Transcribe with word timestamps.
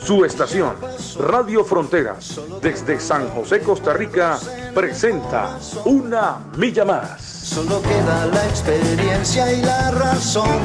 Su 0.00 0.24
estación, 0.24 0.76
Radio 1.18 1.64
Fronteras, 1.64 2.40
desde 2.62 2.98
San 3.00 3.28
José, 3.30 3.60
Costa 3.60 3.92
Rica, 3.92 4.38
presenta 4.74 5.58
Una 5.84 6.38
Milla 6.56 6.84
Más. 6.84 7.20
Solo 7.20 7.82
queda 7.82 8.26
la 8.26 8.46
experiencia 8.48 9.52
y 9.52 9.62
la 9.62 9.90
razón. 9.90 10.60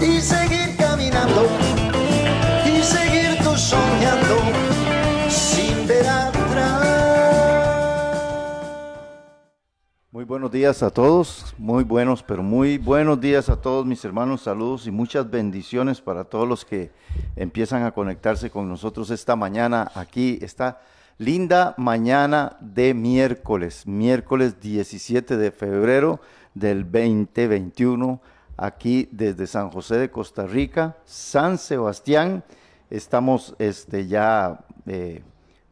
Y 0.00 0.20
seguir 0.20 0.76
caminando. 0.76 1.83
Buenos 10.26 10.50
días 10.50 10.82
a 10.82 10.88
todos, 10.88 11.54
muy 11.58 11.84
buenos, 11.84 12.22
pero 12.22 12.42
muy 12.42 12.78
buenos 12.78 13.20
días 13.20 13.50
a 13.50 13.60
todos 13.60 13.84
mis 13.84 14.02
hermanos, 14.06 14.40
saludos 14.40 14.86
y 14.86 14.90
muchas 14.90 15.30
bendiciones 15.30 16.00
para 16.00 16.24
todos 16.24 16.48
los 16.48 16.64
que 16.64 16.90
empiezan 17.36 17.82
a 17.82 17.90
conectarse 17.90 18.48
con 18.48 18.66
nosotros 18.66 19.10
esta 19.10 19.36
mañana 19.36 19.92
aquí. 19.94 20.38
Esta 20.40 20.80
linda 21.18 21.74
mañana 21.76 22.56
de 22.60 22.94
miércoles, 22.94 23.86
miércoles 23.86 24.58
17 24.62 25.36
de 25.36 25.50
febrero 25.50 26.20
del 26.54 26.90
2021, 26.90 28.18
aquí 28.56 29.10
desde 29.12 29.46
San 29.46 29.68
José 29.68 29.98
de 29.98 30.10
Costa 30.10 30.46
Rica, 30.46 30.96
San 31.04 31.58
Sebastián. 31.58 32.44
Estamos 32.88 33.54
este, 33.58 34.06
ya 34.06 34.64
eh, 34.86 35.22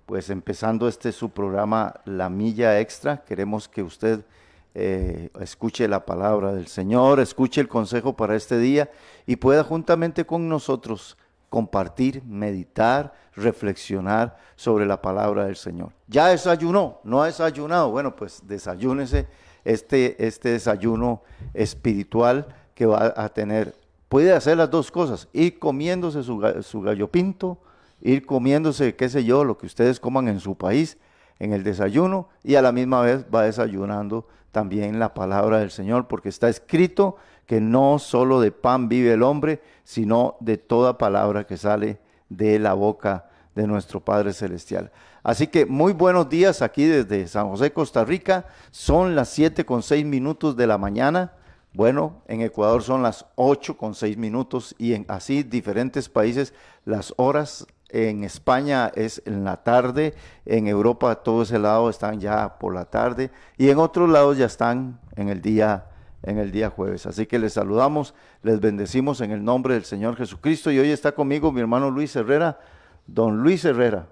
pues 0.04 0.28
empezando 0.28 0.88
este 0.88 1.10
su 1.10 1.30
programa 1.30 1.94
La 2.04 2.28
Milla 2.28 2.80
Extra. 2.80 3.24
Queremos 3.24 3.66
que 3.66 3.82
usted 3.82 4.26
eh, 4.74 5.30
escuche 5.40 5.86
la 5.88 6.04
palabra 6.06 6.52
del 6.52 6.66
Señor, 6.66 7.20
escuche 7.20 7.60
el 7.60 7.68
consejo 7.68 8.14
para 8.16 8.36
este 8.36 8.58
día 8.58 8.90
y 9.26 9.36
pueda 9.36 9.64
juntamente 9.64 10.24
con 10.24 10.48
nosotros 10.48 11.16
compartir, 11.48 12.22
meditar, 12.24 13.12
reflexionar 13.34 14.36
sobre 14.56 14.86
la 14.86 15.02
palabra 15.02 15.44
del 15.44 15.56
Señor. 15.56 15.90
¿Ya 16.08 16.28
desayunó? 16.28 17.00
¿No 17.04 17.22
ha 17.22 17.26
desayunado? 17.26 17.90
Bueno, 17.90 18.16
pues 18.16 18.40
desayúnese 18.46 19.26
este, 19.64 20.26
este 20.26 20.50
desayuno 20.50 21.22
espiritual 21.52 22.46
que 22.74 22.86
va 22.86 23.12
a 23.16 23.28
tener. 23.28 23.74
Puede 24.08 24.32
hacer 24.32 24.56
las 24.56 24.70
dos 24.70 24.90
cosas, 24.90 25.28
ir 25.32 25.58
comiéndose 25.58 26.22
su, 26.22 26.38
ga- 26.38 26.62
su 26.62 26.80
gallo 26.80 27.08
pinto, 27.08 27.58
ir 28.00 28.26
comiéndose, 28.26 28.94
qué 28.96 29.08
sé 29.08 29.24
yo, 29.24 29.44
lo 29.44 29.56
que 29.58 29.66
ustedes 29.66 30.00
coman 30.00 30.28
en 30.28 30.40
su 30.40 30.56
país, 30.56 30.98
en 31.38 31.52
el 31.52 31.62
desayuno, 31.64 32.28
y 32.42 32.54
a 32.54 32.62
la 32.62 32.72
misma 32.72 33.02
vez 33.02 33.24
va 33.32 33.42
desayunando 33.44 34.26
también 34.52 34.98
la 34.98 35.14
palabra 35.14 35.58
del 35.58 35.70
Señor, 35.70 36.06
porque 36.06 36.28
está 36.28 36.48
escrito 36.48 37.16
que 37.46 37.60
no 37.60 37.98
solo 37.98 38.40
de 38.40 38.52
pan 38.52 38.88
vive 38.88 39.14
el 39.14 39.22
hombre, 39.22 39.60
sino 39.82 40.36
de 40.40 40.58
toda 40.58 40.98
palabra 40.98 41.46
que 41.46 41.56
sale 41.56 41.98
de 42.28 42.58
la 42.58 42.74
boca 42.74 43.28
de 43.54 43.66
nuestro 43.66 44.00
Padre 44.00 44.32
Celestial. 44.32 44.92
Así 45.22 45.46
que 45.46 45.66
muy 45.66 45.92
buenos 45.92 46.28
días 46.28 46.62
aquí 46.62 46.84
desde 46.84 47.28
San 47.28 47.48
José, 47.48 47.72
Costa 47.72 48.04
Rica. 48.04 48.46
Son 48.70 49.14
las 49.14 49.28
7 49.30 49.64
con 49.64 49.82
6 49.82 50.04
minutos 50.04 50.56
de 50.56 50.66
la 50.66 50.78
mañana. 50.78 51.32
Bueno, 51.74 52.22
en 52.28 52.42
Ecuador 52.42 52.82
son 52.82 53.02
las 53.02 53.26
8 53.36 53.76
con 53.76 53.94
6 53.94 54.16
minutos 54.16 54.74
y 54.78 54.94
en 54.94 55.06
así 55.08 55.42
diferentes 55.42 56.08
países 56.08 56.54
las 56.84 57.14
horas 57.16 57.66
en 57.92 58.24
España 58.24 58.90
es 58.94 59.22
en 59.26 59.44
la 59.44 59.62
tarde, 59.62 60.14
en 60.46 60.66
Europa 60.66 61.14
todo 61.16 61.42
ese 61.42 61.58
lado 61.58 61.90
están 61.90 62.20
ya 62.20 62.58
por 62.58 62.74
la 62.74 62.86
tarde 62.86 63.30
y 63.58 63.68
en 63.68 63.78
otros 63.78 64.08
lados 64.08 64.38
ya 64.38 64.46
están 64.46 64.98
en 65.14 65.28
el 65.28 65.40
día 65.42 65.86
en 66.22 66.38
el 66.38 66.52
día 66.52 66.70
jueves. 66.70 67.04
Así 67.06 67.26
que 67.26 67.38
les 67.38 67.54
saludamos, 67.54 68.14
les 68.42 68.60
bendecimos 68.60 69.20
en 69.20 69.32
el 69.32 69.44
nombre 69.44 69.74
del 69.74 69.84
Señor 69.84 70.16
Jesucristo 70.16 70.70
y 70.70 70.78
hoy 70.78 70.90
está 70.90 71.12
conmigo 71.12 71.52
mi 71.52 71.60
hermano 71.60 71.90
Luis 71.90 72.14
Herrera, 72.14 72.58
don 73.06 73.42
Luis 73.42 73.64
Herrera. 73.64 74.06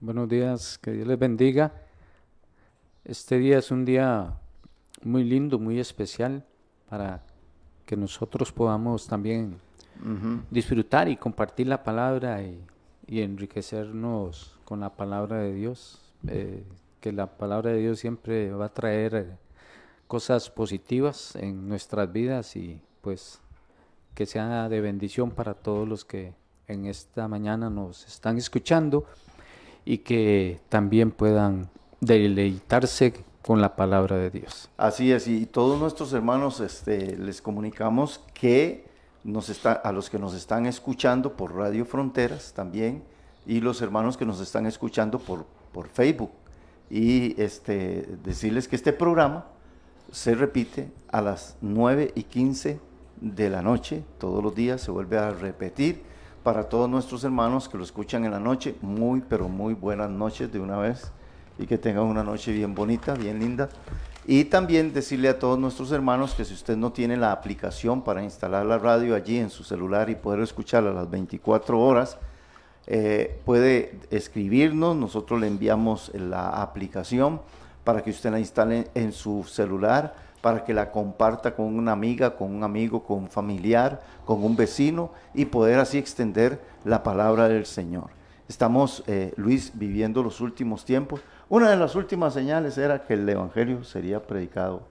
Buenos 0.00 0.28
días, 0.28 0.78
que 0.78 0.92
Dios 0.92 1.06
les 1.06 1.18
bendiga. 1.18 1.72
Este 3.04 3.38
día 3.38 3.58
es 3.58 3.70
un 3.70 3.84
día 3.84 4.32
muy 5.02 5.24
lindo, 5.24 5.58
muy 5.58 5.78
especial 5.78 6.42
para 6.88 7.22
que 7.84 7.96
nosotros 7.96 8.50
podamos 8.50 9.06
también 9.06 9.58
disfrutar 10.50 11.08
y 11.08 11.16
compartir 11.16 11.66
la 11.66 11.82
palabra 11.82 12.42
y, 12.42 12.60
y 13.06 13.22
enriquecernos 13.22 14.58
con 14.64 14.80
la 14.80 14.96
palabra 14.96 15.38
de 15.38 15.54
Dios. 15.54 16.00
Eh, 16.28 16.64
que 17.00 17.12
la 17.12 17.36
palabra 17.36 17.70
de 17.70 17.78
Dios 17.78 18.00
siempre 18.00 18.50
va 18.52 18.66
a 18.66 18.74
traer 18.74 19.14
eh, 19.14 19.26
cosas 20.08 20.50
positivas 20.50 21.36
en 21.36 21.68
nuestras 21.68 22.12
vidas 22.12 22.56
y 22.56 22.80
pues 23.00 23.40
que 24.14 24.26
sea 24.26 24.68
de 24.68 24.80
bendición 24.80 25.30
para 25.30 25.54
todos 25.54 25.86
los 25.86 26.04
que 26.04 26.32
en 26.66 26.86
esta 26.86 27.28
mañana 27.28 27.70
nos 27.70 28.06
están 28.06 28.38
escuchando 28.38 29.04
y 29.84 29.98
que 29.98 30.60
también 30.68 31.12
puedan 31.12 31.68
deleitarse 32.00 33.12
con 33.42 33.60
la 33.60 33.76
palabra 33.76 34.16
de 34.16 34.30
Dios. 34.30 34.68
Así 34.76 35.12
es, 35.12 35.28
y 35.28 35.46
todos 35.46 35.78
nuestros 35.78 36.12
hermanos 36.12 36.58
este, 36.60 37.16
les 37.16 37.40
comunicamos 37.40 38.20
que 38.34 38.85
nos 39.26 39.48
está, 39.48 39.72
a 39.72 39.92
los 39.92 40.08
que 40.08 40.18
nos 40.18 40.34
están 40.34 40.66
escuchando 40.66 41.36
por 41.36 41.54
Radio 41.54 41.84
Fronteras 41.84 42.52
también, 42.54 43.02
y 43.44 43.60
los 43.60 43.82
hermanos 43.82 44.16
que 44.16 44.24
nos 44.24 44.40
están 44.40 44.66
escuchando 44.66 45.18
por, 45.18 45.46
por 45.72 45.88
Facebook, 45.88 46.30
y 46.88 47.40
este, 47.40 48.06
decirles 48.22 48.68
que 48.68 48.76
este 48.76 48.92
programa 48.92 49.46
se 50.12 50.34
repite 50.34 50.90
a 51.08 51.20
las 51.20 51.56
9 51.60 52.12
y 52.14 52.22
15 52.22 52.78
de 53.20 53.50
la 53.50 53.62
noche, 53.62 54.04
todos 54.18 54.42
los 54.42 54.54
días 54.54 54.80
se 54.80 54.92
vuelve 54.92 55.18
a 55.18 55.32
repetir 55.32 56.02
para 56.44 56.68
todos 56.68 56.88
nuestros 56.88 57.24
hermanos 57.24 57.68
que 57.68 57.76
lo 57.76 57.82
escuchan 57.82 58.24
en 58.24 58.30
la 58.30 58.38
noche, 58.38 58.76
muy 58.80 59.20
pero 59.20 59.48
muy 59.48 59.74
buenas 59.74 60.08
noches 60.08 60.52
de 60.52 60.60
una 60.60 60.76
vez 60.76 61.10
y 61.58 61.66
que 61.66 61.78
tengan 61.78 62.04
una 62.04 62.22
noche 62.22 62.52
bien 62.52 62.74
bonita, 62.74 63.14
bien 63.14 63.40
linda. 63.40 63.68
Y 64.28 64.46
también 64.46 64.92
decirle 64.92 65.28
a 65.28 65.38
todos 65.38 65.56
nuestros 65.56 65.92
hermanos 65.92 66.34
que 66.34 66.44
si 66.44 66.52
usted 66.52 66.76
no 66.76 66.90
tiene 66.90 67.16
la 67.16 67.30
aplicación 67.30 68.02
para 68.02 68.24
instalar 68.24 68.66
la 68.66 68.76
radio 68.76 69.14
allí 69.14 69.38
en 69.38 69.50
su 69.50 69.62
celular 69.62 70.10
y 70.10 70.16
poder 70.16 70.40
escucharla 70.40 70.90
a 70.90 70.94
las 70.94 71.08
24 71.08 71.80
horas, 71.80 72.18
eh, 72.88 73.40
puede 73.44 74.00
escribirnos, 74.10 74.96
nosotros 74.96 75.40
le 75.40 75.46
enviamos 75.46 76.10
la 76.12 76.60
aplicación 76.60 77.40
para 77.84 78.02
que 78.02 78.10
usted 78.10 78.32
la 78.32 78.40
instale 78.40 78.88
en 78.96 79.12
su 79.12 79.44
celular, 79.44 80.16
para 80.40 80.64
que 80.64 80.74
la 80.74 80.90
comparta 80.90 81.54
con 81.54 81.66
una 81.76 81.92
amiga, 81.92 82.34
con 82.34 82.52
un 82.52 82.64
amigo, 82.64 83.04
con 83.04 83.18
un 83.18 83.28
familiar, 83.28 84.02
con 84.24 84.42
un 84.42 84.56
vecino 84.56 85.12
y 85.34 85.44
poder 85.44 85.78
así 85.78 85.98
extender 85.98 86.60
la 86.84 87.04
palabra 87.04 87.48
del 87.48 87.64
Señor. 87.64 88.15
Estamos, 88.48 89.02
eh, 89.06 89.32
Luis, 89.36 89.72
viviendo 89.74 90.22
los 90.22 90.40
últimos 90.40 90.84
tiempos. 90.84 91.20
Una 91.48 91.70
de 91.70 91.76
las 91.76 91.94
últimas 91.96 92.34
señales 92.34 92.78
era 92.78 93.04
que 93.04 93.14
el 93.14 93.28
Evangelio 93.28 93.82
sería 93.82 94.22
predicado 94.22 94.82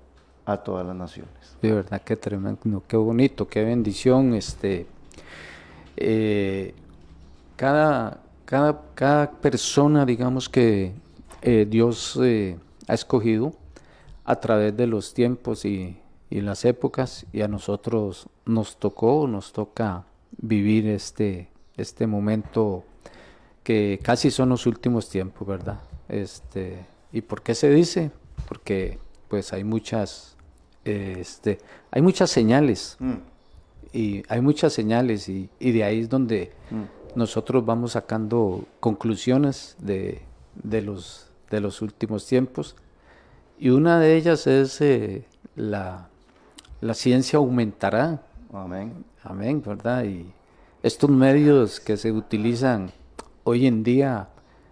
a 0.45 0.57
todas 0.57 0.85
las 0.85 0.95
naciones. 0.95 1.31
De 1.61 1.71
verdad, 1.71 2.01
qué 2.03 2.17
tremendo, 2.17 2.83
qué 2.87 2.97
bonito, 2.97 3.47
qué 3.47 3.63
bendición. 3.63 4.33
Este, 4.33 4.87
eh, 5.95 6.73
cada, 7.55 8.19
cada, 8.43 8.81
cada 8.93 9.31
persona, 9.31 10.05
digamos 10.05 10.49
que 10.49 10.91
eh, 11.41 11.65
Dios 11.69 12.19
ha 12.87 12.93
escogido 12.93 13.53
a 14.25 14.35
través 14.35 14.75
de 14.75 14.87
los 14.87 15.13
tiempos 15.13 15.63
y, 15.63 15.97
y 16.29 16.41
las 16.41 16.65
épocas, 16.65 17.25
y 17.31 17.41
a 17.41 17.47
nosotros 17.47 18.27
nos 18.45 18.77
tocó, 18.77 19.27
nos 19.27 19.53
toca 19.53 20.03
vivir 20.37 20.87
este, 20.87 21.49
este 21.77 22.07
momento 22.07 22.83
que 23.65 23.99
casi 24.01 24.29
son 24.29 24.49
los 24.49 24.65
últimos 24.67 25.09
tiempos, 25.09 25.45
¿verdad? 25.45 25.81
Este, 26.07 26.85
¿Y 27.11 27.21
por 27.21 27.41
qué 27.41 27.55
se 27.55 27.69
dice? 27.69 28.11
Porque 28.47 28.99
pues 29.27 29.51
hay 29.53 29.63
muchas, 29.63 30.37
este, 30.85 31.57
hay 31.91 32.01
muchas 32.03 32.29
señales 32.29 32.95
Mm, 32.99 33.15
y 33.91 34.23
hay 34.29 34.41
muchas 34.41 34.73
señales 34.73 35.27
y, 35.29 35.49
y 35.59 35.71
de 35.71 35.83
ahí 35.83 36.01
es 36.01 36.09
donde 36.09 36.51
mm. 36.69 37.17
nosotros 37.17 37.65
vamos 37.65 37.93
sacando 37.93 38.65
conclusiones 38.79 39.75
de, 39.79 40.21
de 40.61 40.81
los, 40.83 41.31
de 41.49 41.59
los 41.59 41.81
últimos 41.81 42.27
tiempos 42.27 42.75
y 43.57 43.69
una 43.69 43.99
de 43.99 44.15
ellas 44.15 44.45
es 44.45 44.79
eh, 44.81 45.25
la, 45.55 46.09
la 46.81 46.93
ciencia 46.93 47.37
aumentará, 47.37 48.21
Amén. 48.53 48.93
amén, 49.23 49.63
¿verdad? 49.65 50.03
Y 50.03 50.31
estos 50.83 51.09
medios 51.09 51.79
que 51.79 51.97
se 51.97 52.11
utilizan 52.11 52.91
hoy 53.45 53.65
en 53.67 53.83
día 53.83 54.27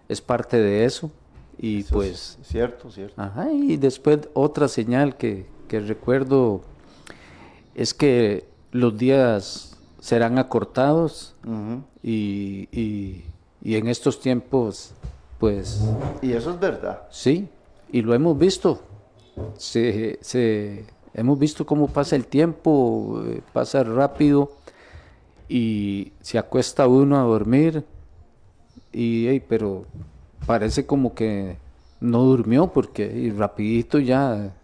es 0.08 0.20
parte 0.20 0.58
de 0.60 0.84
eso, 0.84 1.10
Y 1.56 1.80
Eso 1.80 1.94
pues, 1.94 2.36
es 2.42 2.48
cierto, 2.48 2.90
cierto. 2.90 3.14
ajá, 3.20 3.50
y 3.50 3.76
después 3.78 4.18
otra 4.34 4.66
señal 4.68 5.16
que, 5.16 5.46
que 5.68 5.78
recuerdo 5.80 6.60
es 7.76 7.94
que 7.94 8.44
los 8.72 8.98
días 8.98 9.78
serán 10.00 10.38
acortados 10.38 11.34
y, 12.02 12.68
y- 12.72 13.24
y 13.62 13.76
en 13.76 13.86
estos 13.88 14.20
tiempos, 14.20 14.90
pues 15.38 15.80
Y 16.20 16.32
eso 16.32 16.50
es 16.50 16.60
verdad. 16.60 17.04
sí, 17.10 17.48
y 17.90 18.02
lo 18.02 18.12
hemos 18.14 18.36
visto. 18.36 18.82
Se, 19.56 20.18
se- 20.20 20.84
hemos 21.14 21.38
visto 21.38 21.64
cómo 21.64 21.86
pasa 21.88 22.16
el 22.16 22.26
tiempo, 22.26 23.22
eh, 23.26 23.40
pasa 23.52 23.82
rápido 23.84 24.50
y 25.48 26.12
se 26.20 26.36
acuesta 26.38 26.86
uno 26.88 27.18
a 27.18 27.22
dormir 27.22 27.84
y 28.94 29.26
ey, 29.28 29.40
pero 29.40 29.84
parece 30.46 30.86
como 30.86 31.14
que 31.14 31.56
no 32.00 32.22
durmió 32.22 32.68
porque 32.68 33.04
y 33.06 33.30
rapidito 33.30 33.98
ya 33.98 34.54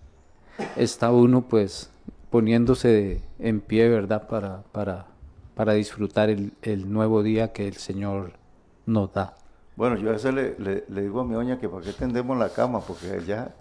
está 0.77 1.11
uno 1.12 1.43
pues 1.43 1.91
poniéndose 2.31 3.21
en 3.38 3.61
pie, 3.61 3.88
¿verdad? 3.88 4.29
Para, 4.29 4.62
para, 4.73 5.06
para 5.55 5.73
disfrutar 5.75 6.31
el, 6.31 6.53
el 6.62 6.93
nuevo 6.93 7.23
día 7.23 7.53
que 7.53 7.67
el 7.69 7.75
Señor 7.75 8.32
nos 8.87 9.12
da. 9.12 9.35
Bueno, 9.77 9.97
yo 9.97 10.11
a 10.11 10.12
veces 10.12 10.35
le, 10.35 10.55
le- 10.59 10.85
le 10.88 11.03
digo 11.03 11.21
a 11.21 11.25
mi 11.25 11.33
doña 11.35 11.59
que 11.59 11.67
para 11.69 11.83
qué 11.83 11.93
tendemos 11.93 12.37
la 12.38 12.50
cama, 12.50 12.81
porque 12.81 13.23
ya, 13.26 13.55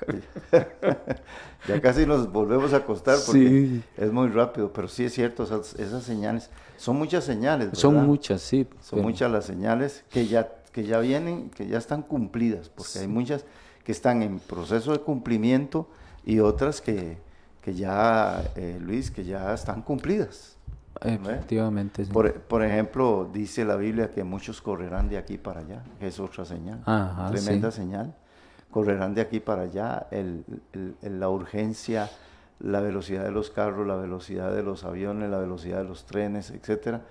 ya 1.68 1.82
casi 1.82 2.06
nos 2.06 2.32
volvemos 2.32 2.74
a 2.74 2.78
acostar 2.78 3.18
porque 3.26 3.40
Sí. 3.40 3.84
es 3.98 4.12
muy 4.12 4.28
rápido, 4.30 4.72
pero 4.74 4.88
sí 4.88 5.06
es 5.06 5.14
cierto, 5.14 5.44
esas, 5.44 5.76
esas 5.76 6.04
señales, 6.04 6.50
son 6.78 6.98
muchas 6.98 7.24
señales. 7.24 7.70
Son 7.74 7.96
muchas, 8.06 8.42
sí. 8.42 8.68
Son 8.82 8.98
pero- 9.00 9.04
muchas 9.10 9.32
las 9.32 9.46
señales 9.46 10.04
que 10.10 10.28
ya, 10.28 10.50
que 10.72 10.84
ya 10.84 11.00
vienen, 11.00 11.50
que 11.50 11.68
ya 11.68 11.78
están 11.78 12.02
cumplidas, 12.04 12.70
porque 12.70 13.00
hay 13.00 13.08
muchas 13.08 13.46
que 13.84 13.92
están 13.92 14.22
en 14.24 14.40
proceso 14.40 14.92
de 14.92 15.00
cumplimiento 15.00 15.88
y 16.26 16.40
otras 16.40 16.82
que, 16.82 17.18
que 17.62 17.74
ya, 17.74 18.44
eh, 18.56 18.78
Luis, 18.82 19.10
que 19.12 19.24
ya 19.24 19.54
están 19.54 19.82
cumplidas. 19.82 20.56
Efectivamente. 21.02 22.06
sí. 22.06 22.12
Por, 22.12 22.34
por 22.42 22.64
ejemplo, 22.64 23.30
dice 23.32 23.64
la 23.66 23.76
Biblia 23.76 24.12
que 24.12 24.24
muchos 24.24 24.62
correrán 24.62 25.10
de 25.10 25.18
aquí 25.18 25.38
para 25.38 25.62
allá, 25.62 25.84
que 26.00 26.08
es 26.08 26.20
otra 26.20 26.46
señal, 26.46 26.82
Ajá, 26.86 27.30
tremenda 27.32 27.72
sí. 27.72 27.78
señal. 27.78 28.16
Correrán 28.72 29.14
de 29.16 29.22
aquí 29.22 29.40
para 29.40 29.64
allá, 29.64 30.08
el- 30.12 30.44
el- 30.74 30.96
el- 31.02 31.20
la 31.20 31.30
urgencia, 31.30 32.10
la 32.60 32.82
velocidad 32.82 33.24
de 33.24 33.32
los 33.32 33.50
carros, 33.50 33.88
la 33.88 33.96
velocidad 33.96 34.54
de 34.54 34.62
los 34.62 34.84
aviones, 34.84 35.30
la 35.30 35.40
velocidad 35.40 35.78
de 35.80 35.86
los 35.86 36.06
trenes, 36.06 36.52
etcétera, 36.52 37.02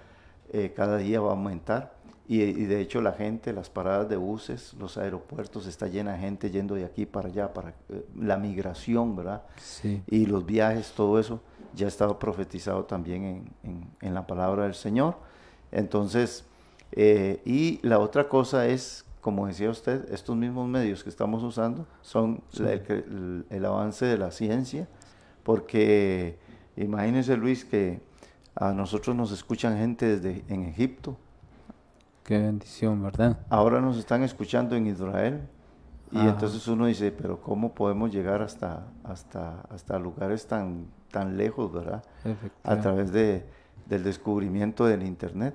eh, 0.53 0.73
cada 0.77 0.99
día 0.99 1.21
va 1.21 1.29
a 1.29 1.33
aumentar. 1.33 1.95
Y, 2.31 2.43
y 2.43 2.67
de 2.67 2.81
hecho 2.83 3.01
la 3.01 3.13
gente, 3.13 3.55
las 3.55 3.71
paradas 3.71 4.09
de 4.11 4.17
buses, 4.17 4.75
los 4.79 4.99
aeropuertos, 4.99 5.67
está 5.67 5.87
llena 5.87 6.13
de 6.13 6.19
gente 6.19 6.51
yendo 6.51 6.75
de 6.75 6.85
aquí 6.85 7.07
para 7.07 7.29
allá, 7.29 7.55
para 7.55 7.71
eh, 7.89 8.05
la 8.17 8.37
migración, 8.37 9.17
¿verdad? 9.17 9.43
Sí. 9.57 10.03
y 10.07 10.27
los 10.27 10.45
viajes, 10.45 10.93
todo 10.95 11.19
eso 11.19 11.41
ya 11.75 11.87
estaba 11.89 12.19
profetizado 12.19 12.85
también 12.85 13.25
en, 13.25 13.51
en- 13.63 13.91
en 14.03 14.15
la 14.15 14.27
palabra 14.27 14.65
del 14.65 14.75
Señor. 14.75 15.17
Entonces, 15.73 16.45
eh, 16.93 17.41
y 17.47 17.79
la 17.87 17.99
otra 17.99 18.29
cosa 18.29 18.67
es, 18.67 19.07
como 19.23 19.47
decía 19.47 19.71
usted, 19.71 20.13
estos 20.13 20.37
mismos 20.37 20.69
medios 20.69 21.03
que 21.03 21.09
estamos 21.11 21.43
usando 21.43 21.87
son 22.03 22.43
la- 22.59 22.73
el, 22.75 23.65
avance 23.65 24.05
de 24.05 24.19
la 24.19 24.31
ciencia, 24.33 24.87
porque 25.45 26.37
imagínense 26.77 27.37
Luis 27.39 27.65
que 27.65 28.01
a 28.55 28.73
nosotros 28.73 29.17
nos 29.17 29.33
escuchan 29.33 29.79
gente 29.79 30.19
desde 30.19 30.45
en 30.53 30.65
Egipto, 30.65 31.17
Qué 32.29 32.39
bendición, 32.39 33.03
¿verdad? 33.03 33.39
ahora 33.49 33.81
nos 33.81 33.97
están 33.97 34.23
escuchando 34.23 34.77
en 34.77 34.87
Israel. 34.87 35.41
Y 36.13 36.19
Ajá. 36.19 36.29
entonces 36.29 36.69
uno 36.69 36.85
dice, 36.85 37.11
pero 37.11 37.41
¿cómo 37.41 37.73
podemos 37.75 38.13
llegar 38.13 38.43
hasta, 38.43 38.87
hasta, 39.03 39.63
hasta 39.71 39.99
lugares 39.99 40.47
tan, 40.47 40.89
tan 41.11 41.39
lejos, 41.39 41.73
verdad? 41.73 42.05
A 42.65 42.77
través 42.81 43.13
de, 43.13 43.47
del 43.87 44.05
descubrimiento 44.05 44.85
del 44.85 45.05
Internet. 45.05 45.55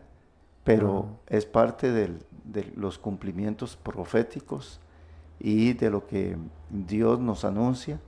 Pero 0.64 1.20
es 1.28 1.46
parte 1.46 1.92
del- 1.92 2.26
de 2.44 2.74
los 2.76 2.98
cumplimientos 2.98 3.76
proféticos 3.78 4.80
y 5.40 5.74
de 5.74 5.92
lo 5.92 6.08
que 6.08 6.38
Dios 6.72 7.20
nos 7.20 7.46
anuncia 7.46 8.00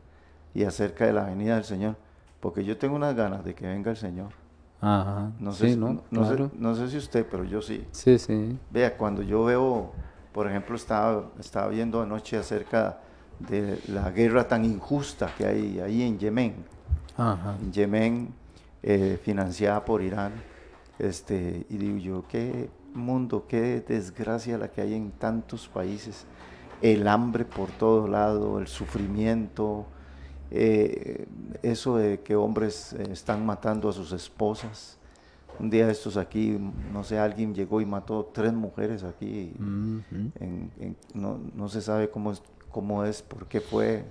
y 0.56 0.64
acerca 0.64 1.06
de 1.06 1.14
la 1.14 1.26
venida 1.26 1.54
del 1.54 1.66
Señor. 1.66 1.98
Porque 2.40 2.64
yo 2.64 2.78
tengo 2.80 2.96
unas 2.96 3.16
ganas 3.16 3.46
de 3.46 3.54
que 3.54 3.68
venga 3.68 3.92
el 3.92 3.98
Señor. 3.98 4.30
Ajá. 4.86 5.32
No 5.40 5.52
sé, 5.52 5.70
sí, 5.74 5.76
¿no? 5.80 6.04
no 6.12 6.24
sé- 6.26 6.36
Claro. 6.36 6.52
no 6.58 6.76
sé 6.76 6.90
si 6.90 6.98
usted, 6.98 7.26
pero 7.30 7.44
yo 7.44 7.60
sí. 7.62 7.84
Sí, 7.92 8.20
sí. 8.20 8.58
Vea, 8.70 8.96
cuando 8.96 9.24
yo 9.24 9.44
veo, 9.46 9.92
por 10.32 10.48
ejemplo, 10.48 10.76
estaba, 10.76 11.32
estaba 11.40 11.70
viendo 11.70 12.02
anoche 12.02 12.38
acerca 12.38 13.00
de 13.40 13.80
la 13.88 14.12
guerra 14.12 14.48
tan 14.48 14.64
injusta 14.64 15.34
que 15.36 15.46
hay 15.46 15.80
ahí 15.80 16.04
en 16.04 16.20
Yemen, 16.20 16.56
Ajá. 17.18 17.56
en 17.62 17.72
Yemen, 17.72 18.34
eh, 18.84 19.20
financiada 19.24 19.84
por 19.84 20.04
Irán, 20.04 20.34
este, 21.00 21.66
y 21.70 21.78
digo 21.78 21.98
yo, 21.98 22.24
qué 22.30 22.70
mundo, 22.94 23.46
qué 23.48 23.84
desgracia 23.86 24.58
la 24.60 24.68
que 24.70 24.82
hay 24.82 24.94
en 24.94 25.12
tantos 25.12 25.68
países, 25.68 26.26
el 26.82 27.08
hambre 27.08 27.44
por 27.44 27.70
todo 27.72 28.08
lado, 28.08 28.60
el 28.60 28.68
sufrimiento, 28.68 29.88
eh, 30.52 31.28
eso 31.64 31.98
de 31.98 32.20
que 32.22 32.36
hombres 32.36 32.94
eh, 32.94 33.08
están 33.12 33.46
matando 33.46 33.90
a 33.90 33.94
sus 33.94 34.12
esposas. 34.12 34.98
Un 35.60 35.70
día 35.70 35.90
estos 35.90 36.18
aquí, 36.18 36.60
no 36.92 37.04
sé, 37.06 37.18
alguien 37.18 37.54
llegó 37.56 37.80
y 37.80 37.86
mató 37.86 38.30
tres 38.34 38.52
mujeres 38.54 39.04
aquí. 39.04 39.54
En- 40.40 40.72
en- 40.80 40.98
no, 41.14 41.40
no 41.56 41.70
se 41.70 41.82
sabe 41.82 42.10
cómo 42.10 42.32
es, 42.34 42.42
cómo 42.72 43.06
es, 43.06 43.22
por 43.22 43.48
qué 43.48 43.62
fue. 43.62 44.04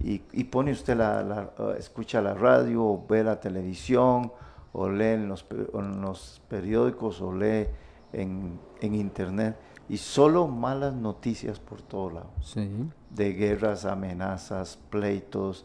Y, 0.00 0.22
y 0.32 0.44
pone 0.44 0.70
usted 0.70 0.96
la, 0.96 1.22
la- 1.24 1.74
escucha 1.76 2.22
la 2.22 2.34
radio, 2.34 2.84
o 2.84 3.04
ve 3.08 3.24
la 3.24 3.40
televisión, 3.40 4.30
o 4.72 4.88
lee 4.88 5.06
en 5.14 5.28
los, 5.28 5.44
en 5.74 6.00
los 6.00 6.40
periódicos, 6.48 7.20
o 7.20 7.32
lee 7.32 7.66
en, 8.12 8.60
en 8.80 8.94
internet. 8.94 9.56
Y 9.88 9.96
solo 9.96 10.46
malas 10.48 10.94
noticias 10.94 11.58
por 11.58 11.80
todos 11.82 12.12
lados 12.12 12.30
Sí. 12.42 12.68
de 13.10 13.32
guerras, 13.32 13.84
amenazas, 13.84 14.78
pleitos, 14.90 15.64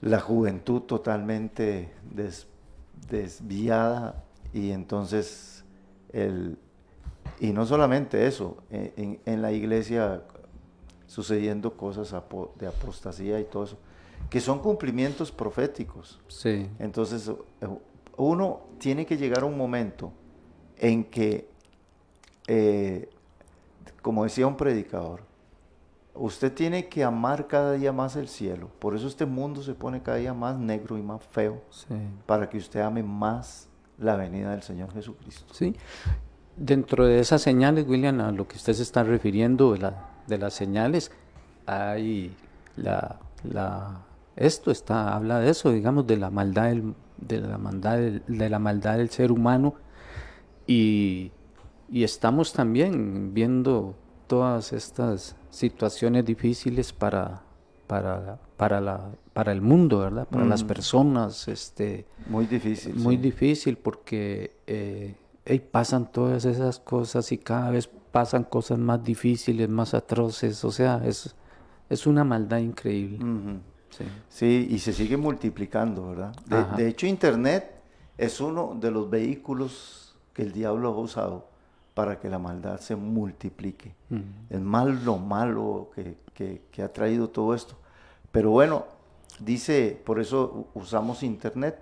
la 0.00 0.20
juventud 0.20 0.82
totalmente 0.82 1.92
des- 2.10 2.46
desviada 3.10 4.22
y 4.52 4.70
entonces 4.70 5.64
el 6.12 6.58
y 7.40 7.52
no 7.52 7.64
solamente 7.66 8.26
eso, 8.26 8.56
en, 8.70 8.92
en- 8.96 9.20
en 9.24 9.42
la 9.42 9.52
iglesia 9.52 10.22
sucediendo 11.06 11.76
cosas 11.76 12.12
de 12.58 12.66
apostasía 12.66 13.38
y 13.38 13.44
todo 13.44 13.64
eso, 13.64 13.78
que 14.28 14.40
son 14.40 14.58
cumplimientos 14.58 15.30
proféticos. 15.30 16.18
Sí. 16.26 16.68
Entonces, 16.80 17.28
eh, 17.60 17.68
uno 18.16 18.60
tiene 18.78 19.06
que 19.06 19.16
llegar 19.16 19.42
a 19.44 19.46
un 19.46 19.56
momento 19.56 20.12
en 20.78 21.04
que, 21.04 21.48
eh, 22.48 23.08
como 24.02 24.24
decía 24.24 24.46
un 24.46 24.56
predicador, 24.56 25.20
usted 26.14 26.52
tiene 26.52 26.88
que 26.88 27.04
amar 27.04 27.46
cada 27.46 27.74
día 27.74 27.92
más 27.92 28.16
el 28.16 28.26
cielo. 28.26 28.70
Por 28.80 28.96
eso 28.96 29.06
este 29.06 29.26
mundo 29.26 29.62
se 29.62 29.74
pone 29.74 30.02
cada 30.02 30.16
día 30.16 30.34
más 30.34 30.58
negro 30.58 30.98
y 30.98 31.02
más 31.02 31.22
feo, 31.30 31.62
Sí. 31.70 31.94
para 32.26 32.48
que 32.48 32.58
usted 32.58 32.80
ame 32.80 33.02
más 33.04 33.68
la 33.98 34.16
venida 34.16 34.50
del 34.50 34.62
Señor 34.62 34.92
Jesucristo. 34.92 35.54
Sí. 35.54 35.76
Dentro 36.56 37.06
de 37.06 37.20
esas 37.20 37.40
señales, 37.42 37.86
William, 37.86 38.20
a 38.20 38.32
lo 38.32 38.48
que 38.48 38.56
usted 38.56 38.72
se 38.72 38.82
está 38.82 39.04
refiriendo 39.04 39.72
de, 39.74 39.78
la, 39.78 40.08
de 40.26 40.38
las 40.38 40.54
señales, 40.54 41.12
hay 41.66 42.34
la, 42.76 43.20
la, 43.44 44.00
esto 44.34 44.70
está, 44.70 45.14
habla 45.14 45.38
de 45.38 45.50
eso, 45.50 45.70
digamos, 45.70 46.06
de 46.06 46.16
la 46.16 46.30
maldad 46.30 46.64
del, 46.70 46.94
de 47.18 47.40
la 47.40 47.58
maldad 47.58 47.96
del, 47.96 48.22
de 48.26 48.48
la 48.48 48.58
maldad 48.58 48.96
del 48.96 49.10
ser 49.10 49.30
humano 49.30 49.74
y, 50.66 51.30
y 51.90 52.04
estamos 52.04 52.52
también 52.52 53.32
viendo 53.34 53.94
todas 54.26 54.72
estas 54.72 55.36
situaciones 55.50 56.24
difíciles 56.24 56.92
para, 56.92 57.42
para, 57.86 58.38
para, 58.56 58.80
la, 58.80 59.10
para 59.32 59.52
el 59.52 59.62
mundo, 59.62 60.00
¿verdad? 60.00 60.28
Para 60.28 60.44
las 60.44 60.62
Mm. 60.64 60.66
personas, 60.66 61.48
este, 61.48 62.06
Muy 62.26 62.46
difícil. 62.46 62.94
muy 62.94 63.16
sí. 63.16 63.22
difícil 63.22 63.78
porque 63.78 64.52
eh, 64.66 65.14
pasan 65.70 66.12
todas 66.12 66.44
esas 66.44 66.78
cosas 66.78 67.32
y 67.32 67.38
cada 67.38 67.70
vez 67.70 67.88
pasan 68.12 68.44
cosas 68.44 68.78
más 68.78 69.02
difíciles, 69.02 69.68
más 69.68 69.94
atroces, 69.94 70.62
o 70.64 70.70
sea, 70.70 71.00
es, 71.04 71.34
es 71.88 72.06
una 72.06 72.22
maldad 72.24 72.58
increíble. 72.58 73.18
Sí. 73.90 74.04
Sí, 74.28 74.66
y 74.70 74.78
se 74.78 74.92
sigue 74.92 75.16
multiplicando, 75.16 76.10
¿verdad? 76.10 76.34
De, 76.46 76.82
de 76.82 76.88
hecho, 76.90 77.06
Internet 77.06 77.70
es 78.18 78.40
uno 78.42 78.76
de 78.78 78.90
los 78.90 79.08
vehículos 79.08 80.16
que 80.34 80.42
el 80.42 80.52
diablo 80.52 80.88
ha 80.88 80.98
usado 80.98 81.48
para 81.98 82.20
que 82.20 82.28
la 82.30 82.38
maldad 82.38 82.78
se 82.78 82.94
multiplique. 82.94 83.92
Ujú. 84.08 84.22
Es 84.50 84.60
mal 84.60 85.04
lo 85.04 85.18
malo 85.18 85.90
que, 85.96 86.16
que- 86.32 86.62
que 86.70 86.82
ha 86.84 86.92
traído 86.92 87.28
todo 87.28 87.54
esto. 87.54 87.74
Pero 88.30 88.52
bueno, 88.52 88.84
dice, 89.40 90.00
por 90.06 90.20
eso 90.20 90.68
usamos 90.74 91.24
Internet, 91.24 91.76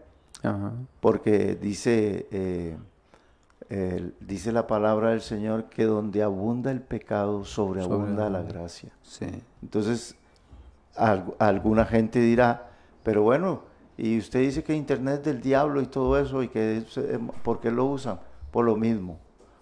porque 1.01 1.55
dice, 1.57 2.27
eh, 2.31 2.79
eh, 3.69 4.11
dice 4.21 4.53
la 4.53 4.67
palabra 4.67 5.11
del 5.11 5.21
Señor 5.21 5.65
que 5.65 5.85
donde 5.85 6.23
abunda 6.23 6.71
el 6.71 6.81
pecado, 6.81 7.45
sobreabunda 7.45 8.31
la 8.31 8.41
gracia. 8.41 8.93
Sí. 9.03 9.27
Entonces, 9.63 10.17
al- 10.97 11.35
alguna 11.39 11.85
gente 11.85 12.21
dirá, 12.21 12.71
pero 13.03 13.23
bueno, 13.23 13.65
y 13.99 14.17
usted 14.19 14.41
dice 14.41 14.65
que 14.65 14.75
Internet 14.75 15.19
es 15.19 15.25
del 15.25 15.43
diablo 15.43 15.83
y 15.83 15.87
todo 15.89 16.19
eso, 16.19 16.43
y 16.43 16.49
que 16.49 16.79
es, 16.79 16.97
eh, 16.97 17.19
¿por 17.43 17.61
qué 17.61 17.71
lo 17.71 17.85
usan? 17.85 18.19
Por 18.51 18.65
lo 18.65 18.77
mismo, 18.77 19.19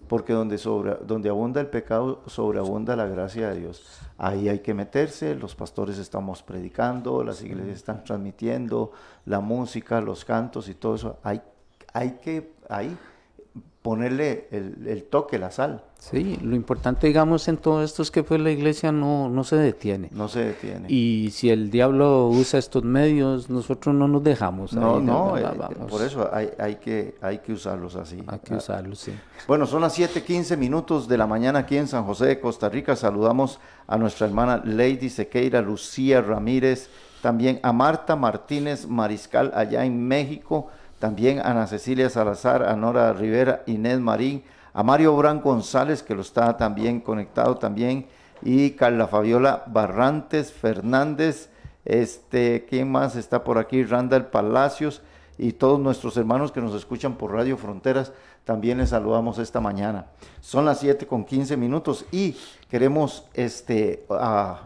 porque 0.09 0.33
donde, 0.33 0.59
sobra, 0.59 0.95
donde 0.95 1.29
abunda 1.29 1.61
el 1.61 1.69
pecado, 1.69 2.23
sobreabunda 2.27 2.97
la 2.97 3.07
gracia 3.07 3.51
de 3.51 3.61
Dios. 3.61 4.01
Ahí 4.19 4.49
hay 4.49 4.61
que 4.61 4.75
meterse, 4.75 5.35
los 5.35 5.55
pastores 5.55 5.99
estamos 5.99 6.43
predicando, 6.43 7.25
las 7.25 7.43
iglesias 7.43 7.77
están 7.77 8.05
transmitiendo, 8.05 8.93
la 9.25 9.41
música, 9.41 10.01
los 10.01 10.25
cantos 10.25 10.69
y 10.69 10.75
todo 10.75 10.95
eso. 10.95 11.19
Hay, 11.23 11.43
hay 11.93 12.13
que 12.23 12.55
ahí 12.69 12.97
ponerle 13.85 14.49
el, 14.51 14.87
el 14.89 15.05
toque, 15.05 15.39
la 15.39 15.51
sal, 15.51 15.85
Sí, 16.11 16.39
lo 16.43 16.55
importante, 16.55 17.07
digamos, 17.07 17.49
en 17.49 17.57
todo 17.57 17.83
esto 17.83 18.03
es 18.03 18.11
que 18.11 18.23
pues 18.23 18.39
la 18.39 18.51
iglesia 18.51 18.93
no, 18.93 19.31
no 19.31 19.43
se 19.43 19.57
detiene. 19.57 20.11
no 20.13 20.29
se 20.29 20.45
detiene. 20.45 20.87
Y 20.91 21.31
si 21.33 21.49
el 21.49 21.71
diablo 21.71 22.29
usa 22.29 22.59
estos 22.59 22.85
medios, 22.85 23.49
nosotros 23.49 23.95
no 23.95 24.07
nos 24.07 24.23
dejamos. 24.23 24.75
no, 24.75 24.97
ahí, 24.97 25.03
no, 25.03 25.39
eh, 25.39 25.45
por 25.89 26.03
eso 26.03 26.29
hay, 26.31 26.51
hay, 26.59 26.77
que, 26.77 27.15
hay 27.23 27.39
que 27.39 27.55
usarlos 27.55 27.97
así. 27.97 28.23
Hay 28.27 28.39
que 28.41 28.55
usarlo, 28.55 28.95
sí. 28.95 29.15
Bueno, 29.49 29.65
son 29.65 29.81
las 29.81 29.99
7:15 29.99 30.59
minutos 30.59 31.09
de 31.09 31.17
la 31.17 31.27
mañana 31.27 31.61
aquí 31.61 31.79
en 31.79 31.89
San 31.89 32.05
José 32.05 32.27
de 32.27 32.41
Costa 32.41 32.69
Rica. 32.69 32.97
Saludamos 32.97 33.59
a 33.87 33.97
nuestra 33.97 34.27
hermana 34.27 34.61
Lady 34.63 35.09
Sequeira, 35.09 35.63
Lucía 35.63 36.21
Ramírez, 36.21 36.91
también 37.23 37.61
a 37.63 37.73
Marta 37.73 38.15
Martínez 38.15 38.87
Mariscal 38.87 39.53
allá 39.55 39.87
en 39.87 40.07
México, 40.07 40.69
también 41.05 41.39
a 41.41 41.51
Ana 41.51 41.67
Cecilia 41.67 42.09
Salazar, 42.09 42.63
a 42.63 42.75
Nora 42.77 43.13
Rivera, 43.13 43.63
Inés 43.67 44.01
Marín, 44.01 44.43
a 44.73 44.83
Mario 44.83 45.15
Bran 45.15 45.43
González, 45.43 46.03
que 46.03 46.15
lo 46.15 46.23
está 46.23 46.57
también 46.57 46.99
conectado 46.99 47.59
también, 47.59 48.07
y 48.41 48.71
Carla 48.71 49.07
Fabiola 49.07 49.65
Barrantes 49.67 50.51
Fernández, 50.51 51.51
este, 51.85 52.65
¿quién 52.67 52.91
más 52.91 53.17
está 53.17 53.45
por 53.45 53.59
aquí? 53.59 53.85
Randall 53.85 54.29
Palacios 54.29 55.03
y 55.37 55.53
todos 55.53 55.79
nuestros 55.79 56.17
hermanos 56.17 56.53
que 56.53 56.63
nos 56.63 56.75
escuchan 56.75 57.19
por 57.19 57.33
Radio 57.33 57.59
Fronteras, 57.59 58.11
también 58.45 58.79
les 58.79 58.89
saludamos 58.89 59.37
esta 59.39 59.61
mañana. 59.61 60.07
Son 60.41 60.65
las 60.65 60.81
7 60.81 61.07
con 61.07 61.27
15 61.27 61.59
minutos 61.59 62.07
y 62.13 62.35
queremos 62.71 63.27
este, 63.35 64.07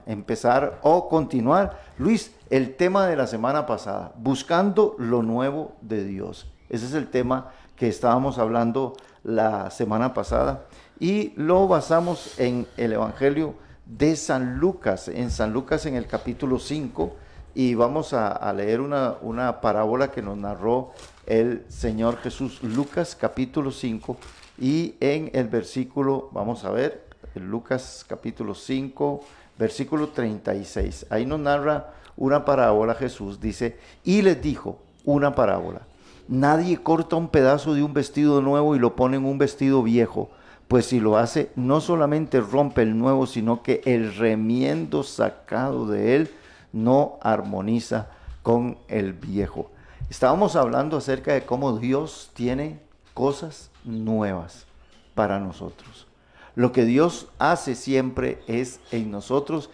empezar 0.06 0.78
o 0.82 1.08
continuar. 1.08 1.80
Luis, 1.98 2.32
el 2.50 2.76
tema 2.76 3.06
de 3.06 3.16
la 3.16 3.26
semana 3.26 3.66
pasada, 3.66 4.12
buscando 4.16 4.94
lo 4.98 5.22
nuevo 5.22 5.76
de 5.82 6.04
Dios. 6.04 6.50
Ese 6.70 6.86
es 6.86 6.94
el 6.94 7.08
tema 7.08 7.50
que 7.76 7.88
estábamos 7.88 8.38
hablando 8.38 8.96
la 9.22 9.70
semana 9.70 10.14
pasada 10.14 10.64
y 10.98 11.32
lo 11.36 11.68
basamos 11.68 12.38
en 12.38 12.66
el 12.76 12.94
Evangelio 12.94 13.54
de 13.84 14.16
San 14.16 14.58
Lucas, 14.58 15.08
en 15.08 15.30
San 15.30 15.52
Lucas 15.52 15.86
en 15.86 15.94
el 15.94 16.06
capítulo 16.06 16.58
5 16.58 17.16
y 17.54 17.74
vamos 17.74 18.12
a, 18.12 18.52
leer 18.52 18.80
una, 18.80 19.16
una 19.22 19.60
parábola 19.60 20.10
que 20.10 20.22
nos 20.22 20.36
narró 20.36 20.92
el 21.26 21.64
Señor 21.68 22.18
Jesús, 22.18 22.62
Lucas 22.62 23.16
capítulo 23.18 23.70
5 23.70 24.16
y 24.58 24.94
en 25.00 25.30
el 25.34 25.48
versículo, 25.48 26.30
vamos 26.32 26.64
a 26.64 26.70
ver, 26.70 27.08
Lucas 27.34 28.04
capítulo 28.08 28.54
5, 28.54 29.20
versículo 29.58 30.08
36, 30.08 31.06
ahí 31.10 31.26
nos 31.26 31.40
narra 31.40 31.97
una 32.18 32.44
parábola 32.44 32.94
Jesús, 32.94 33.40
dice, 33.40 33.78
y 34.04 34.22
les 34.22 34.42
dijo 34.42 34.78
una 35.04 35.34
parábola. 35.34 35.82
Nadie 36.26 36.76
corta 36.76 37.16
un 37.16 37.28
pedazo 37.28 37.72
de 37.72 37.82
un 37.82 37.94
vestido 37.94 38.42
nuevo 38.42 38.76
y 38.76 38.78
lo 38.78 38.94
pone 38.96 39.16
en 39.16 39.24
un 39.24 39.38
vestido 39.38 39.82
viejo, 39.82 40.28
pues 40.66 40.84
si 40.84 41.00
lo 41.00 41.16
hace, 41.16 41.50
no 41.56 41.80
solamente 41.80 42.40
rompe 42.40 42.82
el 42.82 42.98
nuevo, 42.98 43.26
sino 43.26 43.62
que 43.62 43.80
el 43.86 44.14
remiendo 44.14 45.02
sacado 45.02 45.86
de 45.86 46.16
él 46.16 46.30
no 46.72 47.18
armoniza 47.22 48.08
con 48.42 48.76
el 48.88 49.14
viejo. 49.14 49.70
Estábamos 50.10 50.56
hablando 50.56 50.98
acerca 50.98 51.32
de 51.32 51.46
cómo 51.46 51.78
Dios 51.78 52.30
tiene 52.34 52.80
cosas 53.14 53.70
nuevas 53.84 54.66
para 55.14 55.38
nosotros. 55.38 56.06
Lo 56.54 56.72
que 56.72 56.84
Dios 56.84 57.28
hace 57.38 57.74
siempre 57.74 58.42
es 58.48 58.80
en 58.90 59.10
nosotros, 59.10 59.70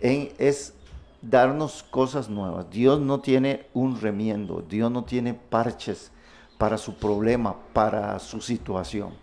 en, 0.00 0.30
es 0.38 0.74
darnos 1.22 1.82
cosas 1.82 2.28
nuevas. 2.28 2.70
Dios 2.70 3.00
no 3.00 3.20
tiene 3.20 3.66
un 3.74 4.00
remiendo, 4.00 4.62
Dios 4.62 4.90
no 4.90 5.04
tiene 5.04 5.34
parches 5.34 6.12
para 6.58 6.78
su 6.78 6.96
problema, 6.96 7.56
para 7.72 8.18
su 8.18 8.40
situación. 8.40 9.14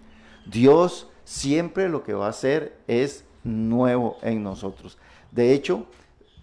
Dios 0.46 1.08
siempre 1.24 1.89
lo 1.89 2.04
que 2.04 2.13
va 2.13 2.27
a 2.27 2.30
hacer 2.30 2.80
es 2.88 3.25
nuevo 3.44 4.18
en 4.22 4.44
nosotros. 4.44 4.98
De 5.32 5.54
hecho, 5.54 5.86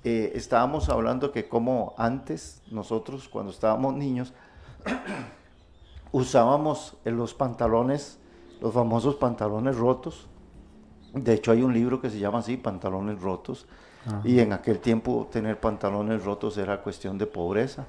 eh, 0.05 0.33
estábamos 0.35 0.89
hablando 0.91 1.33
que 1.33 1.49
como 1.49 1.95
antes 1.97 2.63
nosotros 2.71 3.29
cuando 3.29 3.51
estábamos 3.51 3.95
niños 3.95 4.35
usábamos 6.13 6.97
los 7.05 7.33
pantalones, 7.33 8.19
los 8.61 8.75
famosos 8.75 9.17
pantalones 9.17 9.77
rotos. 9.77 10.29
De 11.15 11.33
hecho 11.33 11.53
hay 11.53 11.63
un 11.63 11.73
libro 11.73 12.01
que 12.01 12.11
se 12.11 12.19
llama 12.19 12.41
así, 12.41 12.57
Pantalones 12.57 13.21
Rotos. 13.21 13.67
Y 14.25 14.39
en 14.41 14.53
aquel 14.53 14.79
tiempo 14.81 15.29
tener 15.33 15.59
pantalones 15.59 16.25
rotos 16.25 16.57
era 16.59 16.83
cuestión 16.83 17.17
de 17.19 17.27
pobreza. 17.27 17.87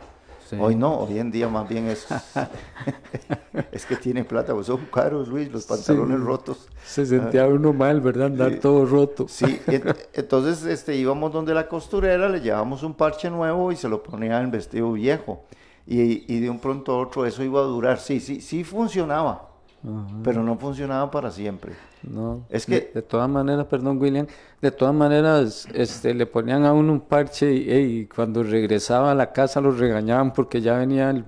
Sí. 0.50 0.58
Hoy 0.60 0.76
no, 0.76 1.00
hoy 1.00 1.18
en 1.18 1.32
día 1.32 1.48
más 1.50 1.68
bien 1.68 1.88
es, 1.88 2.06
es 3.72 3.86
que 3.86 3.96
tiene 3.96 4.24
plata, 4.24 4.54
pues 4.54 4.68
son 4.68 4.86
caros, 4.94 5.28
Luis, 5.28 5.52
los 5.52 5.66
pantalones 5.66 6.18
Sí. 6.20 6.24
rotos. 6.24 6.70
Se 6.86 7.06
sentía 7.06 7.48
uno 7.48 7.74
mal, 7.74 8.00
¿verdad? 8.02 8.28
Andar 8.28 8.54
Sí. 8.54 8.60
todo 8.60 8.86
roto. 8.86 9.26
Sí, 9.28 9.60
ent- 9.68 9.98
entonces 10.14 10.64
este, 10.66 10.96
íbamos 10.96 11.34
donde 11.34 11.54
la 11.54 11.68
costurera, 11.68 12.30
le 12.30 12.42
llevábamos 12.42 12.84
un 12.84 12.94
parche 12.94 13.30
nuevo 13.30 13.72
y 13.72 13.76
se 13.76 13.90
lo 13.90 14.04
ponía 14.04 14.40
en 14.42 14.52
vestido 14.52 14.92
viejo. 14.94 15.44
Y, 15.88 16.32
y 16.34 16.40
de 16.40 16.50
un 16.50 16.60
pronto 16.60 16.92
a 16.94 16.98
otro 17.00 17.26
eso 17.26 17.44
iba 17.44 17.60
a 17.60 17.64
durar. 17.64 18.00
Sí, 18.00 18.20
sí, 18.20 18.40
sí 18.42 18.64
funcionaba, 18.64 19.50
Ajá. 19.88 20.08
pero 20.24 20.42
no 20.44 20.58
funcionaba 20.58 21.12
para 21.12 21.30
siempre. 21.32 21.74
No, 22.04 22.42
Es 22.50 22.65
de- 22.68 22.86
que- 22.88 22.92
de, 22.94 23.01
todas 23.01 23.30
maneras, 23.30 23.65
perdón 23.68 24.00
William, 24.01 24.27
de 24.62 24.72
todas 24.72 24.94
maneras 24.96 25.68
este, 25.74 26.13
le 26.13 26.25
ponían 26.25 26.65
a 26.65 26.74
uno 26.74 26.92
un 26.94 27.01
parche 27.01 27.54
y, 27.54 27.72
y 27.72 28.06
cuando 28.08 28.44
regresaba 28.44 29.12
a 29.12 29.15
la 29.15 29.32
casa 29.32 29.62
lo 29.62 29.72
regañaban 29.72 30.34
porque 30.34 30.62
ya 30.62 30.77
venía 30.77 31.10
el, 31.12 31.25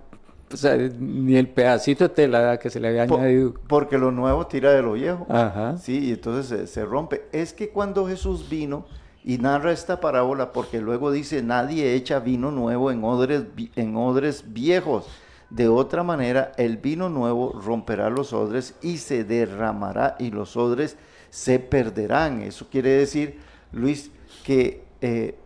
o 0.54 0.58
sea, 0.58 0.76
ni 0.78 1.36
el 1.36 1.50
pedacito 1.50 2.06
de 2.06 2.10
tela 2.10 2.58
que 2.58 2.70
se 2.70 2.80
le 2.80 2.88
había 2.90 3.06
Po- 3.08 3.18
añadido. 3.18 3.54
porque 3.68 3.98
lo 3.98 4.12
nuevo 4.12 4.48
tira 4.48 4.72
de 4.72 4.82
lo 4.82 4.94
viejo. 4.94 5.26
Ajá. 5.30 5.78
Sí, 5.78 6.06
y 6.10 6.12
entonces 6.12 6.46
se, 6.48 6.68
se 6.68 6.86
rompe. 6.86 7.24
Es 7.32 7.54
que 7.54 7.70
cuando 7.70 8.08
Jesús 8.08 8.48
vino 8.50 8.86
y 9.24 9.40
narra 9.40 9.74
esta 9.74 10.00
parábola, 10.00 10.54
porque 10.54 10.80
luego 10.80 11.12
dice, 11.12 11.42
nadie 11.44 11.94
echa 11.96 12.20
vino 12.20 12.50
nuevo 12.52 12.92
en 12.92 13.04
odres, 13.04 13.44
en 13.76 13.96
odres 13.98 14.46
viejos. 14.48 15.06
De 15.50 15.70
otra 15.70 16.04
manera, 16.04 16.52
el 16.58 16.78
vino 16.78 17.08
nuevo 17.10 17.54
romperá 17.54 18.10
los 18.10 18.34
odres 18.34 18.76
y 18.82 18.98
se 18.98 19.24
derramará 19.24 20.16
y 20.20 20.32
los 20.32 20.58
odres 20.58 20.98
se 21.30 21.60
perderán. 21.60 22.42
Eso 22.42 22.68
quiere 22.70 22.90
decir, 22.92 23.40
Luis, 23.72 24.12
que 24.44 24.86
eh, 25.02 25.38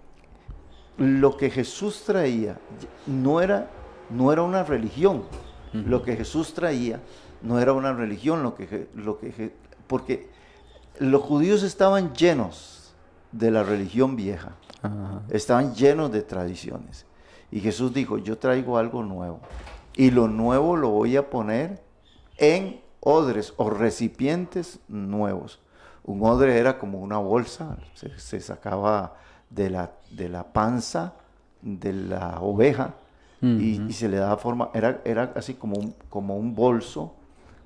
lo 0.97 1.37
que 1.37 1.49
Jesús 1.49 2.03
traía 2.05 2.57
no 3.05 3.41
era, 3.41 3.69
no 4.09 4.31
era 4.31 4.41
una 4.41 4.63
religión. 4.63 5.23
Lo 5.73 6.03
que 6.03 6.17
Jesús 6.17 6.53
traía 6.53 6.99
no 7.41 7.59
era 7.59 7.71
una 7.71 7.93
religión, 7.93 8.43
lo 8.43 8.55
que, 8.55 8.89
lo 8.93 9.17
que, 9.19 9.53
porque 9.87 10.27
los 10.99 11.21
judíos 11.21 11.63
estaban 11.63 12.13
llenos 12.13 12.93
de 13.31 13.51
la 13.51 13.63
religión 13.63 14.17
vieja, 14.17 14.51
estaban 15.29 15.73
llenos 15.73 16.11
de 16.11 16.23
tradiciones. 16.23 17.05
Y 17.51 17.61
Jesús 17.61 17.93
dijo, 17.93 18.17
yo 18.17 18.37
traigo 18.37 18.77
algo 18.77 19.01
nuevo. 19.03 19.39
Y 19.95 20.11
lo 20.11 20.27
nuevo 20.27 20.75
lo 20.75 20.89
voy 20.89 21.17
a 21.17 21.29
poner 21.29 21.81
en 22.37 22.81
odres 22.99 23.53
o 23.57 23.69
recipientes 23.69 24.79
nuevos. 24.87 25.59
Un 26.03 26.23
odre 26.23 26.57
era 26.57 26.77
como 26.79 26.99
una 26.99 27.17
bolsa, 27.17 27.77
se, 27.93 28.17
se 28.17 28.39
sacaba 28.39 29.15
de 29.49 29.69
la, 29.69 29.91
de 30.11 30.29
la 30.29 30.51
panza 30.51 31.13
de 31.61 31.93
la 31.93 32.39
oveja 32.41 32.95
y, 33.43 33.81
y 33.81 33.93
se 33.93 34.07
le 34.07 34.17
daba 34.17 34.37
forma, 34.37 34.69
era, 34.71 35.01
era 35.03 35.33
así 35.35 35.55
como 35.55 35.75
un, 35.75 35.95
como 36.09 36.37
un 36.37 36.53
bolso, 36.53 37.15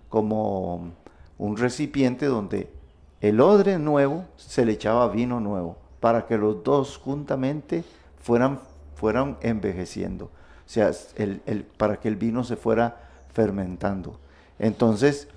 como 0.08 0.94
un 1.38 1.58
recipiente 1.58 2.28
donde 2.28 2.72
el 3.20 3.42
odre 3.42 3.78
nuevo 3.78 4.24
se 4.38 4.64
le 4.66 4.72
echaba 4.72 5.10
vino 5.10 5.42
nuevo 5.42 5.76
para 6.00 6.28
que 6.28 6.38
los 6.38 6.64
dos 6.64 6.98
juntamente 6.98 7.84
fueran, 8.22 8.60
fueran 8.96 9.38
envejeciendo. 9.42 10.32
O 10.66 10.70
sea, 10.70 10.92
el- 11.16 11.42
el- 11.46 11.64
para 11.64 12.00
que 12.00 12.08
el 12.08 12.16
vino 12.16 12.44
se 12.44 12.56
fuera 12.56 12.98
fermentando. 13.34 14.20
Entonces, 14.60 15.28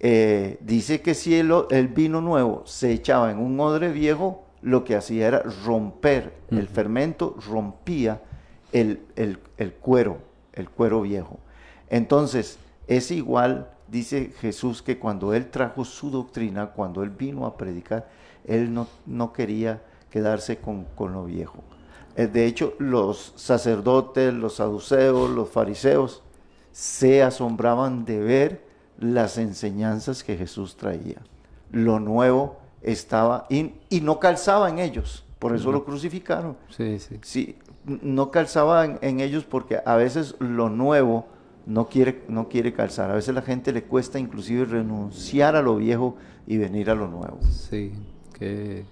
eh, 0.00 0.58
dice 0.60 1.00
que 1.00 1.14
si 1.14 1.34
el, 1.36 1.88
vino 1.94 2.20
nuevo 2.20 2.62
se 2.66 2.92
echaba 2.92 3.30
en 3.30 3.38
un 3.38 3.58
odre 3.60 3.90
viejo, 3.92 4.44
lo 4.62 4.84
que 4.84 4.96
hacía 4.96 5.28
era 5.28 5.42
romper, 5.64 6.32
el 6.50 6.68
fermento 6.68 7.36
rompía 7.48 8.20
el, 8.72 9.00
el- 9.16 9.38
el 9.58 9.72
cuero, 9.74 10.18
el 10.54 10.68
cuero 10.70 11.02
viejo. 11.02 11.38
Entonces, 11.90 12.58
es 12.88 13.10
igual 13.10 13.68
dice 13.88 14.32
Jesús 14.40 14.82
que 14.82 14.98
cuando 14.98 15.34
él 15.34 15.50
trajo 15.50 15.84
su 15.84 16.10
doctrina, 16.10 16.68
cuando 16.68 17.02
él 17.02 17.10
vino 17.10 17.46
a 17.46 17.56
predicar, 17.56 18.08
él 18.46 18.72
no, 18.72 18.88
no 19.06 19.32
quería 19.32 19.82
quedarse 20.10 20.56
con, 20.58 20.84
con 20.96 21.12
lo 21.12 21.24
viejo. 21.24 21.62
Eh, 22.16 22.26
De 22.26 22.46
hecho, 22.46 22.74
los 22.78 23.32
sacerdotes, 23.36 24.32
los 24.32 24.56
saduceos, 24.56 25.30
los 25.30 25.48
fariseos 25.50 26.22
se 26.72 27.22
asombraban 27.22 28.04
de 28.04 28.20
ver 28.20 28.64
las 28.98 29.38
enseñanzas 29.38 30.22
que 30.24 30.36
Jesús 30.36 30.76
traía. 30.76 31.22
Lo 31.70 32.00
nuevo 32.00 32.58
estaba 32.82 33.46
y, 33.48 33.72
y 33.88 34.00
no 34.00 34.20
calzaba 34.20 34.68
en 34.68 34.78
ellos, 34.78 35.24
por 35.38 35.54
eso 35.54 35.72
lo 35.72 35.84
crucificaron. 35.84 36.56
Sí, 36.68 36.98
sí. 36.98 37.18
Sí, 37.22 37.58
no 37.84 38.30
calzaba 38.30 38.84
en, 38.84 38.98
en 39.02 39.20
ellos 39.20 39.44
porque 39.44 39.80
a 39.84 39.96
veces 39.96 40.36
lo 40.38 40.68
nuevo 40.70 41.26
no 41.66 41.88
quiere, 41.88 42.24
no 42.28 42.48
quiere 42.48 42.72
calzar. 42.72 43.10
A 43.10 43.14
veces 43.14 43.34
la 43.34 43.42
gente 43.42 43.72
le 43.72 43.84
cuesta 43.84 44.18
inclusive 44.18 44.64
renunciar 44.66 45.56
a 45.56 45.62
lo 45.62 45.76
viejo 45.76 46.16
y 46.46 46.58
venir 46.58 46.90
a 46.90 46.94
lo 46.94 47.08
nuevo. 47.08 47.40
Sí, 47.48 47.92
qué, 48.32 48.86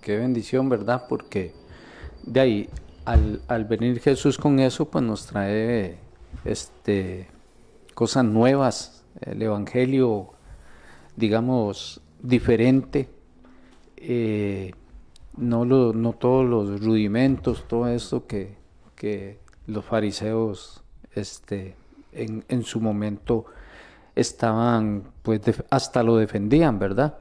qué 0.00 0.16
bendición, 0.18 0.68
¿verdad? 0.68 1.06
Porque 1.08 1.65
de 2.26 2.40
ahí, 2.40 2.68
al, 3.04 3.40
al 3.48 3.64
venir 3.64 4.00
Jesús 4.00 4.36
con 4.36 4.58
eso, 4.58 4.90
pues 4.90 5.04
nos 5.04 5.26
trae 5.26 5.96
este, 6.44 7.28
cosas 7.94 8.24
nuevas, 8.24 9.04
el 9.20 9.40
Evangelio, 9.42 10.32
digamos, 11.16 12.00
diferente, 12.20 13.08
eh, 13.96 14.72
no, 15.36 15.64
lo, 15.64 15.92
no 15.92 16.12
todos 16.12 16.44
los 16.44 16.84
rudimentos, 16.84 17.64
todo 17.68 17.88
esto 17.88 18.26
que, 18.26 18.56
que 18.94 19.38
los 19.66 19.84
fariseos 19.84 20.82
este, 21.14 21.76
en, 22.12 22.44
en 22.48 22.62
su 22.62 22.80
momento 22.80 23.46
estaban, 24.14 25.04
pues 25.22 25.40
hasta 25.70 26.02
lo 26.02 26.16
defendían, 26.16 26.78
¿verdad? 26.78 27.18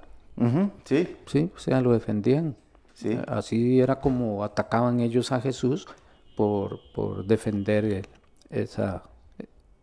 Sí, 0.84 1.16
Sí, 1.26 1.50
o 1.56 1.60
sea, 1.60 1.82
lo 1.82 1.94
defendían. 1.94 2.56
Sí. 2.96 3.12
Eh, 3.12 3.22
Así 3.28 3.80
era 3.80 4.00
como 4.00 4.44
atacaban 4.44 5.00
ellos 5.02 5.32
a 5.32 5.40
Jesús 5.40 5.88
por, 6.36 6.80
por 6.96 7.26
defender 7.26 7.86
el, 7.86 8.08
esa, 8.50 9.04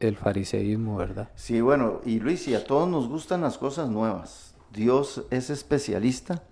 el 0.01 0.17
fariseísmo, 0.17 0.97
¿verdad? 0.97 1.29
sí, 1.37 1.61
bueno, 1.61 2.01
y 2.05 2.19
Luis, 2.19 2.49
y 2.49 2.55
a 2.57 2.65
todos 2.65 2.89
nos 2.89 3.09
gustan 3.09 3.43
las 3.43 3.57
cosas 3.59 3.89
nuevas. 3.89 4.55
Dios 4.73 5.25
es 5.31 5.51
especialista 5.51 6.43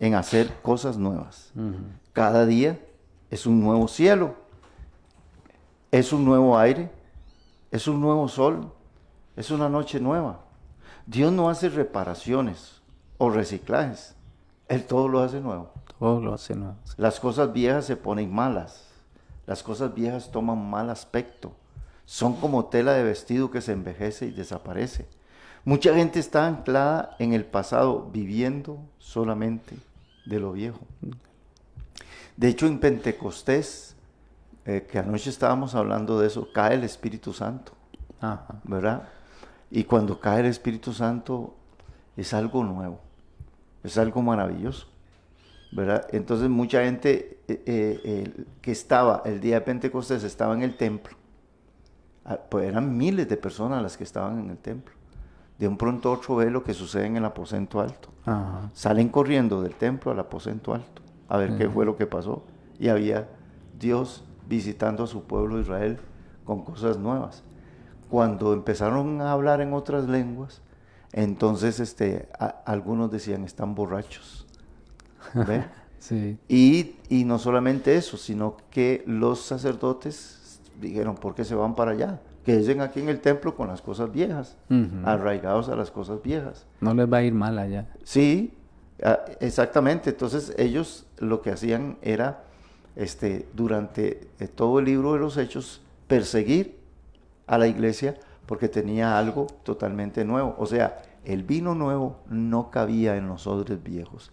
en 0.00 0.14
hacer 0.14 0.52
cosas 0.62 0.96
nuevas. 0.96 1.52
Cada 2.12 2.46
día 2.46 2.78
es 3.30 3.46
un 3.46 3.60
nuevo 3.60 3.86
cielo, 3.88 4.34
es 5.90 6.12
un 6.12 6.24
nuevo 6.24 6.58
aire, 6.58 6.90
es 7.70 7.86
un 7.86 8.00
nuevo 8.00 8.28
sol, 8.28 8.72
es 9.36 9.50
una 9.50 9.68
noche 9.68 10.00
nueva. 10.00 10.40
Dios 11.06 11.32
no 11.32 11.48
hace 11.50 11.68
reparaciones 11.68 12.80
o 13.18 13.30
reciclajes, 13.30 14.14
Él 14.68 14.84
todo 14.84 15.08
lo 15.08 15.20
hace 15.20 15.40
nuevo. 15.40 15.70
Todo 15.98 16.20
lo 16.20 16.34
hace 16.34 16.54
nuevo. 16.54 16.76
Las 16.96 17.18
cosas 17.20 17.52
viejas 17.52 17.84
se 17.84 17.96
ponen 17.96 18.32
malas, 18.32 18.88
las 19.46 19.62
cosas 19.62 19.94
viejas 19.94 20.30
toman 20.30 20.70
mal 20.70 20.90
aspecto, 20.90 21.52
son 22.04 22.36
como 22.36 22.66
tela 22.66 22.92
de 22.92 23.02
vestido 23.02 23.50
que 23.50 23.60
se 23.60 23.72
envejece 23.72 24.26
y 24.26 24.30
desaparece. 24.30 25.06
Mucha 25.64 25.94
gente 25.94 26.18
está 26.20 26.46
anclada 26.46 27.16
en 27.18 27.32
el 27.34 27.44
pasado, 27.44 28.08
viviendo 28.12 28.78
solamente 28.98 29.76
de 30.24 30.40
lo 30.40 30.52
viejo. 30.52 30.80
De 32.36 32.48
hecho, 32.48 32.66
en 32.66 32.78
Pentecostés, 32.78 33.96
eh, 34.64 34.86
que 34.90 34.98
anoche 34.98 35.28
estábamos 35.28 35.74
hablando 35.74 36.20
de 36.20 36.28
eso, 36.28 36.48
cae 36.52 36.74
el 36.74 36.84
Espíritu 36.84 37.32
Santo, 37.32 37.72
Ajá. 38.20 38.60
¿verdad? 38.64 39.08
Y 39.70 39.84
cuando 39.84 40.20
cae 40.20 40.40
el 40.40 40.46
Espíritu 40.46 40.92
Santo 40.92 41.54
es 42.16 42.32
algo 42.32 42.64
nuevo, 42.64 43.00
es 43.82 43.98
algo 43.98 44.22
maravilloso, 44.22 44.86
¿verdad? 45.72 46.06
Entonces 46.12 46.48
mucha 46.48 46.82
gente 46.84 47.40
eh, 47.48 47.62
eh, 47.66 48.44
que 48.60 48.72
estaba 48.72 49.22
el 49.24 49.40
día 49.40 49.56
de 49.56 49.60
Pentecostés 49.62 50.22
estaba 50.24 50.54
en 50.54 50.62
el 50.62 50.76
templo, 50.76 51.16
Ah, 52.24 52.38
pues 52.50 52.66
eran 52.66 52.94
miles 52.96 53.26
de 53.28 53.38
personas 53.38 53.82
las 53.82 53.96
que 53.96 54.04
estaban 54.04 54.38
en 54.38 54.50
el 54.50 54.58
templo. 54.58 54.92
De 55.58 55.66
un 55.66 55.78
pronto 55.78 56.12
otro 56.12 56.36
ve 56.36 56.50
lo 56.50 56.62
que 56.62 56.74
sucede 56.74 57.06
en 57.06 57.16
el 57.16 57.24
aposento 57.24 57.80
alto. 57.80 58.10
Ajá. 58.26 58.70
Salen 58.74 59.08
corriendo 59.08 59.62
del 59.62 59.74
templo 59.74 60.12
al 60.12 60.18
aposento 60.18 60.74
alto 60.74 61.00
a 61.28 61.38
ver 61.38 61.56
qué 61.56 61.68
fue 61.70 61.86
lo 61.86 61.96
que 61.96 62.06
pasó. 62.06 62.44
Y 62.78 62.88
había 62.88 63.28
Dios 63.78 64.24
visitando 64.46 65.04
a 65.04 65.06
su 65.06 65.22
pueblo 65.24 65.58
Israel 65.58 65.98
con 66.44 66.64
cosas 66.64 66.98
nuevas. 66.98 67.42
Cuando 68.10 68.52
empezaron 68.52 69.20
a 69.22 69.32
hablar 69.32 69.60
en 69.62 69.72
otras 69.72 70.06
lenguas, 70.06 70.60
entonces 71.12 71.80
este, 71.80 72.28
a- 72.38 72.60
algunos 72.66 73.10
decían, 73.10 73.44
están 73.44 73.74
borrachos. 73.74 74.46
¿Ve? 75.34 75.64
Sí. 75.98 76.38
Y, 76.48 76.94
y 77.08 77.24
no 77.24 77.40
solamente 77.40 77.96
eso, 77.96 78.16
sino 78.16 78.56
que 78.70 79.02
los 79.04 79.42
sacerdotes 79.42 80.60
dijeron, 80.80 81.16
¿por 81.16 81.34
qué 81.34 81.44
se 81.44 81.56
van 81.56 81.74
para 81.74 81.90
allá? 81.90 82.20
Quédense 82.44 82.80
aquí 82.80 83.00
en 83.00 83.08
el 83.08 83.20
templo 83.20 83.54
con 83.54 83.68
las 83.68 83.82
cosas 83.82 84.10
viejas, 84.10 84.56
arraigados 85.04 85.68
a 85.68 85.76
las 85.76 85.90
cosas 85.90 86.22
viejas. 86.22 86.66
No 86.80 86.94
les 86.94 87.12
va 87.12 87.18
a 87.18 87.22
ir 87.22 87.34
mal 87.34 87.58
allá. 87.58 87.88
Sí, 88.04 88.54
ah, 89.02 89.18
exactamente. 89.40 90.10
Entonces 90.10 90.54
ellos 90.56 91.04
lo 91.18 91.42
que 91.42 91.50
hacían 91.50 91.98
era, 92.00 92.44
este, 92.96 93.46
durante 93.52 94.30
eh, 94.38 94.48
todo 94.48 94.78
el 94.78 94.86
libro 94.86 95.12
de 95.12 95.18
los 95.18 95.36
hechos, 95.36 95.82
perseguir 96.06 96.78
a 97.46 97.58
la 97.58 97.66
iglesia 97.66 98.16
porque 98.46 98.68
tenía 98.68 99.18
algo 99.18 99.46
totalmente 99.62 100.24
nuevo. 100.24 100.54
O 100.58 100.64
sea, 100.64 101.02
el 101.24 101.42
vino 101.42 101.74
nuevo 101.74 102.16
no 102.30 102.70
cabía 102.70 103.16
en 103.16 103.28
los 103.28 103.46
odres 103.46 103.82
viejos. 103.82 104.32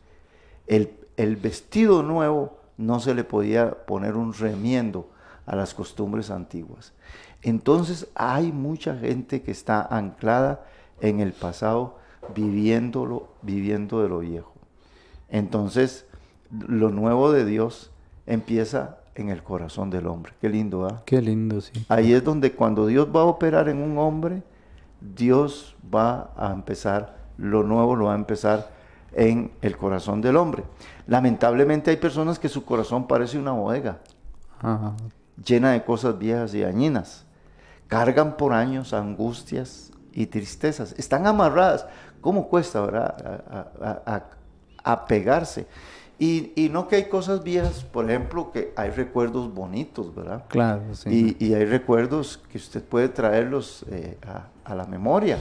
El, 0.67 0.91
el 1.17 1.35
vestido 1.35 2.03
nuevo 2.03 2.57
no 2.77 2.99
se 2.99 3.13
le 3.13 3.23
podía 3.23 3.85
poner 3.85 4.15
un 4.15 4.33
remiendo 4.33 5.09
a 5.45 5.55
las 5.55 5.73
costumbres 5.73 6.31
antiguas. 6.31 6.93
Entonces 7.41 8.07
hay 8.15 8.51
mucha 8.51 8.95
gente 8.97 9.41
que 9.41 9.51
está 9.51 9.81
anclada 9.81 10.65
en 11.01 11.19
el 11.19 11.33
pasado, 11.33 11.97
viviéndolo, 12.33 13.27
viviendo 13.41 14.01
de 14.01 14.09
lo 14.09 14.19
viejo. 14.19 14.53
Entonces, 15.29 16.05
lo 16.49 16.89
nuevo 16.89 17.31
de 17.31 17.45
Dios 17.45 17.91
empieza 18.25 18.97
en 19.15 19.29
el 19.29 19.43
corazón 19.43 19.89
del 19.89 20.07
hombre. 20.07 20.33
Qué 20.41 20.49
lindo, 20.49 20.85
¿ah? 20.85 21.03
Qué 21.05 21.21
lindo, 21.21 21.61
sí. 21.61 21.85
Ahí 21.87 22.13
es 22.13 22.23
donde 22.23 22.51
cuando 22.53 22.87
Dios 22.87 23.07
va 23.15 23.21
a 23.21 23.25
operar 23.25 23.69
en 23.69 23.77
un 23.77 23.97
hombre, 23.97 24.43
Dios 25.01 25.75
va 25.93 26.31
a 26.35 26.51
empezar, 26.51 27.17
lo 27.37 27.63
nuevo 27.63 27.95
lo 27.95 28.05
va 28.05 28.13
a 28.13 28.17
empezar 28.17 28.74
en 29.15 29.51
el 29.61 29.77
corazón 29.77 30.21
del 30.21 30.35
hombre. 30.37 30.63
Lamentablemente 31.07 31.89
hay 31.91 31.97
personas 31.97 32.37
que 32.37 32.49
su 32.49 32.63
corazón 32.65 33.07
parece 33.07 33.37
una 33.39 33.51
bodega, 33.53 33.99
Ajá. 34.59 34.93
llena 35.43 35.71
de 35.71 35.83
cosas 35.83 36.17
viejas 36.19 36.53
y 36.53 36.61
dañinas. 36.61 37.25
Cargan 37.87 38.35
por 38.37 38.53
años 38.53 38.93
angustias 38.93 39.91
y 40.11 40.25
tristezas. 40.27 40.93
Están 40.97 41.27
amarradas. 41.27 41.85
¿Cómo 42.21 42.47
cuesta, 42.49 42.81
verdad? 42.81 43.43
A, 43.51 43.89
a- 43.89 44.15
a- 44.15 44.23
a 44.93 45.05
pegarse. 45.05 45.67
Y, 46.17 46.53
y 46.55 46.69
no 46.69 46.87
que 46.87 46.95
hay 46.95 47.05
cosas 47.09 47.43
viejas, 47.43 47.83
por 47.83 48.09
ejemplo, 48.09 48.51
que 48.51 48.73
hay 48.77 48.89
recuerdos 48.89 49.53
bonitos, 49.53 50.15
¿verdad? 50.15 50.45
Claro, 50.47 50.81
sí. 50.95 51.35
Y, 51.39 51.45
y 51.47 51.53
hay 51.53 51.65
recuerdos 51.65 52.41
que 52.51 52.57
usted 52.57 52.81
puede 52.83 53.09
traerlos 53.09 53.85
eh, 53.91 54.17
a, 54.25 54.47
a 54.63 54.75
la 54.75 54.85
memoria. 54.85 55.37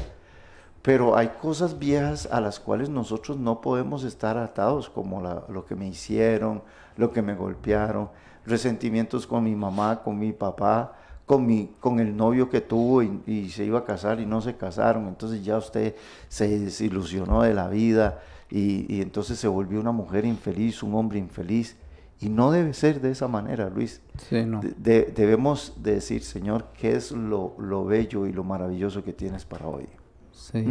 Pero 0.85 1.17
hay 1.17 1.29
cosas 1.41 1.79
viejas 1.79 2.29
a 2.31 2.43
las 2.43 2.61
cuales 2.61 2.91
nosotros 2.91 3.39
no 3.39 3.63
podemos 3.63 4.05
estar 4.05 4.37
atados, 4.37 4.91
como 4.91 5.23
la- 5.23 5.45
lo 5.49 5.65
que 5.65 5.75
me 5.75 5.89
hicieron, 5.89 6.61
lo 6.99 7.11
que 7.11 7.23
me 7.23 7.35
golpearon, 7.35 8.11
resentimientos 8.45 9.27
con 9.27 9.45
mi 9.45 9.57
mamá, 9.57 10.03
con 10.05 10.19
mi 10.19 10.33
papá, 10.33 10.93
con, 11.25 11.47
mi, 11.47 11.71
con 11.81 12.01
el 12.01 12.15
novio 12.15 12.51
que 12.51 12.61
tuvo 12.61 13.03
y, 13.03 13.23
y 13.27 13.49
se 13.49 13.65
iba 13.65 13.79
a 13.79 13.85
casar 13.87 14.21
y 14.21 14.27
no 14.27 14.43
se 14.43 14.57
casaron. 14.57 15.09
Entonces 15.09 15.43
ya 15.43 15.57
usted 15.57 15.95
se 16.29 16.59
desilusionó 16.59 17.43
de 17.43 17.55
la 17.55 17.69
vida 17.69 18.21
y, 18.51 18.85
y 18.95 19.01
entonces 19.01 19.39
se 19.39 19.49
volvió 19.49 19.81
una 19.81 19.93
mujer 19.93 20.27
infeliz, 20.27 20.83
un 20.83 20.95
hombre 20.95 21.19
infeliz. 21.19 21.77
Y 22.21 22.29
no 22.29 22.51
debe 22.53 22.75
ser 22.75 23.01
de 23.01 23.11
esa 23.11 23.27
manera, 23.27 23.71
Luis. 23.71 24.03
Sí, 24.29 24.45
no. 24.45 24.61
De- 24.61 24.75
de- 24.77 25.13
debemos 25.17 25.73
de 25.83 25.95
decir, 25.95 26.23
Señor, 26.23 26.67
qué 26.79 26.95
es 26.95 27.11
lo, 27.11 27.55
lo 27.59 27.87
bello 27.87 28.27
y 28.27 28.33
lo 28.35 28.45
maravilloso 28.45 29.03
que 29.03 29.15
tienes 29.15 29.47
para 29.47 29.67
hoy. 29.67 29.87
Sí. 30.35 30.65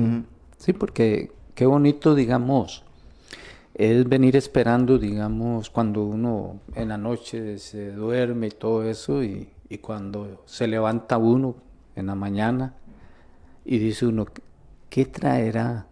Sí, 0.58 0.73
porque 0.73 1.32
qué 1.56 1.65
bonito, 1.65 2.15
digamos, 2.15 2.84
es 3.73 4.08
venir 4.08 4.36
esperando, 4.36 4.99
digamos, 4.99 5.69
cuando 5.69 6.04
uno 6.04 6.60
en 6.76 6.89
la 6.89 6.97
noche 6.97 7.58
se 7.58 7.91
duerme 7.91 8.47
y 8.47 8.52
todo 8.52 8.84
eso, 8.84 9.23
y, 9.23 9.49
y 9.69 9.80
cuando 9.80 10.43
se 10.45 10.67
levanta 10.67 11.17
uno 11.17 11.56
en 11.95 12.08
la 12.08 12.15
mañana 12.15 12.76
y 13.65 13.78
dice 13.80 14.06
uno, 14.06 14.26
¿qué 14.89 15.06
traerá? 15.06 15.88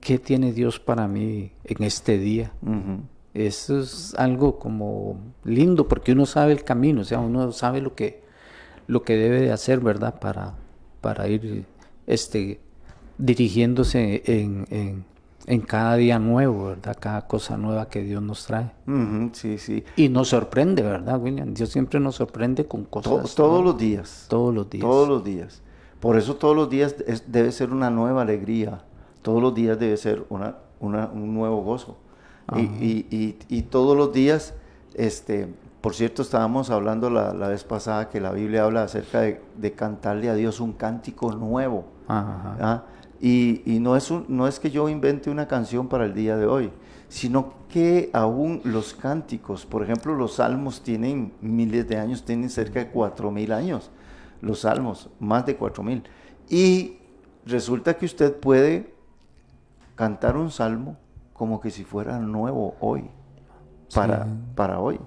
¿Qué 0.00 0.18
tiene 0.18 0.52
Dios 0.52 0.80
para 0.80 1.06
mí 1.06 1.52
en 1.64 1.82
este 1.82 2.18
día? 2.18 2.52
Eso 3.34 3.80
es 3.80 4.14
algo 4.14 4.58
como 4.58 5.18
lindo 5.44 5.86
porque 5.86 6.12
uno 6.12 6.26
sabe 6.26 6.52
el 6.52 6.64
camino, 6.64 7.02
o 7.02 7.04
sea, 7.04 7.20
uno 7.20 7.52
sabe 7.52 7.80
lo 7.80 7.94
que, 7.94 8.22
lo 8.86 9.02
que 9.02 9.16
debe 9.16 9.40
de 9.42 9.52
hacer, 9.52 9.80
¿verdad? 9.80 10.18
Para, 10.18 10.54
para 11.00 11.28
ir 11.28 11.66
este, 12.12 12.60
dirigiéndose 13.18 14.22
en, 14.26 14.66
en, 14.70 15.04
en 15.46 15.60
cada 15.60 15.96
día 15.96 16.18
nuevo, 16.18 16.66
¿verdad? 16.68 16.96
Cada 16.98 17.26
cosa 17.26 17.56
nueva 17.56 17.88
que 17.88 18.02
Dios 18.02 18.22
nos 18.22 18.46
trae. 18.46 18.72
Sí, 19.32 19.58
sí. 19.58 19.84
Y 19.96 20.08
nos 20.08 20.28
sorprende, 20.28 20.82
¿verdad, 20.82 21.20
William? 21.20 21.54
Dios 21.54 21.68
siempre 21.70 22.00
nos 22.00 22.16
sorprende 22.16 22.66
con 22.66 22.84
To- 22.84 22.90
cosas. 22.90 23.34
todos 23.34 23.50
nuevas. 23.60 23.64
los 23.66 23.78
días. 23.78 24.26
Todos 24.28 24.54
los 24.54 24.68
días. 24.70 24.82
Todos 24.82 25.08
los 25.08 25.24
días. 25.24 25.62
Por 26.00 26.16
eso 26.16 26.36
todos 26.36 26.56
los 26.56 26.68
días 26.70 26.96
es- 27.06 27.30
debe 27.30 27.52
ser 27.52 27.70
una 27.72 27.90
nueva 27.90 28.22
alegría. 28.22 28.82
Todos 29.22 29.42
los 29.42 29.54
días 29.54 29.78
debe 29.78 29.96
ser 29.96 30.24
una, 30.30 30.56
una- 30.80 31.08
un 31.12 31.34
nuevo 31.34 31.62
gozo. 31.62 31.96
Y, 32.56 32.60
y- 32.62 33.06
y- 33.10 33.36
y 33.48 33.62
todos 33.62 33.96
los 33.96 34.12
días, 34.12 34.54
este, 34.94 35.48
por 35.80 35.94
cierto, 35.94 36.22
estábamos 36.22 36.70
hablando 36.70 37.08
la, 37.10 37.32
la 37.32 37.48
vez 37.48 37.64
pasada 37.64 38.08
que 38.08 38.20
la 38.20 38.32
Biblia 38.32 38.64
habla 38.64 38.82
acerca 38.82 39.20
de, 39.20 39.40
de 39.56 39.72
cantarle 39.72 40.28
a 40.28 40.34
Dios 40.34 40.60
un 40.60 40.72
cántico 40.72 41.32
nuevo. 41.32 41.86
Ajá. 42.06 42.56
¿ah? 42.60 42.82
Y, 43.20 43.62
y 43.66 43.80
no, 43.80 43.96
es 43.96 44.10
un- 44.10 44.24
no 44.28 44.46
es 44.46 44.58
que 44.60 44.70
yo 44.70 44.88
invente 44.88 45.30
una 45.30 45.46
canción 45.48 45.88
para 45.88 46.04
el 46.04 46.14
día 46.14 46.36
de 46.36 46.46
hoy, 46.46 46.70
sino 47.08 47.54
que 47.68 48.10
aún 48.12 48.60
los 48.64 48.94
cánticos, 48.94 49.66
por 49.66 49.82
ejemplo, 49.82 50.14
los 50.14 50.34
salmos 50.34 50.82
tienen 50.82 51.32
miles 51.40 51.88
de 51.88 51.98
años, 51.98 52.24
tienen 52.24 52.50
cerca 52.50 52.80
de 52.80 52.88
cuatro 52.88 53.30
mil 53.30 53.52
años, 53.52 53.90
los 54.40 54.60
salmos, 54.60 55.08
más 55.18 55.44
de 55.46 55.56
cuatro 55.56 55.82
mil. 55.82 56.02
Y 56.48 56.98
resulta 57.46 57.96
que 57.96 58.06
usted 58.06 58.34
puede 58.36 58.94
cantar 59.94 60.36
un 60.36 60.50
salmo 60.50 60.96
como 61.32 61.60
que 61.60 61.70
si 61.70 61.84
fuera 61.84 62.18
nuevo 62.18 62.74
hoy, 62.80 63.10
para, 63.94 64.26
para 64.54 64.78
hoy. 64.78 64.98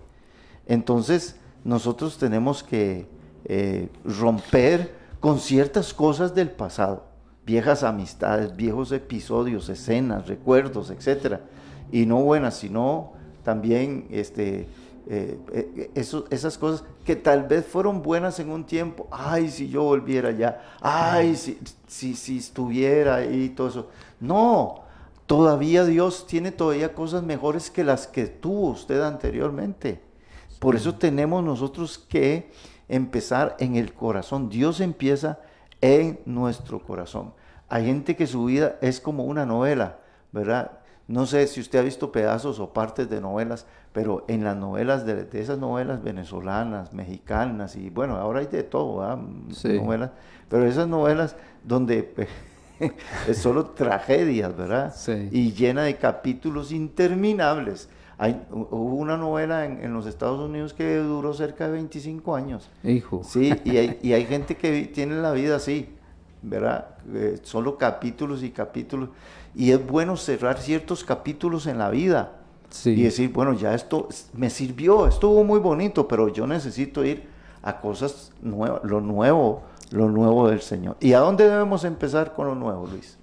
Entonces, 0.67 1.35
nosotros 1.63 2.17
tenemos 2.17 2.63
que 2.63 3.07
eh, 3.45 3.89
romper 4.05 4.93
con 5.19 5.39
ciertas 5.39 5.93
cosas 5.93 6.33
del 6.35 6.49
pasado, 6.49 7.05
viejas 7.45 7.83
amistades, 7.83 8.55
viejos 8.55 8.91
episodios, 8.91 9.69
escenas, 9.69 10.27
recuerdos, 10.27 10.89
etcétera, 10.89 11.41
y 11.91 12.05
no 12.05 12.21
buenas, 12.21 12.55
sino 12.55 13.13
también 13.43 14.07
este, 14.11 14.67
eh, 15.09 15.37
eh, 15.53 15.91
eso- 15.95 16.25
esas 16.29 16.57
cosas 16.57 16.83
que 17.05 17.15
tal 17.17 17.43
vez 17.43 17.65
fueron 17.65 18.01
buenas 18.01 18.39
en 18.39 18.49
un 18.49 18.63
tiempo. 18.65 19.07
Ay, 19.11 19.49
si 19.49 19.67
yo 19.69 19.83
volviera 19.83 20.31
ya. 20.31 20.61
Ay, 20.81 21.35
si, 21.35 21.57
si, 21.87 22.15
si 22.15 22.37
estuviera 22.37 23.15
ahí 23.15 23.43
y 23.45 23.49
todo 23.49 23.67
eso. 23.67 23.89
No, 24.21 24.83
todavía 25.25 25.83
Dios 25.85 26.25
tiene 26.27 26.51
todavía 26.51 26.93
cosas 26.93 27.23
mejores 27.23 27.69
que 27.69 27.83
las 27.83 28.07
que 28.07 28.25
tuvo 28.27 28.69
usted 28.69 29.01
anteriormente. 29.01 30.01
Por 30.63 30.77
eso 30.77 30.95
tenemos 30.95 31.43
nosotros 31.43 31.97
que 31.97 32.49
empezar 32.87 33.57
en 33.59 33.75
el 33.75 33.93
corazón. 33.93 34.47
Dios 34.47 34.79
empieza 34.79 35.39
en 35.81 36.21
nuestro 36.25 36.79
corazón. 36.79 37.33
Hay 37.67 37.85
gente 37.85 38.15
que 38.15 38.27
su 38.27 38.45
vida 38.45 38.77
es 38.79 39.01
como 39.01 39.25
una 39.25 39.45
novela, 39.45 39.97
¿verdad? 40.31 40.71
No 41.09 41.25
sé 41.25 41.47
si 41.47 41.59
usted 41.59 41.79
ha 41.79 41.81
visto 41.81 42.13
pedazos 42.13 42.61
o 42.61 42.71
partes 42.71 43.09
de 43.09 43.19
novelas, 43.19 43.65
pero 43.91 44.23
en 44.29 44.45
las 44.45 44.55
novelas, 44.55 45.05
de, 45.05 45.25
de 45.25 45.41
esas 45.41 45.59
novelas 45.59 46.01
venezolanas, 46.01 46.93
mexicanas, 46.93 47.75
y 47.75 47.89
bueno, 47.89 48.15
ahora 48.15 48.39
hay 48.39 48.47
de 48.47 48.63
todo, 48.63 48.99
¿verdad? 48.99 49.19
Sí. 49.51 49.77
Novelas, 49.79 50.11
pero 50.47 50.65
esas 50.65 50.87
novelas 50.87 51.35
donde 51.65 52.13
es 53.27 53.37
solo 53.37 53.65
tragedias, 53.65 54.55
¿verdad? 54.55 54.93
Sí. 54.95 55.27
Y 55.29 55.51
llena 55.51 55.83
de 55.83 55.97
capítulos 55.97 56.71
interminables. 56.71 57.89
Hay, 58.17 58.41
hubo 58.51 58.95
una 58.95 59.17
novela 59.17 59.65
en, 59.65 59.83
en 59.83 59.93
los 59.93 60.05
Estados 60.05 60.39
Unidos 60.39 60.73
que 60.73 60.97
duró 60.97 61.33
cerca 61.33 61.65
de 61.65 61.73
25 61.73 62.35
años. 62.35 62.69
Hijo. 62.83 63.21
Sí, 63.23 63.53
y 63.63 63.77
hay, 63.77 63.99
y 64.01 64.13
hay 64.13 64.25
gente 64.25 64.55
que 64.55 64.85
tiene 64.93 65.15
la 65.15 65.31
vida 65.31 65.55
así, 65.55 65.89
¿verdad? 66.41 66.87
Eh, 67.13 67.39
solo 67.43 67.77
capítulos 67.77 68.43
y 68.43 68.51
capítulos. 68.51 69.09
Y 69.55 69.71
es 69.71 69.85
bueno 69.85 70.15
cerrar 70.17 70.57
ciertos 70.59 71.03
capítulos 71.03 71.67
en 71.67 71.77
la 71.77 71.89
vida 71.89 72.33
Sí. 72.69 72.89
y 72.91 73.03
decir, 73.03 73.31
bueno, 73.31 73.53
ya 73.53 73.75
esto 73.75 74.07
me 74.33 74.49
sirvió, 74.49 75.05
estuvo 75.05 75.43
muy 75.43 75.59
bonito, 75.59 76.07
pero 76.07 76.29
yo 76.29 76.47
necesito 76.47 77.05
ir 77.05 77.27
a 77.61 77.79
cosas 77.79 78.31
nuevas, 78.41 78.83
lo 78.83 78.99
nuevo, 78.99 79.61
lo 79.91 80.09
nuevo 80.09 80.49
del 80.49 80.59
Señor. 80.61 80.97
¿Y 80.99 81.13
a 81.13 81.19
dónde 81.19 81.47
debemos 81.47 81.83
empezar 81.83 82.33
con 82.33 82.47
lo 82.47 82.55
nuevo, 82.55 82.87
Luis? 82.87 83.17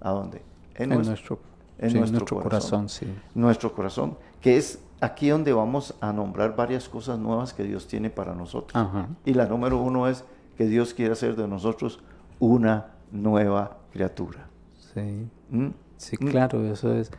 ¿A 0.00 0.10
dónde? 0.10 0.40
en 0.76 0.88
nuestro, 0.88 1.38
en 1.78 1.90
sí, 1.90 1.98
nuestro 1.98 2.18
nuestro 2.20 2.36
corazón. 2.40 2.48
corazón, 2.48 2.88
sí. 2.88 3.06
nuestro 3.34 3.72
corazón, 3.74 4.16
que 4.44 4.58
es 4.58 4.78
aquí 5.00 5.30
donde 5.30 5.54
vamos 5.54 5.94
a 6.02 6.12
nombrar 6.12 6.54
varias 6.54 6.86
cosas 6.86 7.18
nuevas 7.18 7.54
que 7.54 7.62
Dios 7.64 7.86
tiene 7.86 8.10
para 8.10 8.34
nosotros. 8.34 8.76
Ajá. 8.76 9.08
Y 9.24 9.32
la 9.32 9.46
número 9.46 9.78
uno 9.80 10.06
es 10.06 10.22
que 10.58 10.66
Dios 10.66 10.92
quiere 10.92 11.14
hacer 11.14 11.34
de 11.34 11.48
nosotros 11.48 12.00
una 12.38 12.90
nueva 13.10 13.78
criatura. 13.90 14.46
Sí. 14.92 15.30
¿Mm? 15.48 15.68
Sí, 15.96 16.16
Mm. 16.20 16.26
claro, 16.26 16.62
eso 16.70 16.92
es. 16.92 17.10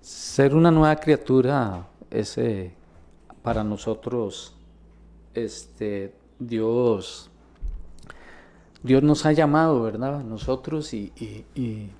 Ser 0.00 0.54
una 0.54 0.70
nueva 0.70 0.96
criatura 0.96 1.86
es 2.10 2.38
eh, 2.38 2.72
para 3.42 3.62
nosotros, 3.62 4.56
este, 5.34 6.14
Dios, 6.38 7.30
Dios 8.82 9.02
nos 9.02 9.26
ha 9.26 9.32
llamado, 9.32 9.82
¿verdad? 9.82 10.24
Nosotros 10.24 10.94
y, 10.94 11.12
y, 11.16 11.44
y, 11.54 11.90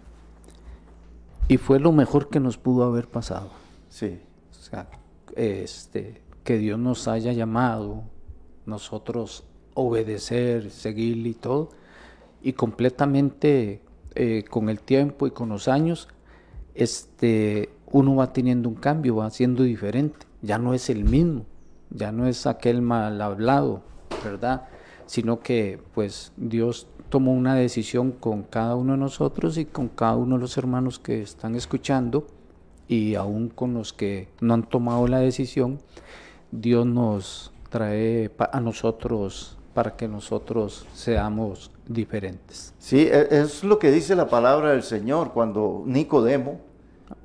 y 1.47 1.57
fue 1.59 1.79
lo 1.79 1.92
mejor 1.92 2.31
que 2.31 2.40
nos 2.40 2.57
pudo 2.57 2.85
haber 2.85 3.07
pasado. 3.07 3.51
Sí, 3.88 4.20
O 4.51 4.62
sea, 4.62 4.88
este, 5.35 6.22
que 6.44 6.59
Dios 6.59 6.79
nos 6.79 7.09
haya 7.09 7.33
llamado, 7.33 8.05
nosotros 8.66 9.44
obedecer, 9.74 10.70
seguirle 10.70 11.31
y 11.31 11.35
todo, 11.35 11.70
y 12.42 12.53
completamente 12.53 13.83
eh, 14.14 14.44
con 14.48 14.68
el 14.68 14.81
tiempo 14.81 15.27
y 15.27 15.31
con 15.31 15.48
los 15.48 15.68
años, 15.68 16.09
este, 16.74 17.70
uno 17.90 18.16
va 18.16 18.33
teniendo 18.33 18.68
un 18.68 18.74
cambio, 18.74 19.16
va 19.16 19.31
siendo 19.31 19.62
diferente, 19.62 20.27
ya 20.42 20.59
no 20.59 20.74
es 20.74 20.90
el 20.90 21.05
mismo, 21.05 21.46
ya 21.90 22.12
no 22.12 22.27
es 22.27 22.46
aquel 22.46 22.83
mal 22.83 23.20
hablado, 23.20 23.83
¿verdad? 24.24 24.68
Sino 25.07 25.40
que 25.40 25.81
pues 25.94 26.33
Dios 26.37 26.88
tomó 27.09 27.33
una 27.33 27.55
decisión 27.55 28.12
con 28.12 28.42
cada 28.42 28.74
uno 28.74 28.92
de 28.92 28.98
nosotros 28.98 29.57
y 29.57 29.64
con 29.64 29.88
cada 29.88 30.16
uno 30.16 30.37
de 30.37 30.42
los 30.42 30.59
hermanos 30.59 30.98
que 30.98 31.22
están 31.22 31.55
escuchando 31.55 32.27
y 32.88 33.14
aún 33.14 33.48
con 33.48 33.74
los 33.74 33.92
que 33.92 34.29
no 34.40 34.55
han 34.55 34.62
tomado 34.62 35.07
la 35.07 35.18
decisión, 35.18 35.79
Dios 36.51 36.87
nos 36.87 37.53
trae 37.68 38.31
a 38.51 38.61
nosotros 38.61 39.59
para 39.74 39.94
que 39.94 40.09
nosotros 40.09 40.87
seamos 40.94 41.70
diferentes. 41.87 42.74
sí, 42.79 43.01
e- 43.01 43.29
es 43.31 43.62
lo 43.62 43.79
que 43.79 43.90
dice 43.90 44.16
la 44.16 44.29
palabra 44.29 44.70
del 44.72 44.83
Señor 44.83 45.33
cuando 45.33 45.83
Nicodemo 45.87 46.61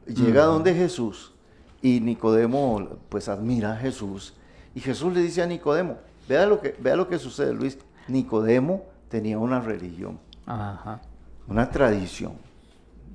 llega 0.06 0.46
donde 0.46 0.74
Jesús 0.74 1.34
y 1.82 2.00
Nicodemo 2.02 2.90
pues 3.10 3.28
admira 3.30 3.74
a 3.74 3.78
Jesús 3.78 4.34
y 4.76 4.80
Jesús 4.82 5.14
le 5.14 5.22
dice 5.22 5.42
a 5.42 5.48
Nicodemo, 5.48 5.98
vea 6.28 6.46
lo 6.46 6.60
que, 6.62 6.76
vea 6.80 6.96
lo 6.96 7.08
que 7.08 7.18
sucede 7.20 7.54
Luis, 7.54 7.78
Nicodemo 8.08 8.84
tenía 9.10 9.38
una 9.40 9.60
religión. 9.60 10.20
Ajá. 10.46 11.02
una 11.48 11.70
tradición, 11.72 12.34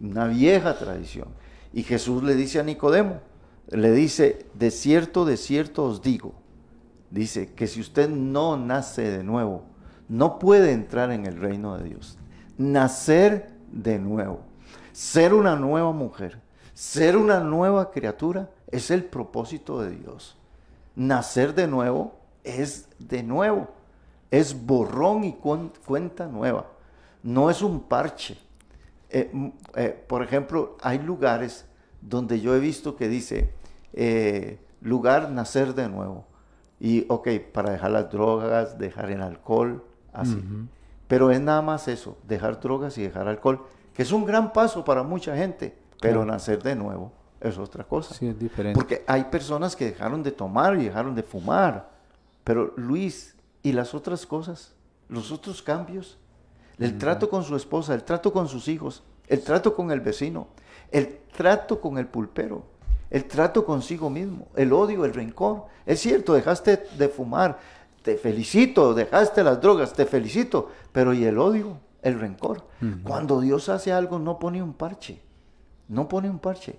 una 0.03 0.27
vieja 0.27 0.77
tradición. 0.79 1.29
Y 1.73 1.83
Jesús 1.83 2.23
le 2.23 2.35
dice 2.35 2.61
a 2.61 2.63
Nicodemo, 2.63 3.21
le 3.69 3.93
dice, 3.93 4.47
de 4.55 4.71
cierto, 4.71 5.25
de 5.25 5.37
cierto 5.37 5.85
os 5.85 6.03
digo, 6.03 6.33
dice 7.11 7.53
que 7.55 7.67
si 7.67 7.81
usted 7.81 8.09
no 8.09 8.57
nace 8.57 9.03
de 9.03 9.23
nuevo, 9.23 9.65
no 10.09 10.39
puede 10.39 10.73
entrar 10.73 11.11
en 11.11 11.27
el 11.27 11.37
reino 11.39 11.77
de 11.77 11.85
Dios. 11.85 12.19
Nacer 12.57 13.51
de 13.71 13.99
nuevo, 13.99 14.41
ser 14.93 15.35
una 15.35 15.55
nueva 15.57 15.93
mujer, 15.93 16.41
ser 16.73 17.17
una 17.17 17.41
nueva 17.41 17.91
criatura, 17.91 18.51
es 18.71 18.91
el 18.91 19.05
propósito 19.05 19.81
de 19.83 19.91
Dios. 19.91 20.37
Nacer 20.97 21.55
de 21.55 21.67
nuevo 21.69 22.15
es 22.45 22.89
de 22.99 23.23
nuevo, 23.23 23.69
es 24.31 24.67
borrón 24.67 25.25
y 25.25 25.35
cuen- 25.35 25.73
cuenta 25.87 26.27
nueva, 26.27 26.67
no 27.23 27.51
es 27.51 27.61
un 27.63 27.81
parche. 27.81 28.39
Eh, 29.11 29.31
eh, 29.75 30.05
por 30.07 30.23
ejemplo, 30.23 30.77
hay 30.83 30.99
lugares 30.99 31.67
donde 32.01 32.41
yo 32.41 32.55
he 32.55 32.61
visto 32.61 32.97
que 32.97 33.09
dice, 33.09 33.53
eh, 33.93 34.59
lugar 34.81 35.31
nacer 35.31 35.75
de 35.75 35.89
nuevo. 35.89 36.27
Y, 36.81 37.07
ok, 37.09 37.29
para 37.53 37.71
dejar 37.71 37.91
las 37.91 38.11
drogas, 38.11 38.79
dejar 38.79 39.11
el 39.11 39.23
alcohol, 39.23 39.85
así. 40.13 40.41
Pero 41.09 41.31
es 41.31 41.41
nada 41.41 41.63
más 41.63 41.89
eso, 41.89 42.19
dejar 42.29 42.61
drogas 42.61 42.97
y 42.99 43.03
dejar 43.03 43.27
alcohol, 43.27 43.65
que 43.95 44.03
es 44.03 44.13
un 44.13 44.25
gran 44.25 44.53
paso 44.53 44.85
para 44.85 45.03
mucha 45.03 45.37
gente, 45.37 45.77
pero 46.01 46.21
Claro. 46.21 46.27
nacer 46.27 46.63
de 46.63 46.77
nuevo 46.77 47.13
es 47.41 47.59
otra 47.59 47.83
cosa. 47.85 48.15
Sí, 48.15 48.29
es 48.29 48.39
diferente. 48.39 48.79
Porque 48.79 49.05
hay 49.07 49.25
personas 49.25 49.75
que 49.75 49.87
dejaron 49.87 50.23
de 50.23 50.31
tomar 50.31 50.77
y 50.77 50.85
dejaron 50.85 51.15
de 51.15 51.23
fumar. 51.23 51.91
Pero 52.45 52.73
Luis, 52.77 53.35
¿y 53.63 53.73
las 53.73 53.95
otras 53.95 54.25
cosas? 54.27 54.75
¿Los 55.09 55.33
otros 55.33 55.63
cambios? 55.63 56.19
El 56.79 56.97
trato 56.99 57.29
con 57.29 57.43
su 57.43 57.57
esposa, 57.57 57.95
el 57.95 58.05
trato 58.05 58.33
con 58.33 58.49
sus 58.49 58.69
hijos, 58.69 59.03
el 59.27 59.43
trato 59.43 59.75
con 59.75 59.91
el 59.91 60.01
vecino, 60.01 60.49
el 60.91 61.19
trato 61.37 61.81
con 61.81 61.99
el 61.99 62.07
pulpero, 62.07 62.63
el 63.11 63.25
trato 63.25 63.65
consigo 63.65 64.11
mismo, 64.11 64.49
el 64.55 64.73
odio, 64.73 65.05
el 65.05 65.13
rencor. 65.13 65.65
Es 65.87 66.01
cierto, 66.01 66.35
dejaste 66.35 66.85
de 66.97 67.09
fumar, 67.09 67.59
te 68.03 68.17
felicito, 68.17 68.95
dejaste 68.95 69.43
las 69.43 69.61
drogas, 69.61 69.93
te 69.93 70.07
felicito, 70.07 70.71
pero 70.93 71.13
¿y 71.13 71.25
el 71.25 71.39
odio? 71.39 71.79
el 72.03 72.19
rencor. 72.19 72.63
Cuando 73.03 73.41
Dios 73.41 73.69
hace 73.69 73.93
algo 73.93 74.19
no 74.19 74.39
pone 74.39 74.63
un 74.63 74.75
parche, 74.75 75.21
no 75.89 76.09
pone 76.09 76.31
un 76.31 76.39
parche. 76.39 76.79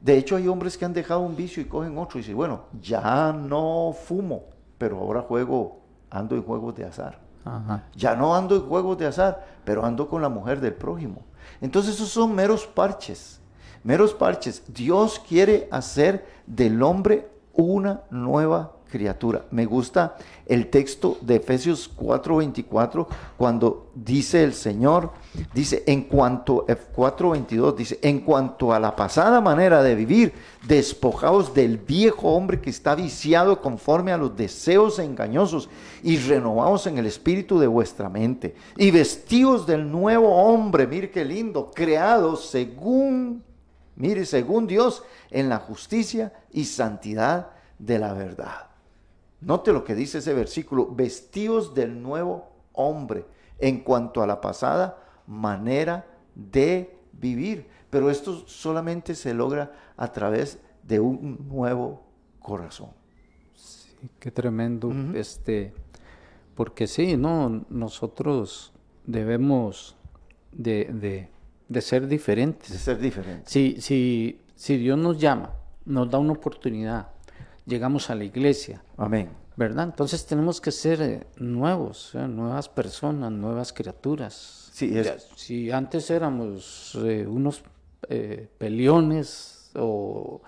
De 0.00 0.16
hecho 0.16 0.36
hay 0.36 0.48
hombres 0.48 0.78
que 0.78 0.84
han 0.84 0.92
dejado 0.92 1.20
un 1.20 1.36
vicio 1.36 1.62
y 1.62 1.66
cogen 1.66 1.96
otro 1.98 2.18
y 2.18 2.22
dicen, 2.22 2.36
bueno, 2.36 2.64
ya 2.80 3.32
no 3.32 3.92
fumo, 3.92 4.44
pero 4.78 4.98
ahora 4.98 5.22
juego, 5.22 5.80
ando 6.10 6.34
en 6.36 6.42
juegos 6.42 6.74
de 6.74 6.84
azar. 6.84 7.20
Ya 7.94 8.14
no 8.14 8.34
ando 8.34 8.56
en 8.56 8.68
juegos 8.68 8.98
de 8.98 9.06
azar, 9.06 9.46
pero 9.64 9.84
ando 9.84 10.08
con 10.08 10.22
la 10.22 10.28
mujer 10.28 10.60
del 10.60 10.74
prójimo. 10.74 11.24
Entonces 11.60 11.94
esos 11.94 12.10
son 12.10 12.34
meros 12.34 12.66
parches, 12.66 13.40
meros 13.82 14.14
parches. 14.14 14.62
Dios 14.68 15.20
quiere 15.26 15.68
hacer 15.70 16.26
del 16.46 16.82
hombre 16.82 17.30
una 17.52 18.02
nueva 18.10 18.72
criatura. 18.90 19.46
Me 19.50 19.64
gusta 19.64 20.16
el 20.46 20.68
texto 20.68 21.16
de 21.20 21.36
Efesios 21.36 21.88
4:24 21.96 23.06
cuando 23.36 23.90
dice 23.94 24.42
el 24.44 24.52
Señor, 24.52 25.12
dice 25.54 25.84
en 25.86 26.02
cuanto 26.02 26.66
4:22 26.66 27.76
dice, 27.76 27.98
en 28.02 28.20
cuanto 28.20 28.72
a 28.72 28.80
la 28.80 28.94
pasada 28.96 29.40
manera 29.40 29.82
de 29.82 29.94
vivir, 29.94 30.32
despojaos 30.66 31.54
del 31.54 31.78
viejo 31.78 32.34
hombre 32.34 32.60
que 32.60 32.70
está 32.70 32.94
viciado 32.94 33.60
conforme 33.60 34.12
a 34.12 34.18
los 34.18 34.36
deseos 34.36 34.98
engañosos 34.98 35.68
y 36.02 36.18
renovaos 36.18 36.86
en 36.86 36.98
el 36.98 37.06
espíritu 37.06 37.58
de 37.58 37.66
vuestra 37.66 38.08
mente 38.08 38.54
y 38.76 38.90
vestidos 38.90 39.66
del 39.66 39.90
nuevo 39.90 40.34
hombre, 40.34 40.86
mire 40.86 41.10
qué 41.10 41.24
lindo, 41.24 41.70
creados 41.72 42.46
según 42.46 43.44
mire 43.96 44.24
según 44.24 44.66
Dios 44.66 45.02
en 45.30 45.48
la 45.48 45.58
justicia 45.58 46.32
y 46.52 46.64
santidad 46.64 47.50
de 47.78 47.98
la 47.98 48.12
verdad. 48.14 48.69
Note 49.40 49.72
lo 49.72 49.84
que 49.84 49.94
dice 49.94 50.18
ese 50.18 50.34
versículo, 50.34 50.94
vestidos 50.94 51.74
del 51.74 52.02
nuevo 52.02 52.50
hombre 52.72 53.24
en 53.58 53.80
cuanto 53.80 54.22
a 54.22 54.26
la 54.26 54.40
pasada 54.40 54.98
manera 55.26 56.06
de 56.34 56.98
vivir. 57.12 57.66
Pero 57.88 58.10
esto 58.10 58.46
solamente 58.46 59.14
se 59.14 59.34
logra 59.34 59.72
a 59.96 60.12
través 60.12 60.58
de 60.82 61.00
un 61.00 61.48
nuevo 61.48 62.02
corazón. 62.38 62.90
Sí, 63.54 64.08
qué 64.18 64.30
tremendo. 64.30 64.92
Este, 65.14 65.72
porque 66.54 66.86
sí, 66.86 67.16
no, 67.16 67.64
nosotros 67.70 68.72
debemos 69.06 69.96
de, 70.52 71.28
ser 71.80 72.06
diferentes. 72.06 72.70
De 72.70 72.78
ser 72.78 72.98
diferentes. 72.98 73.50
Si, 73.50 73.80
si, 73.80 74.40
si 74.54 74.76
Dios 74.76 74.98
nos 74.98 75.18
llama, 75.18 75.54
nos 75.84 76.10
da 76.10 76.18
una 76.18 76.32
oportunidad 76.32 77.08
llegamos 77.70 78.10
a 78.10 78.14
la 78.14 78.24
iglesia. 78.24 78.82
Amén. 78.98 79.30
¿Verdad? 79.56 79.84
Entonces 79.84 80.26
tenemos 80.26 80.60
que 80.60 80.70
ser 80.70 81.02
eh, 81.02 81.26
nuevos, 81.36 82.14
nuevas 82.14 82.68
personas, 82.68 83.30
nuevas 83.30 83.72
criaturas. 83.72 84.70
Sí, 84.72 84.92
Si 85.36 85.70
antes 85.70 86.10
éramos 86.10 86.98
eh, 87.04 87.26
unos 87.26 87.62
eh, 88.08 88.48
peleones 88.58 89.70
o 89.74 90.40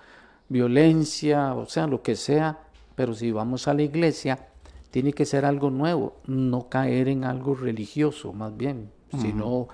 violencia, 0.49 1.53
o 1.53 1.67
sea, 1.67 1.87
lo 1.87 2.01
que 2.01 2.15
sea, 2.15 2.59
pero 2.95 3.13
si 3.13 3.31
vamos 3.31 3.67
a 3.67 3.73
la 3.73 3.83
iglesia, 3.83 4.47
tiene 4.89 5.13
que 5.13 5.25
ser 5.25 5.45
algo 5.45 5.69
nuevo, 5.69 6.17
no 6.25 6.69
caer 6.69 7.07
en 7.07 7.23
algo 7.23 7.55
religioso, 7.55 8.33
más 8.33 8.55
bien, 8.55 8.91
sino 9.19 9.67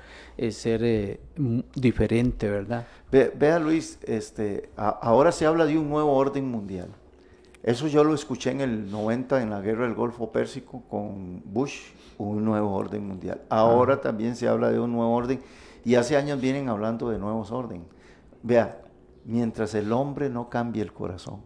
ser 0.51 1.17
diferente, 1.75 2.49
¿verdad? 2.49 2.85
vea 3.09 3.59
Luis, 3.59 3.99
este, 4.03 4.69
ahora 4.75 5.31
se 5.31 5.45
habla 5.45 5.65
de 5.65 5.77
un 5.77 5.89
nuevo 5.89 6.13
orden 6.13 6.45
mundial. 6.45 6.89
Eso 7.63 7.87
yo 7.87 8.03
lo 8.03 8.13
escuché 8.13 8.51
en 8.51 8.61
el 8.61 8.89
90 8.89 9.41
en 9.41 9.49
la 9.49 9.59
guerra 9.59 9.83
del 9.83 9.93
Golfo 9.93 10.31
Pérsico 10.31 10.83
con 10.89 11.41
Bush, 11.45 11.91
un 12.17 12.45
nuevo 12.45 12.73
orden 12.73 13.05
mundial. 13.05 13.41
Ahora 13.49 13.99
también 13.99 14.35
se 14.35 14.47
habla 14.47 14.69
de 14.69 14.79
un 14.79 14.93
nuevo 14.93 15.13
orden 15.13 15.41
y 15.83 15.95
hace 15.95 16.15
años 16.15 16.39
vienen 16.39 16.69
hablando 16.69 17.09
de 17.09 17.19
nuevos 17.19 17.51
orden. 17.51 17.83
Vea, 18.43 18.81
mientras 19.25 19.75
el 19.75 19.91
hombre 19.91 20.29
no 20.29 20.49
cambie 20.49 20.81
el 20.81 20.93
corazón, 20.93 21.41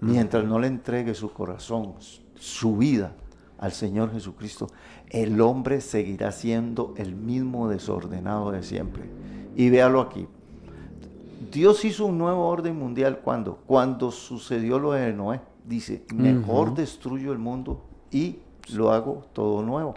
mientras 0.00 0.44
no 0.44 0.60
le 0.60 0.68
entregue 0.68 1.14
su 1.14 1.32
corazón, 1.32 1.94
su 2.36 2.76
vida 2.76 3.14
al 3.58 3.72
Señor 3.72 4.12
Jesucristo, 4.12 4.68
el 5.08 5.40
hombre 5.40 5.80
seguirá 5.80 6.30
siendo 6.30 6.94
el 6.96 7.16
mismo 7.16 7.68
desordenado 7.68 8.52
de 8.52 8.62
siempre. 8.62 9.04
Y 9.56 9.70
véalo 9.70 10.00
aquí, 10.00 10.28
Dios 11.50 11.84
hizo 11.84 12.06
un 12.06 12.18
nuevo 12.18 12.46
orden 12.48 12.78
mundial 12.78 13.20
cuando, 13.22 13.56
cuando 13.66 14.10
sucedió 14.10 14.78
lo 14.78 14.92
de 14.92 15.12
Noé. 15.12 15.40
Dice, 15.64 16.04
mejor 16.14 16.74
destruyo 16.74 17.32
el 17.32 17.38
mundo 17.38 17.82
y 18.10 18.38
lo 18.72 18.92
hago 18.92 19.24
todo 19.32 19.62
nuevo. 19.62 19.94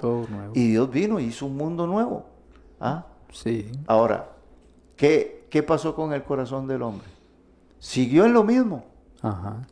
Y 0.53 0.69
Dios 0.69 0.89
vino 0.89 1.19
y 1.19 1.25
hizo 1.25 1.45
un 1.45 1.57
mundo 1.57 1.85
nuevo. 1.87 2.25
¿Ah? 2.79 3.05
Sí. 3.31 3.71
Ahora, 3.85 4.29
¿qué, 4.95 5.47
¿qué 5.49 5.63
pasó 5.63 5.93
con 5.95 6.13
el 6.13 6.23
corazón 6.23 6.67
del 6.67 6.81
hombre? 6.81 7.07
Siguió 7.79 8.25
en 8.25 8.33
lo 8.33 8.43
mismo. 8.43 8.85
Ajá. 9.21 9.67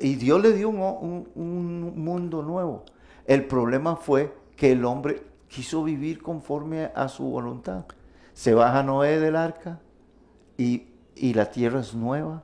y 0.00 0.14
Dios 0.16 0.40
le 0.40 0.52
dio 0.52 0.70
un, 0.70 1.28
un 1.34 2.04
mundo 2.04 2.42
nuevo. 2.42 2.84
El 3.26 3.46
problema 3.46 3.96
fue 3.96 4.34
que 4.56 4.72
el 4.72 4.84
hombre 4.84 5.22
quiso 5.48 5.84
vivir 5.84 6.22
conforme 6.22 6.90
a 6.94 7.08
su 7.08 7.24
voluntad. 7.24 7.84
Se 8.32 8.54
baja 8.54 8.82
Noé 8.82 9.20
del 9.20 9.36
arca 9.36 9.80
y 10.58 10.88
y 11.16 11.34
la 11.34 11.50
tierra 11.50 11.80
es 11.80 11.94
nueva. 11.94 12.42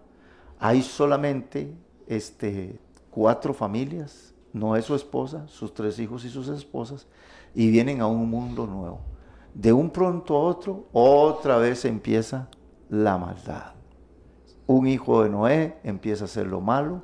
Hay 0.59 0.83
solamente 0.83 1.73
este, 2.07 2.79
cuatro 3.11 3.55
familias, 3.55 4.35
no 4.53 4.77
es 4.77 4.85
su 4.85 4.95
esposa, 4.95 5.47
sus 5.49 5.73
tres 5.75 5.99
hijos 5.99 6.25
y 6.25 6.31
sus 6.31 6.49
esposas, 6.49 7.07
y 7.55 7.71
vienen 7.71 8.01
a 8.01 8.07
un 8.07 8.29
mundo 8.29 8.67
nuevo. 8.67 9.01
De 9.55 9.73
un 9.73 9.91
pronto 9.91 10.37
a 10.37 10.41
otro, 10.41 10.87
otra 10.93 11.59
vez 11.59 11.85
empieza 11.85 12.49
la 12.89 13.19
maldad. 13.19 13.73
Un 14.67 14.87
hijo 14.87 15.23
de 15.23 15.31
Noé 15.31 15.77
empieza 15.85 16.25
a 16.25 16.27
hacer 16.27 16.47
lo 16.47 16.61
malo, 16.61 17.03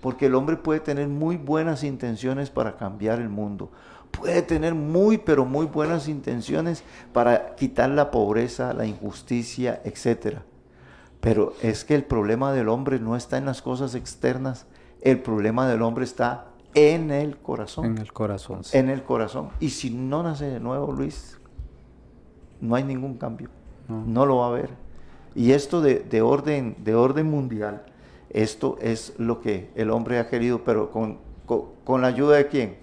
porque 0.00 0.26
el 0.26 0.34
hombre 0.34 0.56
puede 0.56 0.80
tener 0.80 1.06
muy 1.08 1.36
buenas 1.36 1.84
intenciones 1.84 2.50
para 2.50 2.76
cambiar 2.76 3.20
el 3.20 3.28
mundo, 3.28 3.70
puede 4.10 4.42
tener 4.42 4.74
muy, 4.74 5.18
pero 5.18 5.44
muy 5.44 5.66
buenas 5.66 6.08
intenciones 6.08 6.82
para 7.12 7.54
quitar 7.56 7.90
la 7.90 8.10
pobreza, 8.10 8.74
la 8.74 8.86
injusticia, 8.86 9.80
etc. 9.84 10.38
Pero 11.20 11.54
es 11.62 11.84
que 11.84 11.94
el 11.94 12.04
problema 12.04 12.52
del 12.52 12.68
hombre 12.68 12.98
no 12.98 13.16
está 13.16 13.38
en 13.38 13.46
las 13.46 13.62
cosas 13.62 13.94
externas, 13.94 14.66
el 15.00 15.20
problema 15.20 15.68
del 15.68 15.82
hombre 15.82 16.04
está 16.04 16.46
en 16.74 17.10
el 17.10 17.38
corazón. 17.38 17.86
En 17.86 17.98
el 17.98 18.12
corazón. 18.12 18.60
En 18.72 18.90
el 18.90 19.02
corazón. 19.02 19.50
Y 19.60 19.70
si 19.70 19.90
no 19.90 20.22
nace 20.22 20.46
de 20.46 20.60
nuevo, 20.60 20.92
Luis, 20.92 21.38
no 22.60 22.74
hay 22.74 22.84
ningún 22.84 23.16
cambio. 23.16 23.48
No, 23.88 24.24
lo 24.24 24.36
va 24.36 24.46
a 24.46 24.48
haber. 24.50 24.70
Y 25.34 25.50
esto 25.50 25.80
de, 25.80 26.22
orden, 26.22 26.76
de 26.78 26.94
orden 26.94 27.28
mundial, 27.28 27.82
esto 28.28 28.78
es 28.80 29.14
lo 29.18 29.40
que 29.40 29.70
el 29.74 29.90
hombre 29.90 30.20
ha 30.20 30.28
querido, 30.28 30.62
pero 30.64 30.90
con, 30.90 31.18
con 31.46 32.00
la 32.00 32.06
ayuda 32.06 32.36
de 32.36 32.46
quién? 32.46 32.79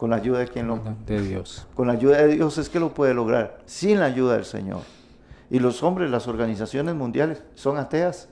Con 0.00 0.08
la 0.08 0.16
ayuda 0.16 0.38
de 0.38 0.48
quien 0.48 0.66
lo... 0.66 0.80
De 1.04 1.20
Dios. 1.20 1.66
Con 1.74 1.88
la 1.88 1.92
ayuda 1.92 2.22
de 2.22 2.28
Dios 2.28 2.56
es 2.56 2.70
que 2.70 2.80
lo 2.80 2.94
puede 2.94 3.12
lograr, 3.12 3.58
sin 3.66 4.00
la 4.00 4.06
ayuda 4.06 4.32
del 4.32 4.46
Señor. 4.46 4.80
Y 5.50 5.58
los 5.58 5.82
hombres, 5.82 6.10
las 6.10 6.26
organizaciones 6.26 6.94
mundiales, 6.94 7.42
son 7.54 7.76
ateas. 7.76 8.26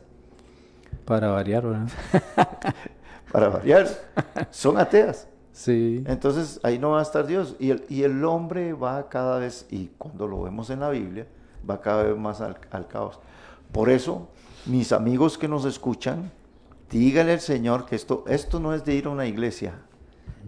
Para 1.05 1.29
variar, 1.29 1.67
¿verdad? 1.67 1.89
Para 3.31 3.51
variar, 3.51 3.87
son 4.51 4.79
ateas. 4.79 5.29
Sí. 5.53 6.03
Entonces 6.07 6.59
ahí 6.63 6.79
no 6.79 6.93
va 6.93 7.01
a 7.01 7.03
estar 7.03 7.27
Dios. 7.27 7.55
Y 7.59 7.69
el, 7.69 7.85
y 7.91 8.03
el 8.03 8.25
hombre 8.25 8.73
va 8.73 9.11
cada 9.11 9.39
vez, 9.39 9.67
y 9.69 9.91
cuando 9.99 10.27
lo 10.27 10.41
vemos 10.41 10.71
en 10.71 10.81
la 10.81 10.89
Biblia, 10.89 11.27
va 11.69 11.83
cada 11.83 12.05
vez 12.05 12.17
más 12.17 12.41
al, 12.41 12.57
al 12.71 12.89
caos. 12.89 13.21
Por 13.73 13.91
eso, 13.91 14.27
mis 14.65 14.91
amigos 14.93 15.37
que 15.37 15.49
nos 15.49 15.67
escuchan, 15.67 16.31
díganle 16.89 17.35
al 17.35 17.41
Señor 17.41 17.85
que 17.85 17.95
esto, 17.95 18.25
esto 18.27 18.59
no 18.59 18.73
es 18.73 18.87
de 18.87 18.95
ir 18.95 19.05
a 19.05 19.11
una 19.11 19.27
iglesia, 19.27 19.75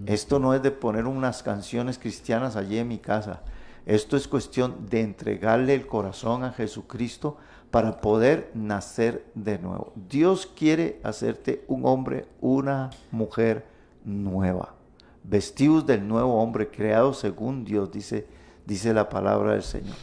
esto 0.06 0.38
no 0.38 0.54
es 0.54 0.62
de 0.62 0.70
poner 0.70 1.06
unas 1.06 1.42
canciones 1.42 1.98
cristianas 1.98 2.56
allí 2.56 2.78
en 2.78 2.88
mi 2.88 2.98
casa. 2.98 3.42
Esto 3.86 4.16
es 4.16 4.28
cuestión 4.28 4.86
de 4.88 5.00
entregarle 5.00 5.74
el 5.74 5.86
corazón 5.86 6.44
a 6.44 6.52
Jesucristo 6.52 7.36
para 7.70 8.00
poder 8.00 8.50
nacer 8.54 9.24
de 9.34 9.58
nuevo. 9.58 9.92
Dios 10.08 10.46
quiere 10.46 11.00
hacerte 11.02 11.64
un 11.68 11.86
hombre, 11.86 12.26
una 12.40 12.90
mujer 13.10 13.66
nueva. 14.04 14.74
Vestidos 15.22 15.86
del 15.86 16.06
nuevo 16.06 16.42
hombre, 16.42 16.68
creado 16.70 17.14
según 17.14 17.64
Dios, 17.64 17.90
dice, 17.92 18.26
dice 18.66 18.92
la 18.92 19.08
palabra 19.08 19.52
del 19.52 19.62
Señor. 19.62 19.96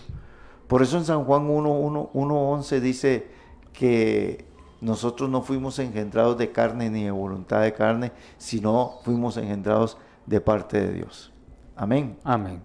Por 0.68 0.82
eso 0.82 0.98
en 0.98 1.06
San 1.06 1.24
Juan 1.24 1.48
1.11 1.48 2.80
dice 2.80 3.28
que 3.74 4.47
nosotros 4.82 5.30
no 5.30 5.42
fuimos 5.42 5.80
engendrados 5.80 6.38
de 6.38 6.52
carne 6.52 6.90
ni 6.90 7.04
de 7.04 7.12
voluntad 7.12 7.62
de 7.62 7.74
carne, 7.74 8.12
sino 8.38 9.00
fuimos 9.04 9.38
engendrados 9.38 9.98
de 10.26 10.42
parte 10.42 10.80
de 10.80 10.94
Dios. 10.94 11.32
Amén. 11.76 12.18
Amén. 12.24 12.62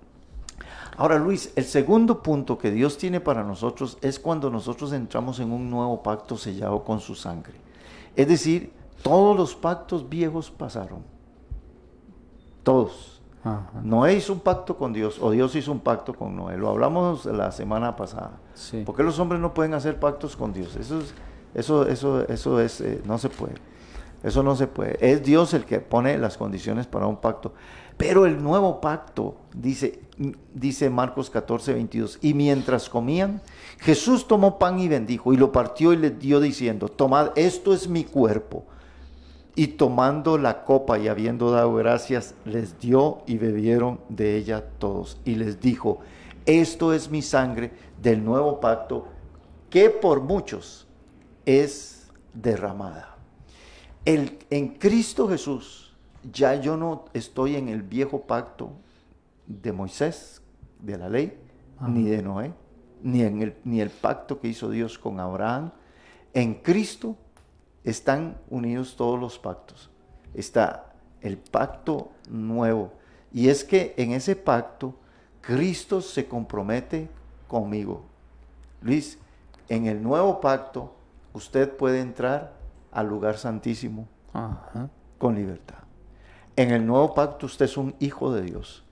Ahora 0.97 1.19
Luis, 1.19 1.53
el 1.57 1.65
segundo 1.65 2.23
punto 2.23 2.59
que 2.59 2.71
Dios 2.71 2.99
tiene 2.99 3.21
para 3.21 3.43
nosotros 3.43 3.99
es 4.03 4.19
cuando 4.19 4.51
nosotros 4.51 4.93
entramos 4.93 5.41
en 5.41 5.51
un 5.51 5.71
nuevo 5.71 6.03
pacto 6.03 6.37
sellado 6.37 6.85
con 6.85 7.01
su 7.01 7.15
sangre. 7.15 7.55
Es 8.15 8.29
decir, 8.29 8.73
todos 9.03 9.37
los 9.37 9.55
pactos 9.55 10.09
viejos 10.09 10.51
pasaron. 10.51 11.03
Todos. 12.63 13.23
Ajá. 13.43 13.81
Noé 13.83 14.15
hizo 14.15 14.35
un 14.35 14.41
pacto 14.41 14.77
con 14.77 14.93
Dios, 14.93 15.19
o 15.21 15.31
Dios 15.31 15.57
hizo 15.57 15.73
un 15.73 15.81
pacto 15.81 16.15
con 16.15 16.37
Noé. 16.37 16.57
Lo 16.57 16.69
hablamos 16.69 17.25
la 17.25 17.51
semana 17.51 17.97
pasada. 17.97 18.39
Sí. 18.55 18.83
¿Por 18.85 18.95
qué 18.95 19.03
los 19.03 19.19
hombres 19.19 19.41
no 19.41 19.53
pueden 19.53 19.75
hacer 19.75 19.99
pactos 19.99 20.37
con 20.37 20.53
Dios? 20.53 20.77
Eso 20.77 21.01
es, 21.01 21.15
eso, 21.55 21.87
eso, 21.87 22.27
eso 22.29 22.61
es, 22.61 22.81
eh, 22.81 23.01
no 23.05 23.19
se 23.19 23.29
puede. 23.29 23.55
Eso 24.23 24.43
no 24.43 24.55
se 24.55 24.67
puede. 24.67 24.97
Es 25.01 25.23
Dios 25.23 25.53
el 25.55 25.65
que 25.65 25.81
pone 25.81 26.17
las 26.17 26.37
condiciones 26.37 26.87
para 26.87 27.07
un 27.07 27.17
pacto. 27.17 27.53
Pero 27.97 28.25
el 28.25 28.43
nuevo 28.43 28.81
pacto, 28.81 29.37
dice, 29.55 30.01
dice 30.55 30.91
Marcos 30.91 31.29
14, 31.31 31.75
22, 31.75 32.19
y 32.23 32.35
mientras 32.35 32.89
comían, 32.89 33.43
Jesús 33.79 34.27
tomó 34.27 34.59
pan 34.59 34.79
y 34.79 34.89
bendijo, 34.89 35.33
y 35.33 35.37
lo 35.37 35.53
partió 35.53 35.93
y 35.93 35.97
les 35.97 36.19
dio 36.19 36.41
diciendo, 36.41 36.89
tomad, 36.89 37.31
esto 37.37 37.75
es 37.75 37.89
mi 37.89 38.05
cuerpo. 38.05 38.65
Y 39.55 39.69
tomando 39.69 40.39
la 40.39 40.65
copa 40.65 40.99
y 40.99 41.09
habiendo 41.09 41.51
dado 41.51 41.75
gracias, 41.75 42.35
les 42.47 42.79
dio 42.79 43.19
y 43.27 43.37
bebieron 43.37 44.01
de 44.09 44.37
ella 44.37 44.65
todos. 44.79 45.19
Y 45.25 45.35
les 45.35 45.61
dijo, 45.61 45.99
esto 46.47 46.95
es 46.95 47.11
mi 47.11 47.21
sangre 47.21 47.73
del 48.01 48.25
nuevo 48.25 48.61
pacto, 48.61 49.07
que 49.69 49.91
por 49.91 50.23
muchos 50.23 50.87
es 51.45 52.11
derramada. 52.35 53.17
El, 54.05 54.39
en 54.51 54.69
Cristo 54.75 55.29
Jesús, 55.29 55.95
ya 56.33 56.55
yo 56.55 56.77
no 56.77 57.05
estoy 57.13 57.57
en 57.57 57.69
el 57.69 57.83
viejo 57.83 58.23
pacto 58.23 58.73
de 59.47 59.73
Moisés, 59.73 60.43
de 60.81 60.99
la 60.99 61.09
ley, 61.09 61.39
ni 61.81 62.05
de 62.05 62.23
Noé, 62.23 62.53
ni 63.03 63.23
en 63.23 63.43
el, 63.43 63.57
ni 63.65 63.81
el 63.81 63.91
pacto 63.91 64.41
que 64.41 64.49
hizo 64.49 64.71
Dios 64.71 64.99
con 64.99 65.21
Abraham. 65.21 65.73
En 66.35 66.55
Cristo 66.55 67.17
están 67.85 68.39
unidos 68.51 68.97
todos 68.97 69.19
los 69.19 69.39
pactos. 69.39 69.91
Está 70.35 70.93
el 71.21 71.39
pacto 71.39 72.13
nuevo. 72.29 72.93
Y 73.33 73.49
es 73.49 73.65
que 73.65 73.95
en 73.97 74.13
ese 74.13 74.37
pacto 74.37 74.95
Cristo 75.41 76.01
se 76.01 76.27
compromete 76.27 77.09
conmigo. 77.49 78.03
Luis, 78.81 79.19
en 79.69 79.87
el 79.87 80.03
nuevo 80.03 80.41
pacto 80.41 80.95
usted 81.33 81.71
puede 81.77 82.01
entrar 82.01 82.55
al 82.91 83.09
lugar 83.09 83.37
santísimo 83.37 84.09
Ajá. 84.33 84.89
con 85.19 85.35
libertad. 85.35 85.79
En 86.57 86.71
el 86.71 86.87
nuevo 86.87 87.15
pacto 87.15 87.47
usted 87.47 87.65
es 87.65 87.77
un 87.77 87.95
hijo 87.99 88.33
de 88.33 88.43
Dios. 88.43 88.85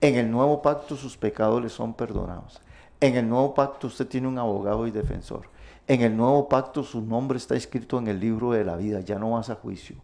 En 0.00 0.14
el 0.14 0.30
nuevo 0.30 0.62
pacto 0.62 0.96
sus 0.96 1.16
pecados 1.16 1.60
le 1.62 1.68
son 1.68 1.94
perdonados. 1.94 2.60
En 3.00 3.16
el 3.16 3.28
nuevo 3.28 3.54
pacto 3.54 3.88
usted 3.88 4.06
tiene 4.06 4.28
un 4.28 4.38
abogado 4.38 4.86
y 4.86 4.90
defensor. 4.90 5.48
En 5.88 6.02
el 6.02 6.16
nuevo 6.16 6.48
pacto 6.48 6.82
su 6.82 7.00
nombre 7.00 7.38
está 7.38 7.56
escrito 7.56 7.98
en 7.98 8.08
el 8.08 8.20
libro 8.20 8.52
de 8.52 8.64
la 8.64 8.76
vida, 8.76 9.00
ya 9.00 9.18
no 9.18 9.32
vas 9.32 9.50
a 9.50 9.56
juicio. 9.56 9.96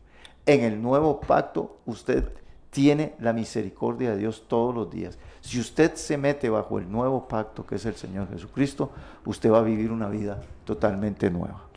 En 0.46 0.62
el 0.62 0.82
nuevo 0.82 1.20
pacto 1.20 1.78
usted 1.86 2.32
tiene 2.74 3.14
la 3.20 3.32
misericordia 3.32 4.10
de 4.10 4.16
Dios 4.18 4.44
todos 4.48 4.74
los 4.74 4.90
días. 4.90 5.16
Si 5.40 5.60
usted 5.60 5.94
se 5.94 6.18
mete 6.18 6.50
bajo 6.50 6.80
el 6.80 6.90
nuevo 6.90 7.28
pacto 7.28 7.64
que 7.64 7.76
es 7.76 7.86
el 7.86 7.94
Señor 7.94 8.28
Jesucristo, 8.30 8.90
usted 9.24 9.50
va 9.50 9.60
a 9.60 9.62
vivir 9.62 9.92
una 9.92 10.08
vida 10.08 10.42
totalmente 10.64 11.30
nueva. 11.30 11.68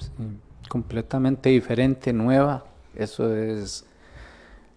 Completamente 0.67 1.49
diferente, 1.49 2.11
nueva. 2.11 2.65
Eso 2.95 3.33
es 3.35 3.85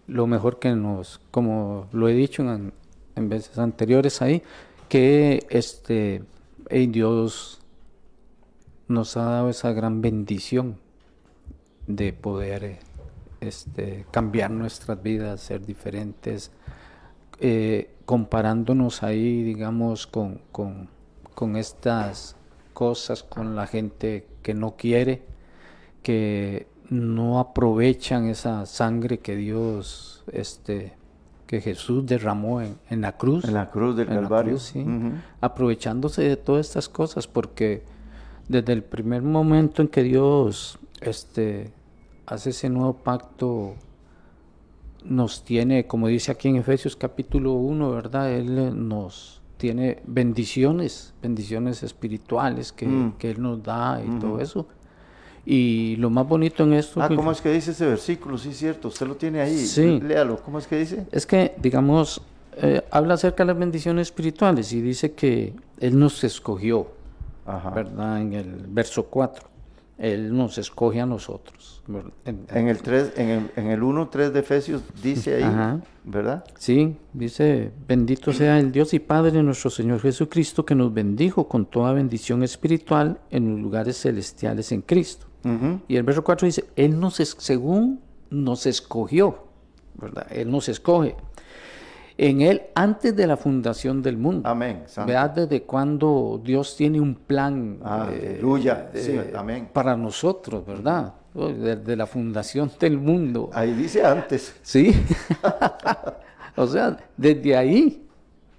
lo 0.05 0.27
mejor 0.27 0.59
que 0.59 0.75
nos, 0.75 1.19
como 1.31 1.87
lo 1.91 2.07
he 2.07 2.13
dicho 2.13 2.43
en, 2.43 2.71
veces 3.15 3.57
anteriores 3.57 4.21
ahí, 4.21 4.43
que 4.89 5.47
este 5.49 6.23
Dios 6.69 7.61
nos 8.87 9.17
ha 9.17 9.23
dado 9.23 9.49
esa 9.49 9.73
gran 9.73 10.01
bendición 10.01 10.77
de 11.87 12.13
poder 12.13 12.63
eh, 12.63 12.79
este, 13.41 14.05
cambiar 14.11 14.51
nuestras 14.51 15.01
vidas, 15.01 15.41
ser 15.41 15.65
diferentes, 15.65 16.51
eh, 17.39 17.89
comparándonos 18.05 19.03
ahí, 19.03 19.43
digamos, 19.43 20.07
con, 20.07 20.41
con, 20.51 20.89
con 21.33 21.57
estas 21.57 22.35
cosas, 22.73 23.23
con 23.23 23.55
la 23.55 23.67
gente 23.67 24.27
que 24.43 24.53
no 24.53 24.75
quiere, 24.77 25.23
que 26.03 26.67
no 26.89 27.39
aprovechan 27.39 28.27
esa 28.27 28.65
sangre 28.65 29.19
que 29.19 29.35
Dios, 29.35 30.23
este, 30.31 30.93
que 31.47 31.61
Jesús 31.61 32.05
derramó 32.05 32.61
en, 32.61 32.77
en 32.89 33.01
la 33.01 33.17
cruz. 33.17 33.45
En 33.45 33.55
la 33.55 33.71
cruz 33.71 33.95
del 33.95 34.07
Calvario. 34.07 34.53
cruz, 34.53 34.63
sí. 34.63 34.85
Aprovechándose 35.41 36.21
de 36.21 36.37
todas 36.37 36.67
estas 36.67 36.89
cosas, 36.89 37.27
porque 37.27 37.83
desde 38.47 38.73
el 38.73 38.83
primer 38.83 39.21
momento 39.21 39.81
en 39.81 39.87
que 39.87 40.03
Dios 40.03 40.77
este, 41.01 41.71
hace 42.31 42.51
ese 42.51 42.69
nuevo 42.69 42.93
pacto, 42.93 43.73
nos 45.03 45.43
tiene, 45.43 45.85
como 45.85 46.07
dice 46.07 46.31
aquí 46.31 46.47
en 46.47 46.55
Efesios 46.55 46.95
capítulo 46.95 47.53
1, 47.53 47.91
¿verdad? 47.91 48.31
Él 48.31 48.57
eh, 48.57 48.71
nos 48.73 49.41
tiene 49.57 50.01
bendiciones, 50.05 51.13
bendiciones 51.21 51.83
espirituales 51.83 52.71
que, 52.71 52.85
Mm. 52.87 53.13
que 53.17 53.31
Él 53.31 53.41
nos 53.41 53.61
da 53.61 54.01
y 54.03 54.19
todo 54.19 54.39
eso. 54.39 54.65
Y 55.45 55.95
lo 55.97 56.09
más 56.09 56.25
bonito 56.27 56.63
en 56.63 56.73
esto 56.73 57.01
Ah, 57.01 57.09
que- 57.09 57.15
¿cómo 57.15 57.31
es 57.31 57.41
que 57.41 57.51
dice 57.51 57.71
ese 57.71 57.85
versículo? 57.87 58.37
Sí, 58.37 58.53
cierto, 58.53 58.87
usted 58.87 59.07
lo 59.07 59.15
tiene 59.15 59.41
ahí. 59.41 59.57
Sí. 59.57 59.99
Léalo, 59.99 60.41
¿cómo 60.41 60.57
es 60.59 60.67
que 60.67 60.77
dice? 60.77 61.05
Es 61.11 61.25
que, 61.25 61.55
digamos, 61.61 62.21
eh, 62.57 62.81
habla 62.91 63.15
acerca 63.15 63.43
de 63.43 63.47
las 63.47 63.59
bendiciones 63.59 64.07
espirituales 64.07 64.71
y 64.71 64.81
dice 64.81 65.11
que 65.13 65.53
Él 65.79 65.97
nos 65.99 66.23
escogió, 66.23 66.87
Ajá. 67.45 67.71
¿verdad? 67.71 68.21
En 68.21 68.33
el 68.33 68.65
verso 68.69 69.03
4. 69.07 69.49
Él 70.01 70.35
nos 70.35 70.57
escoge 70.57 70.99
a 70.99 71.05
nosotros. 71.05 71.83
En- 72.25 72.45
En 72.49 72.67
el 72.67 72.81
3, 72.81 73.13
en 73.17 73.29
el, 73.29 73.51
en 73.55 73.67
el 73.67 73.83
1, 73.83 74.09
3 74.09 74.33
de 74.33 74.39
Efesios 74.39 74.81
dice 75.03 75.35
ahí, 75.35 75.43
Ajá. 75.43 75.79
¿verdad? 76.03 76.43
Sí, 76.57 76.97
dice, 77.13 77.71
bendito 77.87 78.33
sea 78.33 78.57
el 78.59 78.71
Dios 78.71 78.93
y 78.95 78.99
Padre 78.99 79.31
de 79.31 79.43
nuestro 79.43 79.69
Señor 79.69 79.99
Jesucristo 79.99 80.65
que 80.65 80.73
nos 80.73 80.91
bendijo 80.91 81.47
con 81.47 81.65
toda 81.67 81.93
bendición 81.93 82.41
espiritual 82.43 83.19
en 83.29 83.51
los 83.51 83.59
lugares 83.61 84.01
celestiales 84.01 84.71
en 84.71 84.81
Cristo. 84.81 85.27
Y 85.87 85.95
el 85.95 86.03
verso 86.03 86.23
4 86.23 86.45
dice, 86.47 86.65
Él 86.75 86.99
nos, 86.99 87.19
es- 87.19 87.35
según 87.39 87.99
nos 88.31 88.65
escogió, 88.65 89.43
¿verdad? 89.95 90.25
Él 90.31 90.49
nos 90.49 90.67
escoge. 90.69 91.15
En 92.21 92.39
Él 92.41 92.61
antes 92.75 93.15
de 93.15 93.25
la 93.25 93.35
fundación 93.35 94.03
del 94.03 94.15
mundo. 94.15 94.47
Amén. 94.47 94.83
santo. 94.85 95.07
Veas 95.07 95.33
desde 95.33 95.63
cuando 95.63 96.39
Dios 96.43 96.75
tiene 96.77 97.01
un 97.01 97.15
plan 97.15 97.79
eh, 97.81 97.83
Aleluya. 97.83 98.91
Sí, 98.93 99.13
eh, 99.13 99.33
amén. 99.35 99.69
para 99.73 99.97
nosotros, 99.97 100.63
¿verdad? 100.63 101.15
Desde 101.33 101.95
la 101.95 102.05
fundación 102.05 102.71
del 102.79 102.99
mundo. 102.99 103.49
Ahí 103.51 103.73
dice 103.73 104.05
antes. 104.05 104.55
Sí. 104.61 104.93
o 106.55 106.67
sea, 106.67 106.95
desde 107.17 107.57
ahí, 107.57 108.07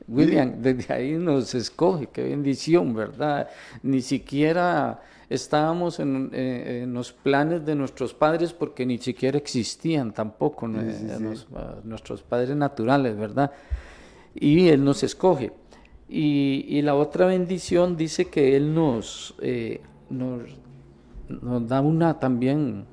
William, 0.08 0.54
desde 0.58 0.92
ahí 0.92 1.12
nos 1.12 1.54
escoge. 1.54 2.08
Qué 2.08 2.24
bendición, 2.24 2.92
¿verdad? 2.92 3.48
Ni 3.80 4.02
siquiera 4.02 5.00
estábamos 5.34 5.98
en, 6.00 6.30
eh, 6.32 6.82
en 6.84 6.92
los 6.94 7.12
planes 7.12 7.64
de 7.64 7.74
nuestros 7.74 8.14
padres 8.14 8.52
porque 8.52 8.84
ni 8.86 8.98
siquiera 8.98 9.38
existían 9.38 10.12
tampoco 10.12 10.68
Eh, 10.68 10.94
sí. 11.36 11.44
ah, 11.54 11.76
nuestros 11.84 12.22
padres 12.22 12.56
naturales, 12.56 13.16
¿verdad? 13.16 13.50
Y 14.34 14.68
Él 14.68 14.84
nos 14.84 15.02
escoge. 15.02 15.52
Y, 16.08 16.66
y 16.68 16.82
la 16.82 16.94
otra 16.94 17.26
bendición 17.26 17.96
dice 17.96 18.26
que 18.26 18.56
Él 18.56 18.74
nos, 18.74 19.34
eh, 19.40 19.80
nos, 20.10 20.42
nos 21.28 21.66
da 21.68 21.80
una 21.80 22.18
también, 22.18 22.84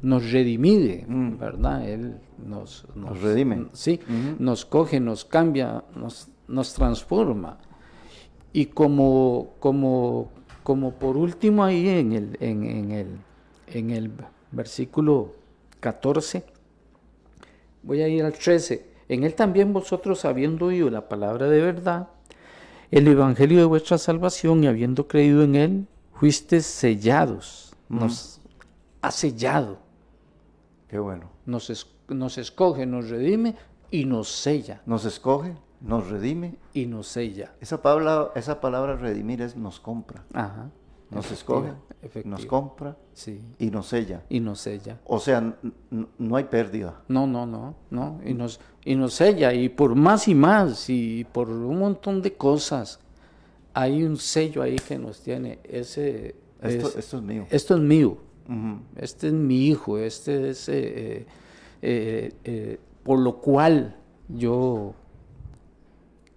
nos 0.00 0.32
redimide, 0.32 1.04
¿verdad? 1.38 1.88
Él 1.88 2.16
nos, 2.46 2.84
Mm. 2.94 3.00
Nos 3.00 3.20
redime. 3.22 3.66
Sí, 3.72 4.00
nos 4.38 4.64
coge, 4.64 4.98
nos 5.00 5.24
cambia, 5.24 5.84
nos, 5.94 6.28
nos 6.48 6.74
transforma. 6.74 7.58
Y 8.52 8.66
como, 8.66 9.54
como, 9.60 10.30
como 10.62 10.92
por 10.92 11.16
último 11.16 11.64
ahí 11.64 11.88
en 11.88 12.12
el, 12.12 12.36
en, 12.40 12.64
en 12.64 12.90
el, 12.92 13.06
en 13.68 13.90
el 13.90 14.10
versículo 14.50 15.34
14, 15.80 16.44
voy 17.82 18.02
a 18.02 18.08
ir 18.08 18.24
al 18.24 18.32
13. 18.32 18.86
En 19.08 19.24
él 19.24 19.34
también 19.34 19.72
vosotros, 19.72 20.24
habiendo 20.24 20.66
oído 20.66 20.88
la 20.90 21.08
palabra 21.08 21.48
de 21.48 21.60
verdad, 21.60 22.08
el 22.90 23.08
evangelio 23.08 23.58
de 23.58 23.64
vuestra 23.64 23.98
salvación 23.98 24.62
y 24.64 24.66
habiendo 24.66 25.08
creído 25.08 25.42
en 25.42 25.54
él, 25.56 25.86
fuisteis 26.14 26.66
sellados, 26.66 27.74
nos 27.88 28.40
ha 29.02 29.10
sellado, 29.10 29.78
Qué 30.88 30.98
bueno. 30.98 31.30
nos, 31.46 31.70
es- 31.70 31.86
nos 32.08 32.38
escoge, 32.38 32.86
nos 32.86 33.08
redime 33.08 33.56
y 33.90 34.04
nos 34.04 34.28
sella, 34.28 34.80
Nos 34.86 35.04
escoge, 35.04 35.54
nos 35.84 36.08
redime. 36.10 36.54
y 36.74 36.86
nos 36.86 37.06
sella. 37.08 37.52
Esa 37.60 37.82
palabra, 37.82 38.30
esa 38.34 38.60
palabra 38.60 38.96
redimir 38.96 39.42
es 39.42 39.56
nos 39.56 39.80
compra. 39.80 40.24
Ajá. 40.32 40.70
Nos 41.10 41.26
efectivo, 41.26 41.58
escoge, 41.58 41.72
efectivo. 42.02 42.30
nos 42.36 42.46
compra 42.46 42.96
Sí, 43.12 43.42
y 43.58 43.70
nos 43.70 43.86
sella. 43.86 44.22
y 44.30 44.40
nos 44.40 44.60
sella. 44.60 44.98
O 45.04 45.18
sea, 45.18 45.54
no 46.18 46.36
hay 46.36 46.44
pérdida. 46.44 47.02
No, 47.08 47.26
no, 47.26 47.44
no, 47.44 47.74
no, 47.90 48.18
y 48.24 48.32
nos, 48.32 48.60
y 48.84 48.94
nos 48.94 49.12
sella, 49.12 49.52
y 49.52 49.68
por 49.68 49.94
más 49.94 50.26
y 50.28 50.34
más, 50.34 50.88
y 50.88 51.24
por 51.30 51.50
un 51.50 51.78
montón 51.78 52.22
de 52.22 52.32
cosas, 52.32 52.98
hay 53.74 54.02
un 54.04 54.16
sello 54.16 54.62
ahí 54.62 54.76
que 54.76 54.98
nos 54.98 55.20
tiene, 55.20 55.58
ese, 55.64 56.34
Esto, 56.62 56.88
es- 56.88 56.96
esto 56.96 57.16
es 57.18 57.22
mío. 57.22 57.46
esto 57.50 57.74
es 57.74 57.80
mío, 57.82 58.16
este 58.96 59.26
es 59.26 59.32
mi 59.34 59.66
hijo, 59.68 59.98
este 59.98 60.48
es, 60.48 60.66
eh, 60.70 61.26
eh, 61.82 62.32
eh, 62.44 62.80
por 63.02 63.18
lo 63.18 63.36
cual 63.36 63.96
yo 64.30 64.94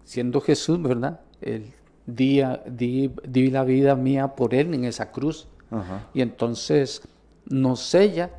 siendo 0.05 0.39
Jesús, 0.39 0.81
¿verdad? 0.81 1.19
El 1.41 1.73
día, 2.05 2.63
di, 2.65 3.11
di 3.27 3.49
la 3.49 3.63
vida 3.65 3.95
mía 3.95 4.35
por 4.35 4.53
Él 4.53 4.73
en 4.73 4.85
esa 4.85 5.11
cruz. 5.11 5.47
Ajá. 5.71 6.07
Y 6.13 6.21
entonces 6.21 7.01
nos 7.45 7.81
sella 7.81 8.31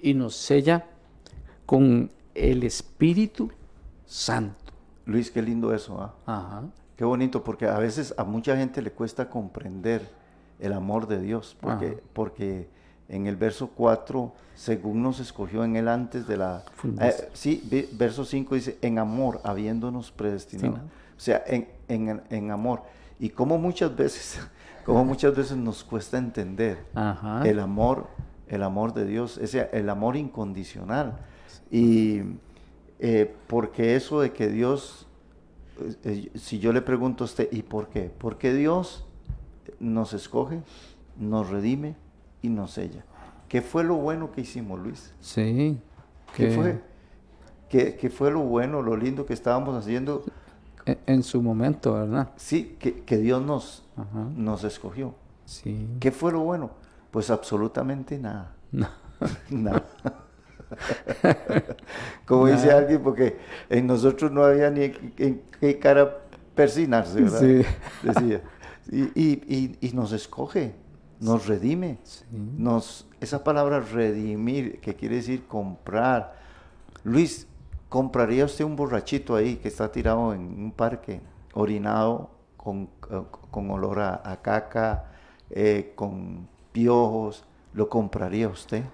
y 0.00 0.14
nos 0.14 0.34
sella 0.34 0.86
con 1.66 2.10
el 2.34 2.62
Espíritu 2.62 3.50
Santo. 4.06 4.72
Luis, 5.04 5.30
qué 5.30 5.42
lindo 5.42 5.74
eso, 5.74 6.00
¿ah? 6.00 6.14
Ajá. 6.26 6.62
Qué 6.96 7.04
bonito, 7.04 7.42
porque 7.42 7.66
a 7.66 7.78
veces 7.78 8.14
a 8.16 8.24
mucha 8.24 8.56
gente 8.56 8.80
le 8.80 8.92
cuesta 8.92 9.28
comprender 9.28 10.08
el 10.60 10.72
amor 10.72 11.08
de 11.08 11.20
Dios, 11.20 11.56
porque, 11.60 11.86
Ajá. 11.86 11.96
porque 12.12 12.68
en 13.08 13.26
el 13.26 13.36
verso 13.36 13.70
4, 13.74 14.32
según 14.54 15.02
nos 15.02 15.20
escogió 15.20 15.64
en 15.64 15.76
él 15.76 15.88
antes 15.88 16.26
de 16.26 16.36
la... 16.36 16.64
Eh, 17.00 17.28
sí, 17.32 17.88
verso 17.92 18.24
5 18.24 18.54
dice, 18.54 18.78
en 18.82 18.98
amor, 18.98 19.40
habiéndonos 19.44 20.10
predestinado. 20.12 20.74
Destinado. 20.74 21.02
O 21.16 21.20
sea, 21.20 21.42
en, 21.46 21.68
en- 21.88 22.22
en 22.30 22.50
amor. 22.50 22.82
Y 23.20 23.28
como 23.30 23.58
muchas 23.58 23.94
veces, 23.94 24.40
como 24.84 25.04
muchas 25.04 25.36
veces 25.36 25.56
nos 25.56 25.84
cuesta 25.84 26.18
entender 26.18 26.78
Ajá. 26.94 27.42
el 27.48 27.60
amor, 27.60 28.06
el 28.48 28.62
amor 28.62 28.94
de 28.94 29.04
Dios, 29.06 29.38
ese, 29.38 29.68
el 29.72 29.88
amor 29.90 30.16
incondicional. 30.16 31.18
Y 31.70 32.20
eh, 32.98 33.34
porque 33.46 33.94
eso 33.96 34.20
de 34.20 34.32
que 34.32 34.48
Dios, 34.48 35.06
eh, 35.80 35.94
eh, 36.04 36.30
si 36.38 36.58
yo 36.58 36.72
le 36.72 36.82
pregunto 36.82 37.24
a 37.24 37.26
usted, 37.26 37.48
¿y 37.52 37.62
por 37.62 37.88
qué? 37.88 38.10
Porque 38.18 38.52
Dios 38.54 39.04
nos 39.80 40.12
escoge, 40.12 40.60
nos 41.18 41.48
redime 41.50 41.94
y 42.42 42.48
nos 42.48 42.72
sella. 42.72 43.04
¿Qué 43.48 43.62
fue 43.62 43.84
lo 43.84 43.96
bueno 43.96 44.32
que 44.32 44.40
hicimos, 44.42 44.80
Luis? 44.80 45.14
Sí. 45.20 45.78
¿Qué 46.34 46.50
fue? 46.50 46.80
¿Qué, 47.68 47.96
qué 47.96 48.10
fue 48.10 48.30
lo 48.30 48.40
bueno, 48.40 48.82
lo 48.82 48.96
lindo 48.96 49.24
que 49.26 49.32
estábamos 49.34 49.76
haciendo? 49.76 50.24
En, 50.84 50.98
en 51.06 51.22
su 51.22 51.40
momento, 51.42 51.94
¿verdad? 51.94 52.30
Sí, 52.36 52.76
que, 52.78 53.02
que 53.04 53.18
Dios 53.18 53.42
nos, 53.42 53.84
Ajá. 53.96 54.26
nos 54.34 54.64
escogió. 54.64 55.14
Sí. 55.44 55.86
¿Qué 56.00 56.10
fue 56.10 56.32
lo 56.32 56.40
bueno? 56.40 56.70
Pues 57.10 57.30
absolutamente 57.30 58.18
nada. 58.18 58.54
No. 58.70 58.88
Nada. 59.50 59.84
Como 62.26 62.46
dice 62.46 62.72
alguien, 62.72 63.02
porque 63.02 63.36
en 63.68 63.86
nosotros 63.86 64.32
no 64.32 64.42
había 64.44 64.70
ni 64.70 64.84
en, 64.84 65.14
en 65.18 65.42
qué 65.60 65.78
cara 65.78 66.18
persinarse, 66.54 67.20
¿verdad? 67.20 67.40
Sí. 67.40 67.62
Decía. 68.02 68.42
Y, 68.90 69.02
y- 69.14 69.42
y- 69.46 69.88
y 69.88 69.92
nos 69.92 70.12
escoge, 70.12 70.74
nos 71.22 71.46
redime. 71.46 71.98
Sí. 72.02 72.24
Nos, 72.32 73.06
esa 73.20 73.42
palabra 73.44 73.80
redimir, 73.80 74.80
que 74.80 74.94
quiere 74.94 75.16
decir 75.16 75.46
comprar. 75.46 76.34
Luis, 77.04 77.46
¿compraría 77.88 78.44
usted 78.44 78.64
un 78.64 78.76
borrachito 78.76 79.34
ahí 79.36 79.56
que 79.56 79.68
está 79.68 79.90
tirado 79.90 80.34
en 80.34 80.40
un 80.40 80.72
parque, 80.72 81.20
orinado, 81.54 82.30
con, 82.56 82.88
eh, 83.10 83.22
con 83.50 83.70
olor 83.70 84.00
a, 84.00 84.20
a 84.24 84.42
caca, 84.42 85.06
eh, 85.50 85.92
con 85.94 86.48
piojos? 86.72 87.44
¿Lo 87.74 87.88
compraría 87.88 88.48
usted 88.48 88.84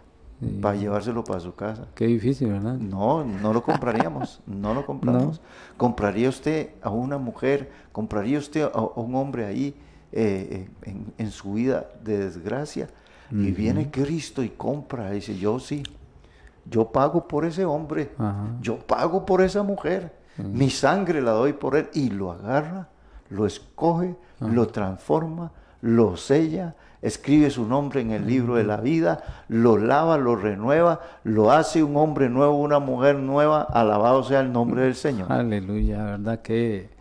Sí. 0.41 0.59
para 0.63 0.77
llevárselo 0.77 1.25
para 1.25 1.41
su 1.41 1.53
casa? 1.57 1.89
Qué 1.97 2.07
difícil, 2.07 2.53
¿verdad? 2.53 2.75
No, 2.75 3.25
no 3.25 3.53
lo 3.53 3.61
compraríamos, 3.65 4.41
no 4.47 4.73
lo 4.73 4.87
compramos. 4.87 5.41
¿Compraría 5.77 6.29
usted 6.29 6.71
a 6.81 6.91
una 6.91 7.19
mujer, 7.19 7.73
compraría 7.91 8.39
usted 8.39 8.63
a, 8.63 8.67
a 8.69 9.01
un 9.01 9.17
hombre 9.17 9.47
ahí 9.47 9.75
eh, 10.13 10.69
eh, 10.83 10.91
en, 10.91 11.13
en 11.19 11.31
su 11.31 11.55
vida 11.55 11.87
de 12.03 12.19
desgracia? 12.19 12.89
Y 13.31 13.51
viene 13.51 13.91
Cristo 13.91 14.43
y 14.43 14.49
compra, 14.49 15.11
dice, 15.11 15.37
yo 15.37 15.59
sí, 15.59 15.83
yo 16.65 16.91
pago 16.91 17.29
por 17.29 17.45
ese 17.45 17.67
hombre, 17.67 18.11
yo 18.63 18.79
pago 18.79 19.27
por 19.27 19.43
esa 19.43 19.63
mujer, 19.63 20.15
mi 20.39 20.71
sangre 20.71 21.21
la 21.21 21.33
doy 21.33 21.53
por 21.53 21.77
él, 21.77 21.91
y 21.93 22.09
lo 22.09 22.33
agarra, 22.33 22.89
lo 23.29 23.45
escoge, 23.45 24.17
lo 24.41 24.69
transforma, 24.69 25.53
lo 25.83 26.17
sella, 26.17 26.75
escribe 27.03 27.51
su 27.51 27.67
nombre 27.67 28.01
en 28.01 28.13
el 28.13 28.27
libro 28.27 28.55
de 28.55 28.65
la 28.65 28.79
vida, 28.79 29.45
lo 29.49 29.77
lava, 29.77 30.17
lo 30.17 30.35
renueva, 30.35 31.01
lo 31.23 31.53
hace 31.53 31.83
un 31.83 31.99
hombre 31.99 32.31
nuevo, 32.31 32.59
una 32.59 32.79
mujer 32.79 33.17
nueva, 33.17 33.61
alabado 33.61 34.25
sea 34.25 34.41
el 34.41 34.51
nombre 34.53 34.85
del 34.85 34.95
Señor. 34.95 35.31
Aleluya, 35.31 36.03
¿verdad? 36.03 36.41
Que... 36.41 36.97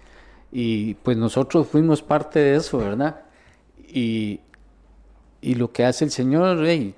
Y 0.60 0.96
pues 0.96 1.16
nosotros 1.18 1.68
fuimos 1.68 2.02
parte 2.02 2.40
de 2.40 2.56
eso, 2.56 2.80
¿verdad? 2.80 3.22
Y, 3.90 4.40
y 5.40 5.54
lo 5.54 5.72
que 5.72 5.86
hace 5.86 6.04
el 6.04 6.10
Señor, 6.10 6.58
rey, 6.58 6.96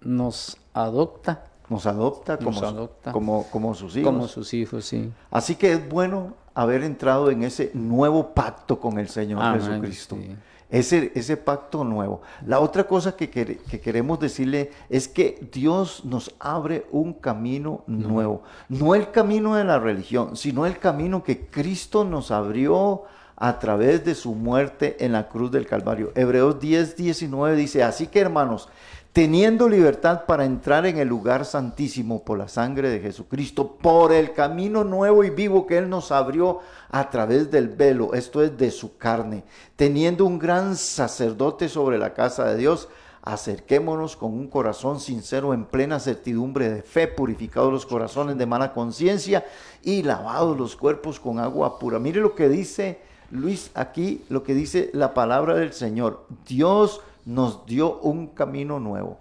nos 0.00 0.56
adopta 0.74 1.42
Nos 1.68 1.86
adopta 1.86 2.36
como, 2.38 2.52
Nos 2.52 2.62
adopta. 2.62 3.10
como, 3.10 3.48
como 3.50 3.74
sus 3.74 3.96
hijos. 3.96 4.12
como 4.12 4.28
sus 4.28 4.54
hijos, 4.54 4.84
sí. 4.84 5.10
Así 5.28 5.56
que 5.56 5.72
es 5.72 5.88
bueno 5.88 6.34
haber 6.62 6.82
entrado 6.82 7.30
en 7.30 7.42
ese 7.42 7.70
nuevo 7.74 8.34
pacto 8.34 8.80
con 8.80 8.98
el 8.98 9.08
Señor 9.08 9.42
Amén, 9.42 9.60
Jesucristo. 9.60 10.16
sí. 10.16 10.36
Ese, 10.70 11.10
ese 11.16 11.36
pacto 11.36 11.82
nuevo. 11.82 12.22
La 12.46 12.60
otra 12.60 12.84
cosa 12.84 13.16
que, 13.16 13.28
que 13.28 13.80
queremos 13.80 14.20
decirle 14.20 14.70
es 14.88 15.08
que 15.08 15.48
Dios 15.50 16.04
nos 16.04 16.32
abre 16.38 16.86
un 16.92 17.12
camino 17.12 17.82
nuevo. 17.88 18.44
No 18.68 18.94
el 18.94 19.10
camino 19.10 19.56
de 19.56 19.64
la 19.64 19.80
religión, 19.80 20.36
sino 20.36 20.66
el 20.66 20.78
camino 20.78 21.24
que 21.24 21.46
Cristo 21.48 22.04
nos 22.04 22.30
abrió 22.30 23.02
a 23.34 23.58
través 23.58 24.04
de 24.04 24.14
su 24.14 24.34
muerte 24.34 25.04
en 25.04 25.12
la 25.12 25.28
cruz 25.28 25.50
del 25.50 25.66
Calvario. 25.66 26.12
Hebreos 26.14 26.60
10, 26.60 26.94
19 26.94 27.56
dice, 27.56 27.82
así 27.82 28.06
que 28.06 28.20
hermanos, 28.20 28.68
teniendo 29.12 29.68
libertad 29.68 30.24
para 30.24 30.44
entrar 30.44 30.86
en 30.86 30.98
el 30.98 31.08
lugar 31.08 31.44
santísimo 31.44 32.24
por 32.24 32.38
la 32.38 32.48
sangre 32.48 32.90
de 32.90 33.00
Jesucristo, 33.00 33.76
por 33.76 34.12
el 34.12 34.32
camino 34.32 34.84
nuevo 34.84 35.24
y 35.24 35.30
vivo 35.30 35.66
que 35.66 35.78
Él 35.78 35.88
nos 35.88 36.12
abrió 36.12 36.60
a 36.90 37.10
través 37.10 37.50
del 37.50 37.68
velo, 37.68 38.14
esto 38.14 38.42
es 38.42 38.56
de 38.56 38.70
su 38.70 38.96
carne, 38.96 39.44
teniendo 39.74 40.24
un 40.24 40.38
gran 40.38 40.76
sacerdote 40.76 41.68
sobre 41.68 41.98
la 41.98 42.14
casa 42.14 42.44
de 42.44 42.56
Dios, 42.56 42.88
acerquémonos 43.22 44.16
con 44.16 44.32
un 44.32 44.48
corazón 44.48 45.00
sincero 45.00 45.52
en 45.52 45.64
plena 45.64 45.98
certidumbre 45.98 46.70
de 46.70 46.82
fe, 46.82 47.08
purificados 47.08 47.72
los 47.72 47.86
corazones 47.86 48.38
de 48.38 48.46
mala 48.46 48.72
conciencia 48.72 49.44
y 49.82 50.02
lavados 50.02 50.56
los 50.56 50.76
cuerpos 50.76 51.18
con 51.18 51.38
agua 51.38 51.78
pura. 51.78 51.98
Mire 51.98 52.20
lo 52.20 52.34
que 52.34 52.48
dice 52.48 53.00
Luis 53.30 53.72
aquí, 53.74 54.24
lo 54.28 54.42
que 54.42 54.54
dice 54.54 54.90
la 54.94 55.14
palabra 55.14 55.54
del 55.56 55.72
Señor. 55.72 56.26
Dios 56.46 57.02
nos 57.24 57.66
dio 57.66 57.98
un 58.00 58.28
camino 58.28 58.78
nuevo. 58.80 59.18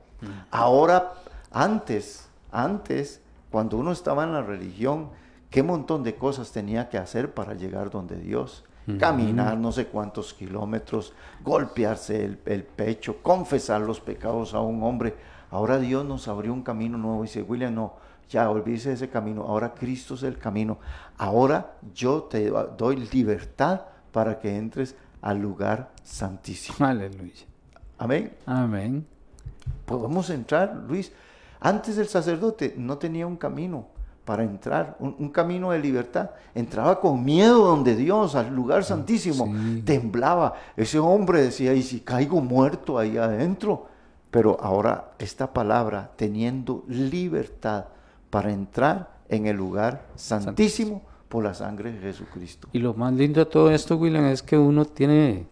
Ahora, 0.51 1.13
antes, 1.51 2.29
antes, 2.51 3.21
cuando 3.51 3.77
uno 3.77 3.91
estaba 3.91 4.23
en 4.23 4.33
la 4.33 4.41
religión, 4.41 5.09
qué 5.49 5.63
montón 5.63 6.03
de 6.03 6.15
cosas 6.15 6.51
tenía 6.51 6.89
que 6.89 6.97
hacer 6.97 7.33
para 7.33 7.53
llegar 7.53 7.89
donde 7.89 8.17
Dios. 8.17 8.65
Caminar 8.99 9.55
no 9.55 9.71
sé 9.71 9.85
cuántos 9.85 10.33
kilómetros, 10.33 11.13
golpearse 11.43 12.25
el, 12.25 12.39
el 12.45 12.63
pecho, 12.63 13.17
confesar 13.21 13.81
los 13.81 13.99
pecados 13.99 14.55
a 14.55 14.61
un 14.61 14.81
hombre. 14.81 15.15
Ahora 15.51 15.77
Dios 15.77 16.03
nos 16.05 16.27
abrió 16.27 16.51
un 16.51 16.63
camino 16.63 16.97
nuevo 16.97 17.23
y 17.23 17.27
dice, 17.27 17.43
William, 17.43 17.75
no, 17.75 17.93
ya 18.29 18.49
olvídese 18.49 18.89
de 18.89 18.95
ese 18.95 19.09
camino. 19.09 19.43
Ahora 19.43 19.73
Cristo 19.73 20.15
es 20.15 20.23
el 20.23 20.39
camino. 20.39 20.79
Ahora 21.17 21.75
yo 21.93 22.23
te 22.23 22.51
doy 22.77 22.95
libertad 23.11 23.81
para 24.11 24.39
que 24.39 24.55
entres 24.55 24.95
al 25.21 25.39
lugar 25.39 25.91
santísimo. 26.03 26.87
Aleluya. 26.87 27.48
Amén. 27.99 28.31
Amén. 28.45 29.05
Podemos 29.85 30.29
entrar, 30.29 30.75
Luis. 30.87 31.11
Antes 31.59 31.97
el 31.97 32.07
sacerdote 32.07 32.73
no 32.77 32.97
tenía 32.97 33.27
un 33.27 33.35
camino 33.35 33.87
para 34.23 34.43
entrar, 34.43 34.95
un, 34.99 35.15
un 35.19 35.29
camino 35.29 35.71
de 35.71 35.79
libertad. 35.79 36.29
Entraba 36.55 37.01
con 37.01 37.23
miedo 37.25 37.65
donde 37.65 37.95
Dios, 37.95 38.35
al 38.35 38.55
lugar 38.55 38.83
santísimo. 38.85 39.45
sí. 39.45 39.81
Temblaba. 39.85 40.53
Ese 40.77 40.97
hombre 40.97 41.41
decía, 41.41 41.73
¿y 41.73 41.83
si 41.83 41.99
caigo 41.99 42.39
muerto 42.39 42.97
ahí 42.97 43.17
adentro? 43.17 43.87
Pero 44.31 44.57
ahora 44.61 45.11
esta 45.19 45.51
palabra, 45.51 46.11
teniendo 46.15 46.85
libertad 46.87 47.85
para 48.29 48.51
entrar 48.51 49.09
en 49.27 49.47
el 49.47 49.57
lugar 49.57 50.05
santísimo 50.15 51.01
por 51.27 51.43
la 51.43 51.53
sangre 51.53 51.91
de 51.91 51.99
Jesucristo. 51.99 52.69
Y 52.71 52.79
lo 52.79 52.93
más 52.93 53.13
lindo 53.13 53.39
de 53.39 53.45
todo 53.45 53.71
esto, 53.71 53.97
William, 53.97 54.25
es 54.25 54.41
que 54.41 54.57
uno 54.57 54.85
tiene, 54.85 55.47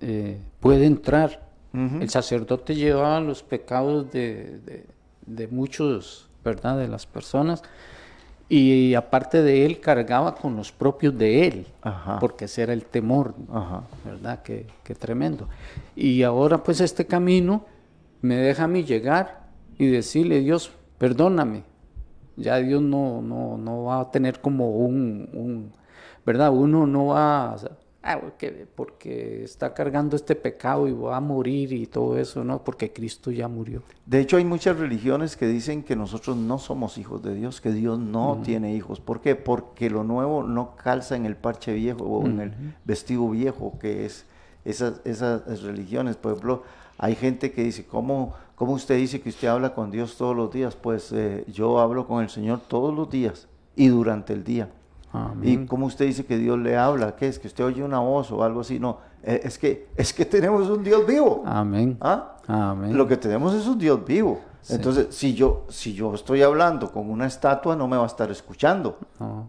eh, 0.00 0.40
puede 0.60 0.86
entrar. 0.86 1.44
El 1.74 2.08
sacerdote 2.08 2.74
llevaba 2.76 3.18
los 3.20 3.42
pecados 3.42 4.10
de, 4.12 4.60
de- 4.60 4.86
de 5.26 5.48
muchos, 5.48 6.28
¿verdad? 6.44 6.78
De 6.78 6.86
las 6.86 7.04
personas. 7.06 7.62
Y 8.48 8.94
aparte 8.94 9.42
de 9.42 9.64
él, 9.66 9.80
cargaba 9.80 10.34
con 10.36 10.54
los 10.54 10.70
propios 10.70 11.16
de 11.18 11.46
él. 11.48 11.66
Ajá. 11.82 12.18
Porque 12.20 12.44
ese 12.44 12.62
era 12.62 12.72
el 12.74 12.84
temor, 12.84 13.34
Ajá. 13.50 13.82
¿verdad? 14.04 14.42
Qué, 14.42 14.66
qué 14.84 14.94
tremendo. 14.94 15.48
Y 15.96 16.22
ahora 16.22 16.62
pues 16.62 16.80
este 16.80 17.06
camino 17.06 17.64
me 18.20 18.36
deja 18.36 18.64
a 18.64 18.68
mí 18.68 18.84
llegar 18.84 19.48
y 19.78 19.86
decirle, 19.86 20.40
Dios, 20.40 20.70
perdóname. 20.98 21.64
Ya 22.36 22.56
Dios 22.58 22.82
no, 22.82 23.20
no, 23.22 23.56
no 23.58 23.84
va 23.84 24.00
a 24.00 24.10
tener 24.10 24.40
como 24.40 24.70
un, 24.76 25.28
un- 25.32 25.72
¿verdad? 26.26 26.52
Uno 26.52 26.86
no 26.86 27.06
va 27.06 27.54
a 27.54 27.56
ah, 28.04 28.20
porque, 28.20 28.66
porque 28.74 29.42
está 29.42 29.74
cargando 29.74 30.14
este 30.14 30.34
pecado 30.34 30.86
y 30.86 30.92
va 30.92 31.16
a 31.16 31.20
morir 31.20 31.72
y 31.72 31.86
todo 31.86 32.18
eso, 32.18 32.44
¿no? 32.44 32.62
Porque 32.62 32.92
Cristo 32.92 33.30
ya 33.30 33.48
murió. 33.48 33.82
De 34.06 34.20
hecho, 34.20 34.36
hay 34.36 34.44
muchas 34.44 34.78
religiones 34.78 35.36
que 35.36 35.46
dicen 35.46 35.82
que 35.82 35.96
nosotros 35.96 36.36
no 36.36 36.58
somos 36.58 36.98
hijos 36.98 37.22
de 37.22 37.34
Dios, 37.34 37.60
que 37.60 37.72
Dios 37.72 37.98
no 37.98 38.40
tiene 38.44 38.74
hijos. 38.74 39.00
¿Por 39.00 39.20
qué? 39.20 39.34
Porque 39.34 39.90
lo 39.90 40.04
nuevo 40.04 40.42
no 40.42 40.76
calza 40.76 41.16
en 41.16 41.26
el 41.26 41.36
parche 41.36 41.72
viejo 41.72 42.04
o 42.04 42.26
en 42.26 42.40
el 42.40 42.52
vestido 42.84 43.28
viejo, 43.30 43.78
que 43.80 44.04
es 44.04 44.26
esas, 44.64 45.00
esas 45.04 45.62
religiones. 45.62 46.16
Por 46.16 46.32
ejemplo, 46.32 46.62
hay 46.98 47.14
gente 47.14 47.52
que 47.52 47.64
dice, 47.64 47.86
¿cómo, 47.86 48.34
¿cómo 48.54 48.72
usted 48.72 48.96
dice 48.96 49.20
que 49.20 49.30
usted 49.30 49.48
habla 49.48 49.74
con 49.74 49.90
Dios 49.90 50.16
todos 50.16 50.36
los 50.36 50.52
días? 50.52 50.76
Pues 50.76 51.10
eh, 51.12 51.44
yo 51.48 51.80
hablo 51.80 52.06
con 52.06 52.22
el 52.22 52.28
Señor 52.28 52.60
todos 52.68 52.94
los 52.94 53.10
días 53.10 53.48
y 53.76 53.88
durante 53.88 54.32
el 54.32 54.44
día. 54.44 54.68
¿Y 55.42 55.66
cómo 55.66 55.86
usted 55.86 56.06
dice 56.06 56.24
que 56.24 56.38
Dios 56.38 56.58
le 56.58 56.76
habla? 56.76 57.14
¿Qué 57.14 57.28
es? 57.28 57.38
¿Que 57.38 57.46
usted 57.46 57.64
oye 57.64 57.82
una 57.82 58.00
voz 58.00 58.30
o 58.32 58.42
algo 58.42 58.60
así? 58.60 58.80
No, 58.80 58.98
eh, 59.22 59.40
es 59.44 59.58
que, 59.58 59.88
es 59.96 60.12
que 60.12 60.24
tenemos 60.24 60.68
un 60.68 60.82
Dios 60.82 61.06
vivo. 61.06 61.42
Amén. 61.46 61.96
¿Ah? 62.00 62.36
Amén. 62.46 62.96
Lo 62.96 63.06
que 63.06 63.16
tenemos 63.16 63.54
es 63.54 63.66
un 63.66 63.78
Dios 63.78 64.04
vivo. 64.04 64.40
Entonces, 64.70 65.14
si 65.14 65.34
yo, 65.34 65.66
si 65.68 65.92
yo 65.92 66.14
estoy 66.14 66.42
hablando 66.42 66.90
con 66.90 67.10
una 67.10 67.26
estatua, 67.26 67.76
no 67.76 67.86
me 67.86 67.96
va 67.96 68.04
a 68.04 68.06
estar 68.06 68.30
escuchando. 68.30 68.98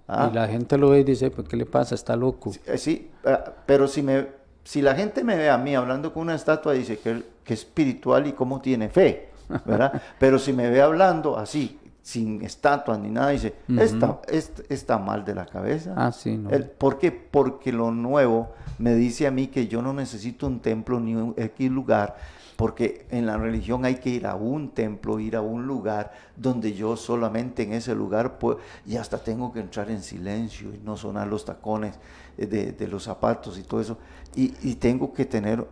¿Ah? 0.07 0.29
Y 0.29 0.35
la 0.35 0.47
gente 0.47 0.77
lo 0.77 0.89
ve 0.89 0.99
y 0.99 1.03
dice, 1.03 1.31
¿por 1.31 1.47
qué 1.47 1.55
le 1.55 1.65
pasa? 1.65 1.95
Está 1.95 2.15
loco. 2.15 2.51
Sí, 2.75 3.09
eh, 3.23 3.31
eh, 3.31 3.37
pero 3.65 3.87
si, 3.87 4.01
me, 4.01 4.27
si 4.63 4.81
la 4.81 4.93
gente 4.93 5.23
me 5.23 5.37
ve 5.37 5.49
a 5.49 5.57
mí 5.57 5.73
hablando 5.73 6.13
con 6.13 6.23
una 6.23 6.35
estatua, 6.35 6.73
dice 6.73 6.99
que, 6.99 7.23
que 7.43 7.53
espiritual 7.53 8.27
y 8.27 8.33
cómo 8.33 8.59
tiene 8.59 8.89
fe, 8.89 9.29
¿verdad? 9.65 10.01
pero 10.19 10.37
si 10.37 10.51
me 10.51 10.69
ve 10.69 10.81
hablando 10.81 11.37
así, 11.37 11.79
sin 12.05 12.43
estatuas 12.43 12.99
ni 12.99 13.09
nada, 13.09 13.31
dice, 13.31 13.55
está, 13.79 14.21
está, 14.69 14.99
mal 14.99 15.25
de 15.25 15.33
la 15.33 15.47
cabeza. 15.47 15.95
Ah, 15.97 16.11
sí, 16.11 16.37
no. 16.37 16.51
¿Por 16.77 16.99
qué? 16.99 17.11
Porque 17.11 17.71
lo 17.73 17.89
nuevo 17.89 18.53
me 18.77 18.93
dice 18.93 19.25
a 19.25 19.31
mí 19.31 19.47
que 19.47 19.67
yo 19.67 19.81
no 19.81 19.91
necesito 19.91 20.45
un 20.45 20.59
templo 20.59 20.99
ni 20.99 21.15
un 21.15 21.33
X 21.35 21.71
lugar, 21.71 22.15
porque 22.57 23.07
en 23.09 23.25
la 23.25 23.37
religión 23.37 23.85
hay 23.85 23.95
que 23.95 24.11
ir 24.11 24.27
a 24.27 24.35
un 24.35 24.69
templo, 24.69 25.19
ir 25.19 25.35
a 25.35 25.41
un 25.41 25.65
lugar 25.65 26.11
donde 26.35 26.73
yo 26.73 26.95
solamente 26.95 27.63
en 27.63 27.73
ese 27.73 27.95
lugar 27.95 28.37
puedo, 28.37 28.59
y 28.85 28.97
hasta 28.97 29.17
tengo 29.17 29.51
que 29.51 29.61
entrar 29.61 29.89
en 29.89 30.03
silencio 30.03 30.75
y 30.75 30.77
no 30.85 30.97
sonar 30.97 31.27
los 31.27 31.43
tacones 31.43 31.95
de, 32.37 32.71
de 32.71 32.87
los 32.87 33.01
zapatos 33.01 33.57
y 33.57 33.63
todo 33.63 33.81
eso, 33.81 33.97
y, 34.35 34.53
y 34.61 34.75
tengo 34.75 35.11
que 35.11 35.25
tener 35.25 35.67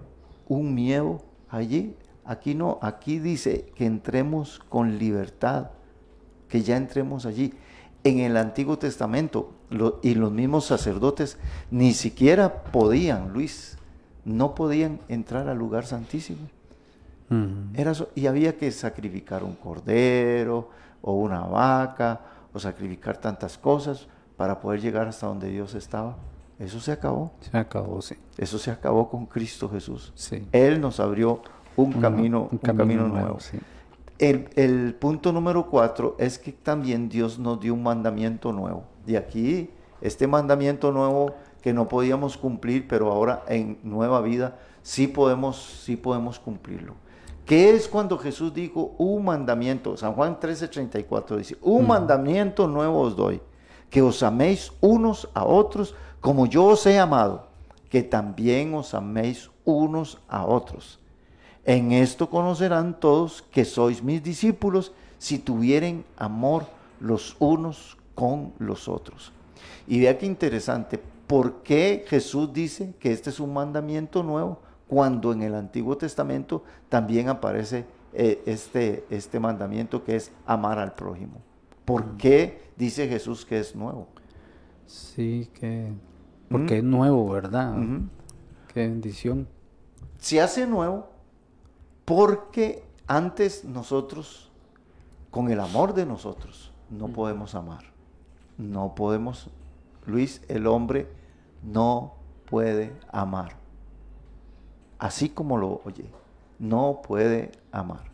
un 0.47 0.73
miedo 0.73 1.21
allí. 1.47 1.95
Aquí 2.25 2.55
no, 2.55 2.79
aquí 2.81 3.19
dice 3.19 3.67
que 3.75 3.85
entremos 3.85 4.59
con 4.67 4.97
libertad 4.97 5.69
que 6.53 6.61
ya 6.61 6.77
entremos 6.77 7.25
allí. 7.25 7.51
En 8.03 8.19
el 8.19 8.37
Antiguo 8.37 8.77
Testamento 8.77 9.53
y 10.03 10.13
los 10.13 10.31
mismos 10.31 10.65
sacerdotes 10.65 11.39
ni 11.71 11.95
siquiera 11.95 12.61
podían, 12.65 13.33
Luis, 13.33 13.79
no 14.23 14.53
podían 14.53 14.99
entrar 15.07 15.47
al 15.49 15.57
lugar 15.57 15.87
santísimo. 15.87 16.47
Era 17.73 17.93
y 18.13 18.27
había 18.27 18.55
que 18.55 18.69
sacrificar 18.69 19.43
un 19.43 19.55
cordero 19.55 20.69
o 21.01 21.13
una 21.13 21.39
vaca 21.39 22.21
o 22.53 22.59
sacrificar 22.59 23.17
tantas 23.17 23.57
cosas 23.57 24.05
para 24.37 24.59
poder 24.59 24.79
llegar 24.79 25.07
hasta 25.07 25.25
donde 25.25 25.49
Dios 25.49 25.73
estaba. 25.73 26.17
Eso 26.59 26.79
se 26.79 26.91
acabó. 26.91 27.31
Se 27.39 27.57
acabó, 27.57 27.99
sí. 28.03 28.13
Eso 28.37 28.59
se 28.59 28.69
acabó 28.69 29.09
con 29.09 29.25
Cristo 29.25 29.67
Jesús. 29.67 30.13
Sí. 30.13 30.47
Él 30.51 30.79
nos 30.79 30.99
abrió 30.99 31.41
un, 31.75 31.93
camino, 31.93 32.47
un, 32.51 32.59
camino, 32.59 33.07
nuevo. 33.07 33.39
sí. 33.39 33.57
El, 34.19 34.95
punto 34.95 35.31
número 35.31 35.69
cuatro 35.69 36.15
es 36.19 36.37
que 36.37 36.51
también 36.51 37.09
Dios 37.09 37.39
nos 37.39 37.59
dio 37.59 37.73
un 37.73 37.83
mandamiento 37.83 38.51
nuevo. 38.51 38.83
Y 39.05 39.15
aquí, 39.15 39.69
este 40.01 40.27
mandamiento 40.27 40.91
nuevo 40.91 41.35
que 41.61 41.73
no 41.73 41.87
podíamos 41.87 42.37
cumplir, 42.37 42.87
pero 42.87 43.11
ahora 43.11 43.43
en 43.47 43.79
nueva 43.83 44.21
vida 44.21 44.57
sí 44.81 45.07
podemos, 45.07 45.81
sí 45.83 45.95
podemos 45.95 46.39
cumplirlo. 46.39 46.95
¿Qué 47.45 47.71
es 47.71 47.87
cuando 47.89 48.17
Jesús 48.17 48.53
dijo 48.53 48.95
un 48.97 49.25
mandamiento? 49.25 49.97
San 49.97 50.13
Juan 50.13 50.39
13:34 50.39 51.37
dice, 51.37 51.57
un 51.61 51.87
mandamiento 51.87 52.67
nuevo 52.67 53.01
os 53.01 53.15
doy, 53.15 53.41
que 53.89 54.01
os 54.01 54.23
améis 54.23 54.71
unos 54.79 55.27
a 55.33 55.45
otros 55.45 55.95
como 56.21 56.45
yo 56.45 56.65
os 56.67 56.85
he 56.85 56.97
amado, 56.97 57.47
que 57.89 58.01
también 58.01 58.73
os 58.73 58.93
améis 58.93 59.51
unos 59.65 60.19
a 60.29 60.45
otros. 60.45 61.02
En 61.65 61.91
esto 61.91 62.29
conocerán 62.29 62.99
todos 62.99 63.41
que 63.41 63.63
sois 63.63 64.03
mis 64.03 64.21
discípulos 64.21 64.91
si 65.17 65.39
tuvieren 65.39 66.03
amor 66.17 66.65
los 66.99 67.35
unos 67.39 67.97
con 68.15 68.53
los 68.59 68.87
otros. 68.87 69.31
Y 69.87 70.01
vea 70.01 70.17
qué 70.17 70.25
interesante, 70.25 70.99
¿por 71.27 71.63
qué 71.63 72.05
Jesús 72.07 72.51
dice 72.51 72.93
que 72.99 73.11
este 73.11 73.29
es 73.29 73.39
un 73.39 73.53
mandamiento 73.53 74.23
nuevo 74.23 74.59
cuando 74.87 75.31
en 75.31 75.41
el 75.41 75.55
Antiguo 75.55 75.97
Testamento 75.97 76.63
también 76.89 77.29
aparece 77.29 77.85
eh, 78.13 78.43
este, 78.45 79.05
este 79.09 79.39
mandamiento 79.39 80.03
que 80.03 80.17
es 80.17 80.31
amar 80.45 80.79
al 80.79 80.93
prójimo? 80.93 81.41
¿Por 81.85 82.05
mm. 82.05 82.17
qué 82.17 82.61
dice 82.75 83.07
Jesús 83.07 83.45
que 83.45 83.59
es 83.59 83.75
nuevo? 83.75 84.07
Sí, 84.85 85.49
que 85.53 85.93
porque 86.49 86.77
es 86.77 86.83
nuevo, 86.83 87.29
¿verdad? 87.31 87.75
Qué 88.71 88.81
bendición. 88.81 89.47
Se 90.19 90.39
hace 90.39 90.67
nuevo 90.67 91.12
porque 92.05 92.83
antes 93.07 93.65
nosotros, 93.65 94.51
con 95.31 95.51
el 95.51 95.59
amor 95.59 95.93
de 95.93 96.05
nosotros, 96.05 96.71
no 96.89 97.07
podemos 97.07 97.55
amar. 97.55 97.83
No 98.57 98.93
podemos, 98.95 99.49
Luis, 100.05 100.41
el 100.47 100.67
hombre 100.67 101.07
no 101.63 102.13
puede 102.45 102.93
amar. 103.11 103.55
Así 104.99 105.29
como 105.29 105.57
lo 105.57 105.81
oye, 105.85 106.05
no 106.59 107.01
puede 107.05 107.51
amar. 107.71 108.13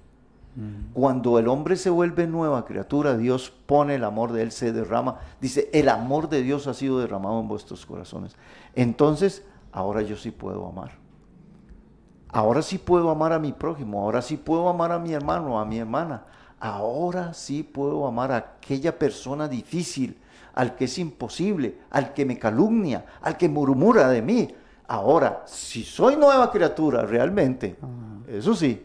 Cuando 0.94 1.40
el 1.40 1.48
hombre 1.48 1.78
se 1.78 1.90
vuelve 1.90 2.28
nueva 2.28 2.66
criatura, 2.66 3.16
Dios 3.16 3.54
pone 3.66 3.96
el 3.96 4.04
amor 4.04 4.34
de 4.34 4.42
él, 4.42 4.52
se 4.52 4.74
derrama. 4.74 5.20
Dice, 5.40 5.70
el 5.72 5.88
amor 5.88 6.28
de 6.28 6.42
Dios 6.42 6.68
ha 6.68 6.74
sido 6.74 7.00
derramado 7.00 7.40
en 7.40 7.48
vuestros 7.48 7.86
corazones. 7.86 8.36
Entonces, 8.76 9.46
ahora 9.72 10.02
yo 10.02 10.18
sí 10.18 10.32
puedo 10.32 10.68
amar. 10.68 10.92
Ahora 12.32 12.62
sí 12.62 12.78
puedo 12.78 13.10
amar 13.10 13.34
a 13.34 13.40
mi 13.40 13.54
prójimo, 13.54 14.02
ahora 14.02 14.22
sí 14.22 14.38
puedo 14.38 14.70
amar 14.70 14.92
a 14.92 15.00
mi 15.00 15.14
hermano, 15.14 15.60
a 15.60 15.66
mi 15.66 15.80
hermana. 15.80 16.24
Ahora 16.60 17.34
sí 17.34 17.64
puedo 17.64 18.06
amar 18.06 18.32
a 18.32 18.38
aquella 18.38 18.98
persona 18.98 19.48
difícil, 19.48 20.18
al 20.54 20.76
que 20.76 20.86
es 20.86 21.00
imposible, 21.00 21.80
al 21.90 22.14
que 22.14 22.26
me 22.26 22.38
calumnia, 22.38 23.06
al 23.22 23.38
que 23.38 23.50
murmura 23.50 24.10
de 24.10 24.22
mí. 24.22 24.54
Ahora, 24.88 25.44
si 25.46 25.84
soy 25.84 26.18
nueva 26.18 26.52
criatura 26.52 27.04
realmente, 27.04 27.78
eso 28.28 28.54
sí, 28.54 28.84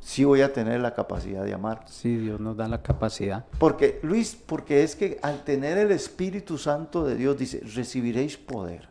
sí 0.00 0.24
voy 0.24 0.42
a 0.42 0.52
tener 0.52 0.80
la 0.80 0.92
capacidad 0.92 1.44
de 1.44 1.54
amar. 1.54 1.84
Sí, 1.86 2.16
Dios 2.16 2.40
nos 2.40 2.56
da 2.56 2.68
la 2.68 2.82
capacidad. 2.82 3.44
Porque, 3.58 4.00
Luis, 4.02 4.34
porque 4.34 4.82
es 4.82 4.96
que 4.96 5.18
al 5.22 5.44
tener 5.44 5.78
el 5.78 5.90
Espíritu 5.90 6.58
Santo 6.58 7.04
de 7.04 7.14
Dios, 7.14 7.38
dice, 7.38 7.60
recibiréis 7.74 8.36
poder 8.36 8.88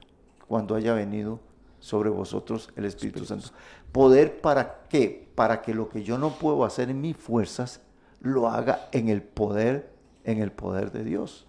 cuando 0.47 0.75
haya 0.75 0.93
venido 0.93 1.39
sobre 1.85 2.09
vosotros 2.09 2.71
el 2.75 2.85
Espíritu 2.85 3.25
Santo. 3.25 3.49
Poder 3.91 4.41
para 4.41 4.87
qué? 4.89 5.29
Para 5.35 5.61
que 5.61 5.75
lo 5.75 5.87
que 5.87 6.01
yo 6.01 6.17
no 6.17 6.31
puedo 6.31 6.65
hacer 6.65 6.89
en 6.89 6.99
mis 6.99 7.15
fuerzas, 7.15 7.79
lo 8.21 8.49
haga 8.49 8.89
en 8.91 9.07
el 9.07 9.21
poder, 9.21 9.91
en 10.23 10.41
el 10.41 10.51
poder 10.51 10.91
de 10.91 11.03
Dios. 11.03 11.45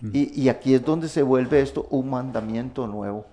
Mm. 0.00 0.10
Y, 0.14 0.48
aquí 0.48 0.74
es 0.74 0.84
donde 0.84 1.08
se 1.08 1.22
vuelve 1.22 1.60
esto 1.60 1.86
un 1.90 2.10
mandamiento 2.10 2.88
nuevo. 2.88 3.24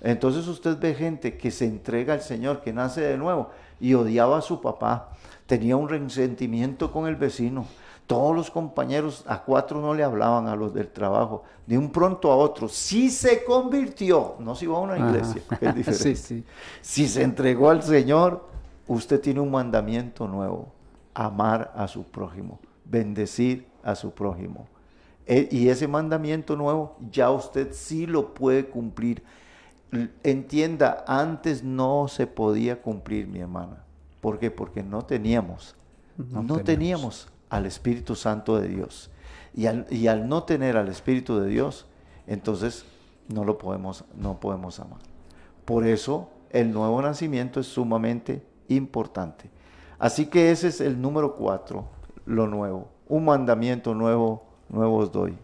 Entonces 0.00 0.46
usted 0.46 0.78
ve 0.78 0.94
gente 0.94 1.36
que 1.36 1.50
se 1.50 1.64
entrega 1.64 2.14
al 2.14 2.22
Señor, 2.22 2.60
que 2.60 2.72
nace 2.72 3.00
de 3.00 3.18
nuevo 3.18 3.50
y 3.80 3.94
odiaba 3.94 4.38
a 4.38 4.42
su 4.42 4.60
papá, 4.60 5.10
tenía 5.46 5.76
un 5.76 5.88
resentimiento 5.88 6.92
con 6.92 7.08
el 7.08 7.16
vecino, 7.16 7.66
todos 8.08 8.34
los 8.34 8.50
compañeros, 8.50 9.22
a 9.26 9.42
cuatro 9.44 9.82
no 9.82 9.92
le 9.92 10.02
hablaban 10.02 10.48
a 10.48 10.56
los 10.56 10.72
del 10.72 10.88
trabajo, 10.88 11.44
de 11.66 11.76
un 11.76 11.90
pronto 11.90 12.32
a 12.32 12.36
otro. 12.36 12.66
Si 12.66 13.10
se 13.10 13.44
convirtió, 13.44 14.36
no 14.38 14.54
se 14.54 14.64
iba 14.64 14.78
a 14.78 14.80
una 14.80 14.98
iglesia, 14.98 15.42
es 15.60 15.74
diferente. 15.74 16.44
Si 16.80 17.06
se 17.06 17.22
entregó 17.22 17.68
al 17.68 17.82
Señor, 17.82 18.46
usted 18.86 19.20
tiene 19.20 19.40
un 19.40 19.50
mandamiento 19.50 20.26
nuevo, 20.26 20.72
amar 21.12 21.70
a 21.76 21.86
su 21.86 22.02
prójimo, 22.02 22.58
bendecir 22.86 23.66
a 23.82 23.94
su 23.94 24.10
prójimo. 24.10 24.66
E, 25.26 25.46
y 25.52 25.68
ese 25.68 25.86
mandamiento 25.86 26.56
nuevo 26.56 26.96
ya 27.10 27.30
usted 27.30 27.74
sí 27.74 28.06
lo 28.06 28.32
puede 28.32 28.70
cumplir. 28.70 29.22
Entienda, 30.22 31.04
antes 31.06 31.62
no 31.62 32.08
se 32.08 32.26
podía 32.26 32.80
cumplir, 32.80 33.26
mi 33.26 33.40
hermana. 33.40 33.84
¿Por 34.22 34.38
qué? 34.38 34.50
Porque 34.50 34.82
no 34.82 35.04
teníamos. 35.04 35.76
No, 36.16 36.58
teníamos 36.60 37.28
al 37.50 37.66
Espíritu 37.66 38.14
Santo 38.14 38.58
de 38.58 38.68
Dios. 38.68 39.10
Y 39.54 39.66
al, 39.66 40.28
no 40.28 40.44
tener 40.44 40.76
al 40.76 40.88
Espíritu 40.88 41.40
de 41.40 41.48
Dios, 41.48 41.86
entonces 42.26 42.84
no 43.28 43.44
lo 43.44 43.58
podemos, 43.58 44.04
no 44.14 44.38
podemos 44.38 44.78
amar. 44.78 45.00
Por 45.64 45.86
eso 45.86 46.30
el 46.50 46.72
nuevo 46.72 47.02
nacimiento 47.02 47.60
es 47.60 47.66
sumamente 47.66 48.42
importante. 48.68 49.50
Así 49.98 50.26
que 50.26 50.52
ese 50.52 50.68
es 50.68 50.80
el 50.80 51.00
número 51.00 51.34
cuatro, 51.34 51.88
lo 52.24 52.46
nuevo. 52.46 52.88
Un 53.08 53.24
mandamiento 53.24 53.94
nuevo, 53.94 54.44
nuevo 54.68 54.98
os 54.98 55.10
doy. 55.10 55.36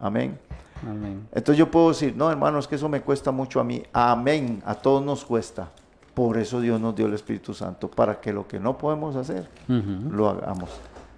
Amén. 0.00 0.38
Amén. 0.84 1.28
Entonces 1.30 1.56
yo 1.56 1.70
puedo 1.70 1.90
decir, 1.90 2.16
no 2.16 2.28
hermano, 2.30 2.58
es 2.58 2.66
que 2.66 2.74
eso 2.74 2.88
me 2.88 3.02
cuesta 3.02 3.30
mucho 3.30 3.60
a 3.60 3.64
mí. 3.64 3.84
Amén, 3.92 4.60
a 4.66 4.74
todos 4.74 5.04
nos 5.04 5.24
cuesta. 5.24 5.70
Por 6.14 6.36
eso 6.36 6.60
Dios 6.60 6.80
nos 6.80 6.96
dio 6.96 7.06
el 7.06 7.14
Espíritu 7.14 7.54
Santo, 7.54 7.90
para 7.90 8.20
que 8.20 8.32
lo 8.32 8.46
que 8.46 8.58
no 8.58 8.76
podemos 8.76 9.16
hacer, 9.16 9.48
lo 9.68 10.28
hagamos. 10.28 10.68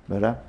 ¿Verdad? 0.07 0.43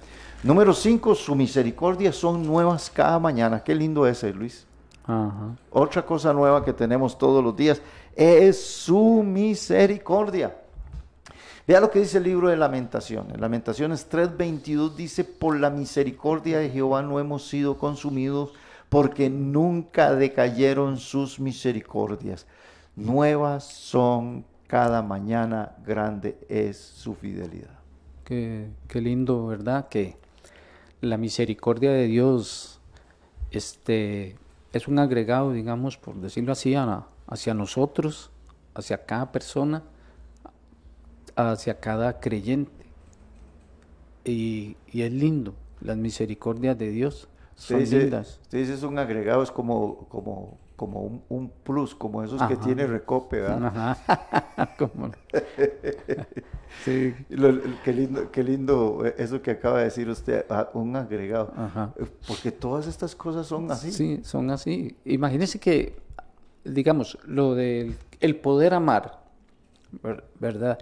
Número 0.43 0.73
cinco, 0.73 1.15
su 1.15 1.35
misericordia 1.35 2.11
son 2.11 2.45
nuevas 2.45 2.89
cada 2.89 3.17
mañana. 3.19 3.63
Qué 3.63 3.73
lindo 3.73 4.05
ese, 4.05 4.31
Luis. 4.33 4.65
Ajá. 5.05 5.55
Otra 5.71 6.05
cosa 6.05 6.33
nueva 6.33 6.63
que 6.63 6.73
tenemos 6.73 7.17
todos 7.17 7.43
los 7.43 7.55
días 7.55 7.81
es 8.15 8.63
su 8.63 9.23
misericordia. 9.23 10.55
Vea 11.67 11.79
lo 11.79 11.89
que 11.89 11.99
dice 11.99 12.19
el 12.19 12.25
libro 12.25 12.49
de 12.49 12.57
Lamentaciones. 12.57 13.39
Lamentaciones 13.39 14.07
3:22 14.09 14.95
dice, 14.95 15.23
por 15.23 15.59
la 15.59 15.71
misericordia 15.71 16.59
de 16.59 16.69
Jehová 16.69 17.01
no 17.01 17.19
hemos 17.19 17.47
sido 17.47 17.79
consumidos, 17.79 18.53
porque 18.89 19.31
nunca 19.31 20.13
decayeron 20.13 20.97
sus 20.97 21.39
misericordias. 21.39 22.45
Nuevas 22.95 23.63
son 23.63 24.45
cada 24.67 25.01
mañana, 25.01 25.75
grande 25.85 26.37
es 26.49 26.77
su 26.77 27.15
fidelidad. 27.15 27.84
Qué, 28.25 28.67
qué 28.87 29.01
lindo, 29.01 29.47
¿verdad? 29.47 29.87
Que 29.87 30.17
la 31.01 31.17
misericordia 31.17 31.91
de 31.91 32.07
Dios 32.07 32.79
este, 33.51 34.35
es 34.73 34.87
un 34.87 34.99
agregado, 34.99 35.53
digamos, 35.53 35.97
por 35.97 36.15
decirlo 36.15 36.51
así, 36.51 36.75
a- 36.75 37.05
hacia 37.27 37.53
nosotros, 37.53 38.31
hacia 38.73 39.05
cada 39.05 39.31
persona, 39.31 39.83
hacia 41.35 41.79
cada 41.79 42.19
creyente. 42.19 42.85
Y, 44.23 44.75
y 44.91 45.03
es 45.03 45.11
lindo, 45.13 45.53
las 45.81 45.97
misericordias 45.97 46.77
de 46.77 46.89
Dios 46.89 47.27
Usted 47.57 47.75
son 47.75 47.79
dice, 47.79 47.99
lindas. 47.99 48.39
usted 48.41 48.57
dice 48.59 48.73
es 48.73 48.83
un 48.83 48.97
agregado, 48.97 49.43
es 49.43 49.51
como, 49.51 50.07
como, 50.09 50.57
como 50.75 51.01
un, 51.01 51.23
un 51.29 51.49
plus, 51.49 51.95
como 51.95 52.21
esos 52.23 52.41
que 52.43 52.55
tiene 52.57 52.85
Recope, 52.85 53.39
¿verdad? 53.39 53.65
Ajá. 53.97 54.67
Como- 54.77 55.11
sí, 56.83 57.13
Lo- 57.29 57.59
qué, 57.83 57.93
lindo, 57.93 58.31
qué 58.31 58.43
lindo 58.43 59.05
eh, 59.05 59.15
eso 59.17 59.41
que 59.41 59.51
acaba 59.51 59.79
de 59.79 59.85
decir 59.85 60.09
usted, 60.09 60.45
ah, 60.49 60.69
un 60.73 60.95
agregado. 60.95 61.53
Ajá. 61.55 61.93
Eh, 61.97 62.05
Porque 62.27 62.51
todas 62.51 62.87
estas 62.87 63.15
cosas 63.15 63.47
son 63.47 63.69
así. 63.71 63.91
Sí, 63.91 64.19
son 64.23 64.49
así. 64.49 64.95
Imagínense 65.05 65.59
que, 65.59 65.95
digamos, 66.63 67.17
lo 67.25 67.55
del 67.55 67.95
el 68.19 68.35
poder 68.37 68.73
amar, 68.73 69.19
ver- 70.03 70.23
¿verdad? 70.39 70.79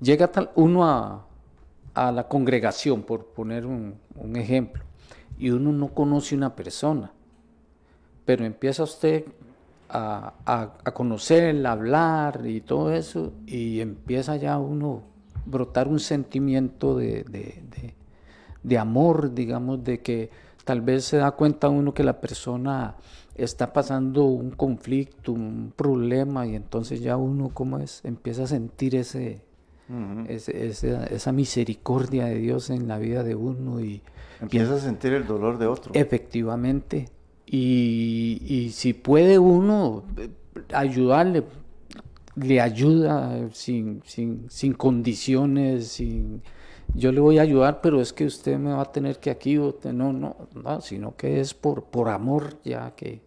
Llega 0.00 0.28
tal 0.28 0.50
uno 0.54 0.84
a, 0.84 1.26
a 1.94 2.12
la 2.12 2.28
congregación, 2.28 3.02
por 3.02 3.26
poner 3.26 3.66
un, 3.66 3.94
un 4.14 4.36
ejemplo, 4.36 4.82
y 5.38 5.50
uno 5.50 5.72
no 5.72 5.88
conoce 5.88 6.34
una 6.34 6.54
persona, 6.54 7.12
pero 8.26 8.44
empieza 8.44 8.82
usted 8.82 9.24
a, 9.88 10.34
a, 10.44 10.72
a 10.84 10.90
conocerla, 10.92 11.70
a 11.70 11.72
hablar 11.72 12.42
y 12.44 12.60
todo 12.60 12.92
eso, 12.92 13.32
y 13.46 13.80
empieza 13.80 14.36
ya 14.36 14.58
uno 14.58 15.02
brotar 15.46 15.88
un 15.88 16.00
sentimiento 16.00 16.96
de, 16.96 17.22
de- 17.24 17.62
de- 17.70 17.94
de 18.64 18.78
amor, 18.78 19.32
digamos, 19.32 19.84
de 19.84 20.00
que 20.00 20.28
tal 20.64 20.80
vez 20.80 21.04
se 21.04 21.18
da 21.18 21.30
cuenta 21.30 21.68
uno 21.68 21.94
que 21.94 22.02
la 22.02 22.20
persona 22.20 22.96
está 23.36 23.72
pasando 23.72 24.24
un 24.24 24.50
conflicto, 24.50 25.30
un 25.32 25.72
problema, 25.76 26.46
y 26.48 26.56
entonces 26.56 27.00
ya 27.00 27.16
uno, 27.16 27.50
¿cómo 27.54 27.78
es? 27.78 28.00
Empieza 28.04 28.42
a 28.42 28.46
sentir 28.48 28.96
ese, 28.96 29.42
ese- 30.26 30.66
esa, 30.66 31.04
esa 31.04 31.30
misericordia 31.30 32.24
de 32.24 32.36
Dios 32.38 32.70
en 32.70 32.88
la 32.88 32.98
vida 32.98 33.22
de 33.22 33.36
uno 33.36 33.80
y 33.80 34.02
Empieza 34.40 34.74
a 34.74 34.78
sentir 34.78 35.12
el 35.12 35.26
dolor 35.28 35.58
de 35.58 35.66
otro. 35.66 35.92
efectivamente, 35.94 37.08
y, 37.46 38.42
y 38.44 38.70
si 38.70 38.92
puede 38.92 39.38
uno 39.38 40.02
eh, 40.16 40.28
ayudarle, 40.72 41.44
le 42.36 42.60
ayuda 42.60 43.48
sin, 43.52 44.02
sin, 44.04 44.46
sin 44.50 44.72
condiciones, 44.74 45.88
sin 45.88 46.42
yo 46.94 47.12
le 47.12 47.20
voy 47.20 47.38
a 47.38 47.42
ayudar, 47.42 47.80
pero 47.80 48.00
es 48.00 48.12
que 48.12 48.24
usted 48.24 48.58
me 48.58 48.72
va 48.72 48.82
a 48.82 48.92
tener 48.92 49.18
que 49.18 49.30
aquí, 49.30 49.58
o 49.58 49.74
te- 49.74 49.92
no, 49.92 50.12
no, 50.12 50.36
no, 50.54 50.80
sino 50.80 51.14
que 51.16 51.40
es 51.40 51.52
por, 51.54 51.84
por 51.84 52.08
amor 52.08 52.58
ya 52.64 52.92
que, 52.94 53.20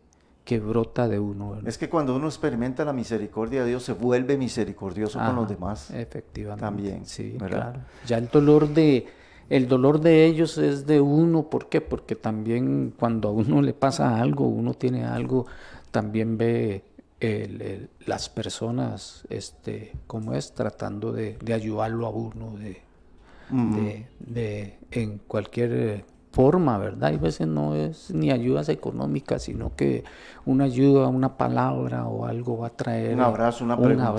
que 0.44 0.60
brota 0.60 1.08
de 1.08 1.20
uno. 1.20 1.52
¿verdad? 1.52 1.68
Es 1.68 1.78
que 1.78 1.90
cuando 1.90 2.16
uno 2.16 2.28
experimenta 2.28 2.84
la 2.86 2.94
misericordia 2.94 3.62
de 3.64 3.70
Dios, 3.70 3.84
se 3.84 3.94
vuelve 3.94 4.38
misericordioso 4.38 5.20
con 5.20 5.36
los 5.36 5.48
demás. 5.50 5.92
Efectivamente. 5.92 6.62
también, 6.62 7.06
Sí, 7.06 7.36
¿verdad? 7.40 7.72
claro. 7.74 7.80
Ya 8.08 8.18
el 8.18 8.28
dolor 8.30 8.70
de 8.70 9.06
el 9.50 9.68
dolor 9.68 10.00
de 10.02 10.26
ellos 10.26 10.58
es 10.58 10.86
de 10.86 11.02
uno, 11.02 11.50
¿por 11.50 11.70
qué? 11.70 11.82
Porque 11.82 12.16
también 12.16 12.94
cuando 12.98 13.30
a 13.30 13.32
uno 13.32 13.62
le 13.62 13.74
pasa 13.74 14.20
algo, 14.22 14.48
uno 14.48 14.74
tiene 14.74 15.06
algo, 15.06 15.46
también 15.92 16.38
ve 16.38 16.84
el- 17.20 17.62
el- 17.62 17.90
las 18.06 18.30
personas, 18.30 19.24
este, 19.30 19.92
como 20.08 20.34
es, 20.36 20.54
tratando 20.54 21.12
de, 21.12 21.38
de 21.44 21.54
ayudarlo 21.54 22.06
a 22.08 22.10
uno, 22.12 22.58
de, 22.58 22.82
de, 23.76 24.08
de- 24.20 24.78
en 24.92 25.18
cualquier 25.28 26.06
forma, 26.32 26.78
¿verdad? 26.78 27.10
Hay 27.10 27.18
veces 27.18 27.48
no 27.48 27.76
es 27.76 28.12
ni 28.12 28.32
ayudas 28.32 28.70
económicas, 28.70 29.44
sino 29.44 29.76
que 29.76 30.04
una 30.46 30.66
ayuda, 30.66 31.08
una 31.08 31.38
palabra 31.38 32.06
o 32.08 32.26
algo 32.26 32.58
va 32.60 32.68
a 32.68 32.70
traer 32.70 33.16
Un 33.16 33.22
abrazo, 33.22 33.64
una 33.64 33.76
un 33.76 33.84
preguntita. 33.84 34.10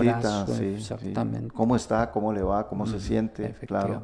abrazo, 0.43 0.47
sí, 0.55 0.59
sí. 0.59 0.75
exactamente. 0.93 1.55
¿Cómo 1.55 1.77
está? 1.77 2.11
¿Cómo 2.11 2.33
le 2.33 2.43
va? 2.43 2.67
¿Cómo 2.69 2.87
se 2.87 2.99
siente? 3.01 3.55
Claro. 3.67 4.03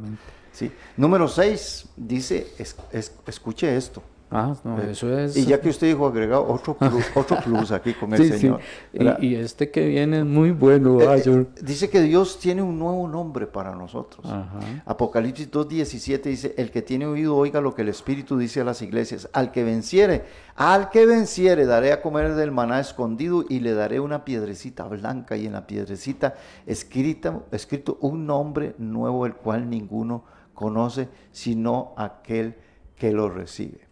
Sí. 0.52 0.70
Número 0.96 1.28
6 1.28 1.88
dice, 1.96 2.46
es- 2.58 2.76
es- 2.92 3.14
escuche 3.26 3.76
esto. 3.76 4.02
Ah, 4.30 4.54
no, 4.64 4.78
Eh, 4.80 4.90
eso 4.90 5.16
es. 5.16 5.36
Y 5.36 5.46
ya 5.46 5.60
que 5.60 5.68
usted 5.68 5.86
dijo 5.86 6.04
agregado, 6.06 6.46
otro 6.48 6.74
plus, 6.74 7.04
otro 7.14 7.38
plus 7.44 7.70
aquí 7.70 7.94
con 7.94 8.12
el 8.12 8.18
Sí. 8.18 8.38
Señor. 8.38 8.60
Y, 8.92 9.26
y 9.26 9.34
este 9.36 9.70
que 9.70 9.86
viene 9.86 10.18
es 10.20 10.24
muy 10.24 10.50
bueno. 10.50 11.00
Eh, 11.00 11.06
ah, 11.08 11.16
eh, 11.16 11.46
dice 11.62 11.88
que 11.88 12.00
Dios 12.02 12.38
tiene 12.40 12.60
un 12.60 12.76
nuevo 12.78 13.06
nombre 13.06 13.46
para 13.46 13.74
nosotros. 13.74 14.26
Ajá. 14.26 14.58
Apocalipsis 14.84 15.50
2.17 15.50 16.22
dice, 16.22 16.54
el 16.58 16.72
que 16.72 16.82
tiene 16.82 17.06
oído 17.06 17.36
oiga 17.36 17.60
lo 17.60 17.74
que 17.74 17.82
el 17.82 17.88
Espíritu 17.88 18.36
dice 18.36 18.60
a 18.60 18.64
las 18.64 18.82
iglesias. 18.82 19.28
Al 19.32 19.52
que 19.52 19.62
venciere, 19.62 20.24
al 20.56 20.90
que 20.90 21.06
venciere, 21.06 21.64
daré 21.64 21.92
a 21.92 22.02
comer 22.02 22.34
del 22.34 22.50
maná 22.50 22.80
escondido 22.80 23.44
y 23.48 23.60
le 23.60 23.74
daré 23.74 24.00
una 24.00 24.24
piedrecita 24.24 24.88
blanca 24.88 25.36
y 25.36 25.46
en 25.46 25.52
la 25.52 25.66
piedrecita 25.68 26.34
escrita, 26.66 27.42
escrito 27.52 27.96
un 28.00 28.26
nombre 28.26 28.74
nuevo, 28.78 29.24
el 29.24 29.34
cual 29.34 29.70
ninguno 29.70 30.24
conoce, 30.52 31.08
sino 31.30 31.94
aquel 31.96 32.56
que 32.96 33.12
lo 33.12 33.28
recibe. 33.28 33.85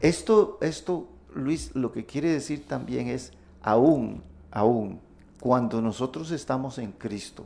Esto, 0.00 0.58
esto, 0.60 1.08
Luis, 1.34 1.74
lo 1.74 1.92
que 1.92 2.06
quiere 2.06 2.30
decir 2.30 2.66
también 2.66 3.08
es, 3.08 3.32
aún, 3.62 4.22
aún, 4.50 5.00
cuando 5.40 5.80
nosotros 5.82 6.30
estamos 6.30 6.78
en 6.78 6.92
Cristo, 6.92 7.44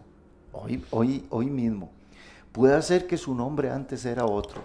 hoy, 0.52 0.84
hoy, 0.90 1.26
hoy 1.30 1.46
mismo, 1.50 1.90
puede 2.52 2.80
ser 2.82 3.06
que 3.06 3.16
su 3.16 3.34
nombre 3.34 3.70
antes 3.70 4.04
era 4.04 4.24
otro. 4.24 4.62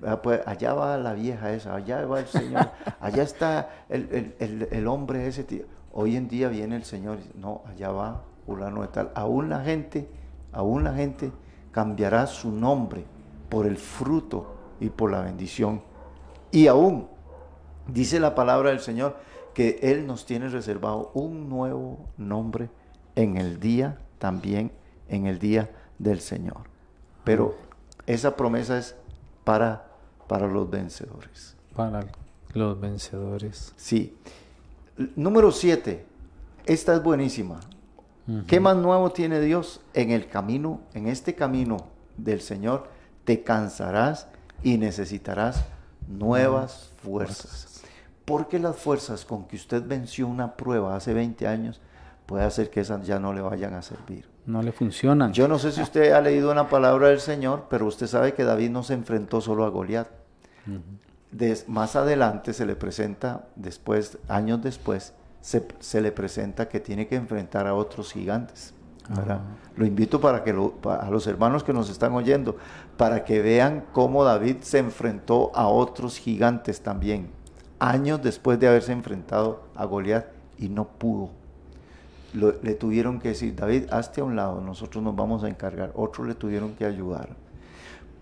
¿verdad? 0.00 0.22
Pues 0.22 0.40
allá 0.46 0.72
va 0.74 0.96
la 0.98 1.14
vieja 1.14 1.52
esa, 1.52 1.74
allá 1.74 2.04
va 2.06 2.20
el 2.20 2.26
Señor, 2.26 2.70
allá 3.00 3.22
está 3.22 3.70
el, 3.88 4.08
el- 4.12 4.34
el- 4.38 4.68
el 4.70 4.86
hombre 4.86 5.26
ese. 5.26 5.44
tío. 5.44 5.64
Hoy 5.92 6.14
en 6.16 6.28
día 6.28 6.48
viene 6.48 6.76
el 6.76 6.84
Señor, 6.84 7.16
y 7.18 7.22
dice, 7.22 7.34
no, 7.38 7.62
allá 7.66 7.90
va 7.90 8.22
fulano 8.46 8.82
de 8.82 8.88
tal. 8.88 9.10
Aún 9.14 9.48
la 9.48 9.64
gente, 9.64 10.08
aún 10.52 10.84
la 10.84 10.94
gente 10.94 11.32
cambiará 11.72 12.26
su 12.26 12.52
nombre 12.52 13.04
por 13.48 13.66
el 13.66 13.76
fruto 13.78 14.54
y 14.78 14.90
por 14.90 15.10
la 15.10 15.22
bendición. 15.22 15.82
Y 16.50 16.66
aún 16.66 17.08
dice 17.86 18.20
la 18.20 18.34
palabra 18.34 18.70
del 18.70 18.80
Señor 18.80 19.16
que 19.54 19.78
Él 19.82 20.06
nos 20.06 20.24
tiene 20.24 20.48
reservado 20.48 21.10
un 21.14 21.48
nuevo 21.48 22.06
nombre 22.16 22.70
en 23.16 23.36
el 23.36 23.58
día, 23.58 23.98
también 24.18 24.70
en 25.08 25.26
el 25.26 25.38
día 25.38 25.70
del 25.98 26.20
Señor. 26.20 26.62
Pero 27.24 27.56
esa 28.06 28.36
promesa 28.36 28.78
es 28.78 28.94
para, 29.44 29.88
para 30.26 30.46
los 30.46 30.70
vencedores. 30.70 31.56
Para 31.74 32.06
los 32.54 32.80
vencedores. 32.80 33.72
Sí. 33.76 34.16
Número 35.16 35.50
siete. 35.50 36.06
Esta 36.64 36.94
es 36.94 37.02
buenísima. 37.02 37.60
¿Qué 38.46 38.60
más 38.60 38.76
nuevo 38.76 39.10
tiene 39.10 39.40
Dios 39.40 39.80
en 39.94 40.10
el 40.10 40.28
camino, 40.28 40.82
en 40.92 41.08
este 41.08 41.34
camino 41.34 41.78
del 42.18 42.42
Señor? 42.42 42.88
Te 43.24 43.42
cansarás 43.42 44.28
y 44.62 44.76
necesitarás 44.76 45.64
nuevas 46.08 46.90
fuerzas. 47.02 47.82
Porque 48.24 48.58
las 48.58 48.76
fuerzas 48.76 49.24
con 49.24 49.44
que 49.46 49.56
usted 49.56 49.82
venció 49.86 50.26
una 50.26 50.56
prueba 50.56 50.94
hace 50.96 51.14
20 51.14 51.46
años 51.46 51.80
puede 52.26 52.44
hacer 52.44 52.68
que 52.70 52.80
esas 52.80 53.06
ya 53.06 53.18
no 53.18 53.32
le 53.32 53.40
vayan 53.40 53.74
a 53.74 53.82
servir. 53.82 54.28
No 54.44 54.62
le 54.62 54.72
funcionan. 54.72 55.32
Yo 55.32 55.48
no 55.48 55.58
sé 55.58 55.72
si 55.72 55.80
usted 55.82 56.12
ha 56.12 56.20
leído 56.20 56.50
una 56.50 56.68
palabra 56.68 57.08
del 57.08 57.20
Señor, 57.20 57.66
pero 57.70 57.86
usted 57.86 58.06
sabe 58.06 58.34
que 58.34 58.44
David 58.44 58.70
no 58.70 58.82
se 58.82 58.94
enfrentó 58.94 59.40
solo 59.40 59.64
a 59.64 59.68
Goliat. 59.70 60.08
Des- 61.30 61.68
más 61.68 61.96
adelante 61.96 62.52
se 62.52 62.64
le 62.66 62.74
presenta, 62.76 63.46
después, 63.56 64.18
años 64.28 64.62
después, 64.62 65.12
se, 65.40 65.66
se 65.80 66.00
le 66.00 66.12
presenta 66.12 66.68
que 66.68 66.80
tiene 66.80 67.06
que 67.06 67.16
enfrentar 67.16 67.66
a 67.66 67.74
otros 67.74 68.12
gigantes. 68.12 68.72
Lo 69.76 69.86
invito 69.86 70.20
para 70.20 70.42
que 70.44 70.52
lo- 70.52 70.74
a 70.84 71.08
los 71.10 71.26
hermanos 71.26 71.64
que 71.64 71.72
nos 71.72 71.88
están 71.88 72.12
oyendo, 72.14 72.56
para 72.96 73.24
que 73.24 73.40
vean 73.40 73.84
cómo 73.92 74.24
David 74.24 74.56
se 74.60 74.78
enfrentó 74.78 75.50
a 75.54 75.68
otros 75.68 76.18
gigantes 76.18 76.80
también. 76.82 77.30
años 77.80 78.20
después 78.20 78.58
de 78.58 78.66
haberse 78.66 78.90
enfrentado 78.90 79.62
a 79.76 79.84
Goliat 79.84 80.26
y 80.58 80.68
no 80.68 80.84
pudo. 80.88 81.30
le 82.34 82.74
tuvieron 82.74 83.20
que 83.20 83.28
decir, 83.28 83.54
David, 83.54 83.84
hazte 83.90 84.20
a 84.20 84.24
un 84.24 84.36
lado, 84.36 84.60
nosotros 84.60 85.02
nos 85.02 85.16
vamos 85.16 85.44
a 85.44 85.48
encargar. 85.48 85.92
Otros 85.94 86.26
le 86.26 86.34
tuvieron 86.34 86.74
que 86.74 86.84
ayudar. 86.84 87.30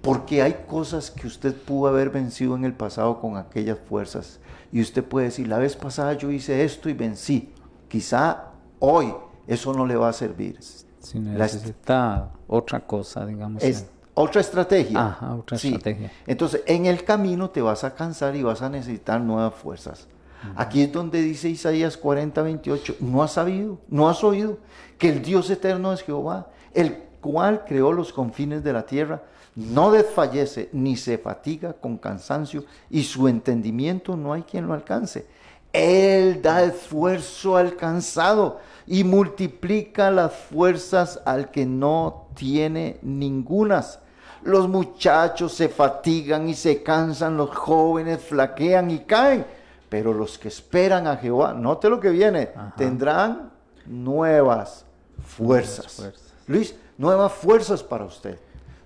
Porque 0.01 0.43
hay 0.43 0.65
cosas 0.69 1.11
que 1.11 1.27
usted 1.27 1.55
pudo 1.55 1.89
haber 1.89 2.11
vencido 2.11 2.55
en 2.55 2.65
el 2.65 2.73
pasado 2.73 3.21
con 3.21 3.37
aquellas 3.37 3.79
fuerzas. 3.81 4.39
Y 4.71 4.81
usted 4.81 5.03
puede 5.03 5.27
decir, 5.27 5.49
la 5.49 5.59
vez 5.59 5.75
pasada 5.75 6.13
yo 6.13 6.31
hice 6.31 6.63
esto 6.63 6.89
y 6.89 6.93
vencí. 6.93 7.53
Quizá 7.89 8.51
hoy 8.79 9.13
eso 9.47 9.73
no 9.73 9.87
le 9.87 9.97
va 9.97 10.09
a 10.09 10.13
servir. 10.13 10.59
Si 10.99 11.19
necesita 11.19 12.31
otra 12.47 12.81
cosa, 12.81 13.25
digamos. 13.25 13.63
Es 13.63 13.87
otra 14.15 14.41
estrategia. 14.41 15.07
Ajá, 15.07 15.35
otra 15.35 15.57
estrategia. 15.57 16.11
Entonces, 16.27 16.63
en 16.67 16.87
el 16.87 17.05
camino 17.05 17.51
te 17.51 17.61
vas 17.61 17.85
a 17.85 17.95
cansar 17.95 18.35
y 18.35 18.43
vas 18.43 18.63
a 18.63 18.69
necesitar 18.69 19.21
nuevas 19.21 19.55
fuerzas. 19.55 20.09
Aquí 20.55 20.83
es 20.83 20.93
donde 20.93 21.21
dice 21.23 21.49
Isaías 21.49 21.97
40, 21.97 22.41
28, 22.41 22.97
no 23.01 23.23
has 23.23 23.33
sabido, 23.33 23.79
no 23.89 24.09
has 24.09 24.23
oído 24.23 24.59
que 24.99 25.09
el 25.09 25.23
Dios 25.23 25.51
eterno 25.51 25.93
es 25.93 26.03
Jehová, 26.03 26.49
el 26.73 26.95
cual 27.21 27.65
creó 27.67 27.93
los 27.93 28.13
confines 28.13 28.63
de 28.63 28.73
la 28.73 28.87
tierra, 28.87 29.23
no 29.57 29.91
desfallece 29.91 30.69
ni 30.73 30.97
se 30.97 31.19
fatiga 31.19 31.73
con 31.73 31.97
cansancio 31.97 32.65
y 32.91 33.03
su 33.03 33.27
entendimiento 33.27 34.17
no 34.17 34.33
hay 34.33 34.43
quien 34.43 34.67
lo 34.67 34.75
alcance. 34.75 35.27
Él 35.73 36.41
da 36.43 36.63
esfuerzo 36.63 37.57
al 37.57 37.77
cansado 37.77 38.61
y 38.87 39.05
multiplica 39.05 40.11
las 40.11 40.33
fuerzas 40.33 41.21
al 41.25 41.51
que 41.51 41.67
no 41.67 42.29
tiene 42.35 42.99
ningunas. 43.03 44.01
Los 44.43 44.69
muchachos 44.69 45.55
se 45.55 45.69
fatigan 45.69 46.49
y 46.49 46.55
se 46.55 46.83
cansan, 46.83 47.37
los 47.37 47.51
jóvenes 47.51 48.23
flaquean 48.23 48.91
y 48.91 49.01
caen, 49.01 49.45
pero 49.89 50.13
los 50.13 50.39
que 50.39 50.49
esperan 50.49 51.07
a 51.07 51.17
Jehová, 51.17 51.53
note 51.53 51.89
lo 51.89 51.99
que 51.99 52.11
viene, 52.11 52.51
tendrán 52.77 53.51
nuevas 53.87 54.85
fuerzas. 55.25 56.13
Luis, 56.47 56.77
nuevas 56.97 57.33
fuerzas 57.33 57.83
para 57.83 58.05
usted. 58.05 58.39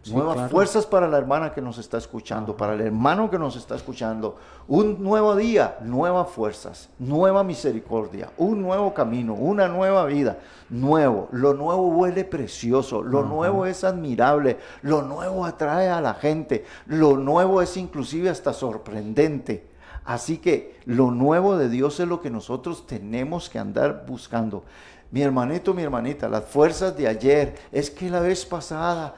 Nuevas 0.09 0.51
fuerzas 0.51 0.87
para 0.87 1.07
la 1.09 1.19
hermana 1.19 1.53
que 1.53 1.61
nos 1.61 1.79
está 1.79 1.99
escuchando, 1.99 2.57
para 2.57 2.75
el 2.75 2.81
hermano 2.81 3.31
que 3.31 3.39
nos 3.39 3.57
está 3.57 3.77
escuchando. 3.77 4.37
Un 4.69 5.03
nuevo 5.03 5.37
día, 5.37 5.77
nuevas 5.83 6.31
fuerzas, 6.31 6.89
nueva 6.99 7.45
misericordia, 7.45 8.31
un 8.39 8.63
nuevo 8.63 8.95
camino, 8.95 9.35
una 9.35 9.69
nueva 9.69 10.07
vida. 10.07 10.39
Nuevo. 10.71 11.29
Lo 11.33 11.53
nuevo 11.53 11.89
huele 11.89 12.25
precioso, 12.25 13.03
lo 13.03 13.25
nuevo 13.25 13.67
es 13.67 13.85
admirable, 13.85 14.59
lo 14.83 15.03
nuevo 15.03 15.45
atrae 15.45 15.91
a 15.91 16.01
la 16.01 16.15
gente, 16.15 16.65
lo 16.87 17.17
nuevo 17.17 17.61
es 17.61 17.77
inclusive 17.77 18.31
hasta 18.31 18.53
sorprendente. 18.53 19.70
Así 20.11 20.39
que 20.39 20.75
lo 20.87 21.13
nuevo 21.13 21.57
de 21.57 21.69
Dios 21.69 22.01
es 22.01 22.09
lo 22.09 22.21
que 22.21 22.31
nosotros 22.31 22.85
tenemos 22.85 23.49
que 23.49 23.61
andar 23.61 24.07
buscando. 24.09 24.65
Mi 25.13 25.23
hermanito, 25.23 25.73
mi 25.73 25.85
hermanita, 25.85 26.29
las 26.29 26.47
fuerzas 26.47 26.97
de 26.97 27.07
ayer, 27.07 27.55
es 27.71 27.93
que 27.93 28.11
la 28.11 28.19
vez 28.19 28.45
pasada 28.45 29.15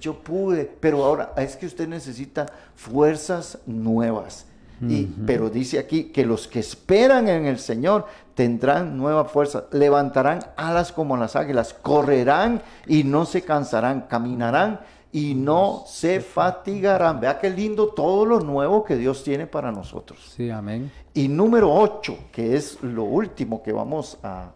yo 0.00 0.14
pude, 0.14 0.64
pero 0.64 1.04
ahora 1.04 1.32
es 1.36 1.54
que 1.54 1.66
usted 1.66 1.86
necesita 1.86 2.46
fuerzas 2.74 3.58
nuevas. 3.66 4.46
Y, 4.80 5.04
pero 5.04 5.48
dice 5.48 5.78
aquí 5.78 6.06
que 6.06 6.26
los 6.26 6.48
que 6.48 6.58
esperan 6.58 7.28
en 7.28 7.46
el 7.46 7.60
Señor 7.60 8.06
tendrán 8.34 8.96
nueva 8.96 9.26
fuerza, 9.26 9.66
levantarán 9.70 10.40
alas 10.56 10.90
como 10.90 11.16
las 11.16 11.36
águilas, 11.36 11.72
correrán 11.72 12.62
y 12.88 13.04
no 13.04 13.26
se 13.26 13.42
cansarán, 13.42 14.06
caminarán 14.08 14.80
y 15.12 15.34
no 15.34 15.84
se 15.86 16.20
fatigarán. 16.20 17.20
Vea 17.20 17.38
qué 17.38 17.50
lindo 17.50 17.88
todo 17.88 18.24
lo 18.24 18.40
nuevo 18.40 18.82
que 18.82 18.96
Dios 18.96 19.22
tiene 19.22 19.46
para 19.46 19.70
nosotros. 19.70 20.32
Sí, 20.34 20.50
amén. 20.50 20.90
Y 21.14 21.28
número 21.28 21.72
8, 21.72 22.16
que 22.32 22.56
es 22.56 22.82
lo 22.82 23.04
último 23.04 23.62
que 23.62 23.72
vamos 23.72 24.18
a 24.22 24.52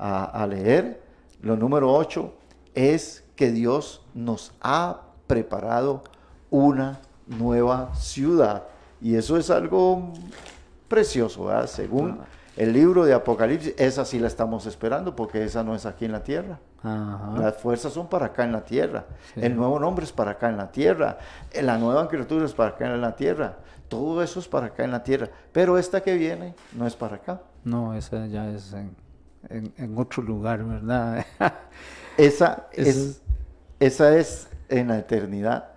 a, 0.00 0.46
leer, 0.46 1.02
lo 1.42 1.56
número 1.56 1.92
8, 1.92 2.32
es 2.74 3.24
que 3.36 3.50
Dios 3.50 4.02
nos 4.14 4.52
ha 4.60 5.02
preparado 5.26 6.02
una 6.50 7.00
nueva 7.26 7.94
ciudad. 7.94 8.64
Y 9.00 9.14
eso 9.14 9.36
es 9.36 9.50
algo 9.50 10.12
precioso, 10.88 11.44
¿verdad? 11.44 11.66
Según 11.66 12.18
el 12.60 12.72
libro 12.72 13.04
de 13.04 13.14
Apocalipsis, 13.14 13.74
esa 13.76 14.04
sí 14.04 14.18
la 14.18 14.26
estamos 14.26 14.66
esperando 14.66 15.16
porque 15.16 15.44
esa 15.44 15.62
no 15.62 15.74
es 15.74 15.86
aquí 15.86 16.04
en 16.04 16.12
la 16.12 16.22
tierra. 16.22 16.58
Las 16.82 17.56
fuerzas 17.58 17.92
son 17.92 18.08
para 18.08 18.26
acá 18.26 18.44
en 18.44 18.52
la 18.52 18.64
tierra. 18.64 19.06
El 19.36 19.56
nuevo 19.56 19.78
nombre 19.78 20.04
es 20.04 20.12
para 20.12 20.32
acá 20.32 20.48
en 20.48 20.56
la 20.56 20.70
tierra. 20.70 21.18
La 21.62 21.78
nueva 21.78 22.08
criatura 22.08 22.44
es 22.44 22.52
para 22.52 22.70
acá 22.70 22.92
en 22.92 23.00
la 23.00 23.16
tierra. 23.16 23.56
Todo 23.88 24.22
eso 24.22 24.40
es 24.40 24.48
para 24.48 24.66
acá 24.66 24.84
en 24.84 24.90
la 24.90 25.02
tierra. 25.02 25.28
Pero 25.52 25.78
esta 25.78 26.02
que 26.02 26.14
viene 26.16 26.54
no 26.72 26.86
es 26.86 26.96
para 26.96 27.16
acá. 27.16 27.40
No, 27.64 27.94
esa 27.94 28.26
ya 28.26 28.48
es 28.50 28.72
en 28.72 28.94
en, 29.48 29.94
otro 29.96 30.22
lugar, 30.22 30.64
¿verdad? 30.64 31.24
esa, 32.16 32.68
es, 32.72 33.22
esa 33.78 34.16
es 34.16 34.48
en 34.68 34.88
la 34.88 34.98
eternidad. 34.98 35.70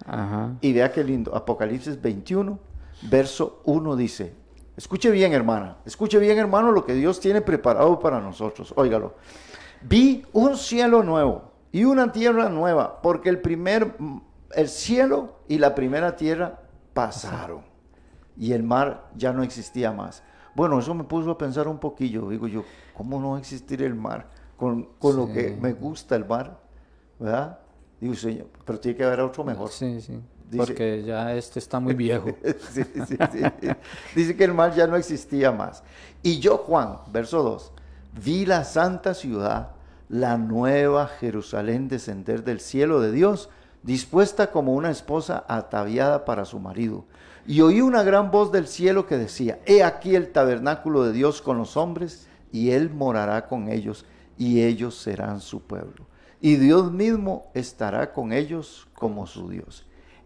Y 0.62 0.74
vea 0.74 0.92
qué 0.92 1.04
lindo. 1.04 1.36
Apocalipsis 1.36 2.02
21, 2.02 2.60
verso 3.04 3.62
1 3.66 3.96
dice, 3.96 4.34
escuche 4.78 5.12
bien 5.12 5.34
hermana, 5.34 5.78
escuche 5.86 6.20
bien 6.20 6.38
hermano 6.38 6.72
lo 6.72 6.86
que 6.86 6.94
Dios 6.94 7.20
tiene 7.20 7.42
preparado 7.42 8.00
para 8.00 8.20
nosotros. 8.20 8.74
Óigalo. 8.76 9.16
Vi 9.82 10.26
un 10.34 10.58
cielo 10.58 11.04
nuevo 11.04 11.52
y 11.72 11.84
una 11.84 12.12
tierra 12.12 12.50
nueva, 12.50 13.02
porque 13.02 13.30
el 13.30 13.42
primer, 13.42 13.96
el 14.52 14.70
cielo 14.70 15.40
y 15.48 15.58
la 15.58 15.76
primera 15.76 16.16
tierra 16.16 16.62
pasaron 16.94 17.62
y 18.38 18.54
el 18.54 18.64
mar 18.64 19.10
ya 19.16 19.34
no 19.34 19.44
existía 19.44 19.92
más. 19.92 20.24
Bueno, 20.56 20.80
eso 20.80 20.94
me 20.94 21.04
puso 21.04 21.32
a 21.32 21.38
pensar 21.38 21.68
un 21.68 21.80
poquillo, 21.80 22.30
digo 22.30 22.48
yo, 22.48 22.64
¿cómo 22.94 23.20
no 23.20 23.38
existir 23.38 23.82
el 23.82 23.96
mar? 23.96 24.30
Con, 24.56 24.88
lo 25.02 25.28
que 25.28 25.58
me 25.60 25.74
gusta 25.74 26.16
el 26.16 26.26
mar, 26.26 26.60
¿verdad? 27.20 27.60
Digo, 28.00 28.14
señor, 28.14 28.48
pero 28.64 28.80
tiene 28.80 28.98
que 28.98 29.04
haber 29.04 29.22
otro 29.22 29.44
mejor. 29.44 29.70
Sí, 29.70 30.00
sí. 30.00 30.20
Porque 30.58 31.04
ya 31.04 31.36
este 31.36 31.60
está 31.60 31.80
muy 31.80 31.94
viejo. 31.94 32.30
sí, 32.72 32.84
sí, 32.84 33.16
sí. 33.32 33.68
Dice 34.16 34.36
que 34.36 34.44
el 34.44 34.54
mar 34.54 34.74
ya 34.76 34.88
no 34.88 34.96
existía 34.96 35.52
más. 35.52 35.84
Y 36.22 36.40
yo, 36.40 36.58
Juan, 36.58 36.98
verso 37.12 37.44
2, 37.44 37.72
vi 38.24 38.46
la 38.46 38.64
santa 38.64 39.14
ciudad, 39.14 39.70
la 40.10 40.38
nueva 40.38 41.08
Jerusalén 41.08 41.88
descender 41.88 42.44
del 42.44 42.60
cielo 42.60 43.02
de 43.02 43.12
Dios, 43.12 43.50
dispuesta 43.84 44.52
como 44.52 44.74
una 44.74 44.92
esposa 44.92 45.44
ataviada 45.48 46.26
para 46.26 46.46
su 46.46 46.60
marido. 46.60 47.06
Y 47.46 47.62
oí 47.62 47.82
una 47.82 48.04
gran 48.04 48.32
voz 48.32 48.52
del 48.52 48.68
cielo 48.68 49.06
que 49.06 49.18
decía, 49.18 49.60
He 49.66 49.84
aquí 49.84 50.16
el 50.16 50.32
tabernáculo 50.32 51.04
de 51.04 51.12
Dios 51.12 51.42
con 51.42 51.58
los 51.58 51.76
hombres, 51.76 52.28
y 52.52 52.72
Él 52.72 52.90
morará 52.90 53.48
con 53.48 53.70
ellos, 53.70 54.06
y 54.38 54.64
ellos 54.64 54.96
serán 54.96 55.42
su 55.42 55.62
pueblo. 55.62 56.06
Y 56.40 56.56
Dios 56.56 56.92
mismo 56.92 57.52
estará 57.54 58.14
con 58.14 58.32
ellos 58.32 58.88
como 58.94 59.28
su 59.28 59.50
Dios. 59.50 59.86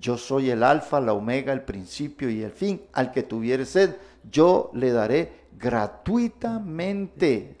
yo 0.00 0.16
soy 0.16 0.50
el 0.50 0.62
alfa, 0.62 1.00
la 1.00 1.12
omega, 1.12 1.52
el 1.52 1.62
principio 1.62 2.30
y 2.30 2.42
el 2.42 2.52
fin. 2.52 2.82
Al 2.92 3.12
que 3.12 3.22
tuviere 3.22 3.64
sed, 3.64 3.96
yo 4.30 4.70
le 4.74 4.92
daré 4.92 5.46
gratuitamente 5.58 7.56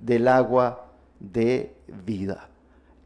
del 0.00 0.28
agua 0.28 0.86
de 1.18 1.74
vida. 2.04 2.48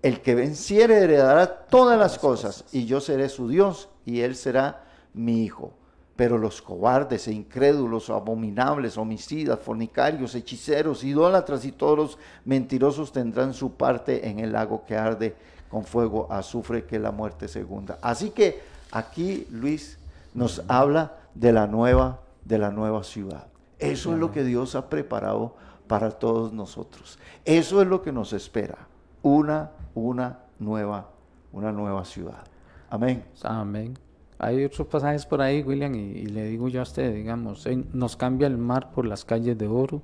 El 0.02 0.20
que 0.20 0.34
venciere 0.34 0.98
heredará 0.98 1.46
todas 1.66 1.98
las 1.98 2.18
cosas, 2.18 2.64
y 2.72 2.86
yo 2.86 3.00
seré 3.00 3.28
su 3.28 3.48
Dios, 3.48 3.88
y 4.04 4.20
él 4.20 4.34
será 4.34 4.84
mi 5.14 5.44
hijo. 5.44 5.72
Pero 6.16 6.38
los 6.38 6.60
cobardes 6.60 7.28
e 7.28 7.32
incrédulos, 7.32 8.10
abominables, 8.10 8.98
homicidas, 8.98 9.60
fornicarios, 9.60 10.34
hechiceros, 10.34 11.04
idólatras 11.04 11.64
y 11.64 11.72
todos 11.72 11.96
los 11.96 12.18
mentirosos 12.44 13.12
tendrán 13.12 13.54
su 13.54 13.72
parte 13.74 14.28
en 14.28 14.40
el 14.40 14.52
lago 14.52 14.84
que 14.84 14.96
arde 14.96 15.34
con 15.70 15.84
fuego, 15.84 16.26
azufre, 16.30 16.84
que 16.84 16.98
la 16.98 17.12
muerte 17.12 17.48
segunda. 17.48 17.98
Así 18.02 18.30
que 18.30 18.60
aquí 18.92 19.46
Luis 19.50 19.98
nos 20.34 20.62
habla 20.68 21.18
de 21.34 21.52
la 21.52 21.66
nueva, 21.66 22.20
de 22.44 22.58
la 22.58 22.70
nueva 22.70 23.02
ciudad. 23.02 23.46
Eso 23.78 24.12
es 24.12 24.18
lo 24.20 24.30
que 24.30 24.44
Dios 24.44 24.76
ha 24.76 24.88
preparado 24.88 25.56
para 25.88 26.10
todos 26.10 26.52
nosotros. 26.52 27.18
Eso 27.44 27.82
es 27.82 27.88
lo 27.88 28.02
que 28.02 28.12
nos 28.12 28.32
espera. 28.32 28.78
Una, 29.22 29.72
una 29.94 30.38
nueva, 30.60 31.10
una 31.52 31.72
nueva 31.72 32.04
ciudad. 32.04 32.44
Amén. 32.88 33.24
Amén. 33.42 33.98
hay 34.38 34.64
otros 34.64 34.86
pasajes 34.86 35.26
por 35.26 35.40
ahí, 35.40 35.62
William, 35.62 35.94
y, 35.94 35.98
y 35.98 36.26
le 36.26 36.44
digo 36.44 36.68
yo 36.68 36.80
a 36.80 36.82
usted, 36.82 37.14
digamos, 37.14 37.66
nos 37.92 38.16
cambia 38.16 38.46
el 38.46 38.58
mar 38.58 38.92
por 38.92 39.06
las 39.06 39.24
calles 39.24 39.58
de 39.58 39.66
oro. 39.66 40.02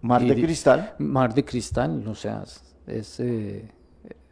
Mar 0.00 0.22
de 0.24 0.34
cristal. 0.34 0.94
Mar 0.98 1.34
de 1.34 1.44
cristal, 1.44 2.06
o 2.06 2.14
sea, 2.14 2.44
es, 2.86 3.20
eh, 3.20 3.70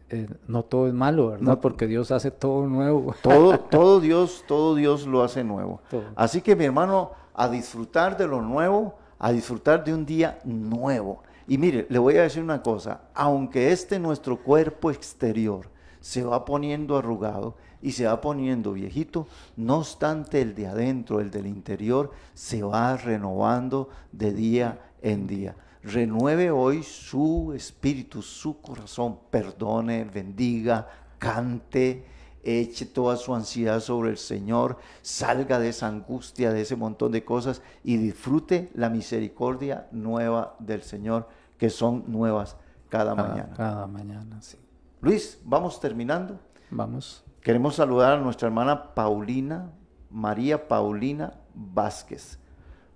eh, 0.08 0.28
no 0.46 0.62
todo 0.62 0.86
es 0.86 0.94
malo, 0.94 1.28
¿verdad? 1.28 1.42
No. 1.42 1.60
Porque 1.60 1.86
Dios 1.86 2.10
hace 2.10 2.30
todo 2.30 2.66
nuevo. 2.66 3.14
Todo, 3.22 3.58
todo 3.58 4.00
Dios, 4.00 4.44
todo 4.46 4.74
Dios 4.74 5.06
lo 5.06 5.22
hace 5.22 5.42
nuevo. 5.42 5.80
Todo. 5.90 6.04
Así 6.14 6.40
que 6.40 6.54
mi 6.54 6.64
hermano, 6.64 7.10
a 7.34 7.48
disfrutar 7.48 8.16
de 8.16 8.26
lo 8.28 8.40
nuevo, 8.40 8.94
a 9.18 9.32
disfrutar 9.32 9.84
de 9.84 9.92
un 9.92 10.06
día 10.06 10.38
nuevo. 10.44 11.22
Y 11.48 11.58
mire, 11.58 11.86
le 11.88 11.98
voy 11.98 12.16
a 12.16 12.22
decir 12.22 12.42
una 12.42 12.62
cosa, 12.62 13.02
aunque 13.14 13.72
este 13.72 13.98
nuestro 13.98 14.38
cuerpo 14.38 14.90
exterior 14.90 15.68
se 16.00 16.22
va 16.22 16.44
poniendo 16.44 16.96
arrugado 16.96 17.56
y 17.82 17.92
se 17.92 18.06
va 18.06 18.20
poniendo 18.20 18.72
viejito, 18.72 19.26
no 19.56 19.78
obstante 19.78 20.40
el 20.40 20.54
de 20.54 20.66
adentro, 20.66 21.20
el 21.20 21.30
del 21.30 21.46
interior, 21.46 22.10
se 22.34 22.62
va 22.62 22.96
renovando 22.96 23.88
de 24.12 24.32
día 24.32 24.80
en 25.02 25.26
día. 25.26 25.56
Renueve 25.86 26.50
hoy 26.50 26.82
su 26.82 27.52
espíritu, 27.54 28.20
su 28.20 28.60
corazón, 28.60 29.20
perdone, 29.30 30.02
bendiga, 30.02 30.88
cante, 31.18 32.04
eche 32.42 32.86
toda 32.86 33.16
su 33.16 33.32
ansiedad 33.32 33.78
sobre 33.78 34.10
el 34.10 34.18
Señor, 34.18 34.78
salga 35.02 35.60
de 35.60 35.68
esa 35.68 35.86
angustia, 35.86 36.52
de 36.52 36.62
ese 36.62 36.74
montón 36.74 37.12
de 37.12 37.24
cosas 37.24 37.62
y 37.84 37.98
disfrute 37.98 38.68
la 38.74 38.90
misericordia 38.90 39.86
nueva 39.92 40.56
del 40.58 40.82
Señor, 40.82 41.28
que 41.56 41.70
son 41.70 42.02
nuevas 42.08 42.56
cada 42.88 43.14
Cada, 43.14 43.28
mañana. 43.28 43.54
cada 43.56 43.86
mañana, 43.86 44.42
sí. 44.42 44.58
Luis, 45.00 45.38
vamos 45.44 45.78
terminando. 45.78 46.40
Vamos. 46.68 47.22
Queremos 47.42 47.76
saludar 47.76 48.18
a 48.18 48.20
nuestra 48.20 48.48
hermana 48.48 48.92
Paulina, 48.92 49.70
María 50.10 50.66
Paulina 50.66 51.34
Vázquez. 51.54 52.40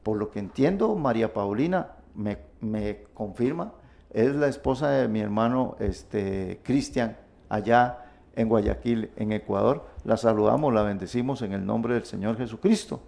Por 0.02 0.16
lo 0.16 0.30
que 0.32 0.40
entiendo, 0.40 0.96
María 0.96 1.32
Paulina 1.32 1.92
me, 2.16 2.49
me 2.60 3.04
confirma, 3.14 3.72
es 4.10 4.34
la 4.34 4.48
esposa 4.48 4.90
de 4.90 5.08
mi 5.08 5.20
hermano 5.20 5.76
este, 5.78 6.60
Cristian, 6.64 7.16
allá 7.48 8.06
en 8.34 8.48
Guayaquil, 8.48 9.10
en 9.16 9.32
Ecuador. 9.32 9.86
La 10.04 10.16
saludamos, 10.16 10.72
la 10.72 10.82
bendecimos 10.82 11.42
en 11.42 11.52
el 11.52 11.64
nombre 11.64 11.94
del 11.94 12.04
Señor 12.04 12.36
Jesucristo. 12.36 13.02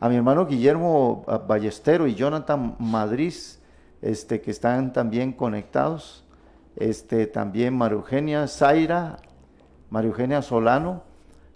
A 0.00 0.08
mi 0.08 0.16
hermano 0.16 0.46
Guillermo 0.46 1.24
Ballestero 1.46 2.06
y 2.06 2.14
Jonathan 2.14 2.76
Madrid, 2.78 3.34
este, 4.02 4.40
que 4.40 4.50
están 4.50 4.92
también 4.92 5.32
conectados. 5.32 6.24
Este, 6.76 7.26
también 7.26 7.76
María 7.76 7.96
Eugenia 7.96 8.46
Zaira, 8.46 9.16
María 9.90 10.10
Eugenia 10.10 10.42
Solano, 10.42 11.02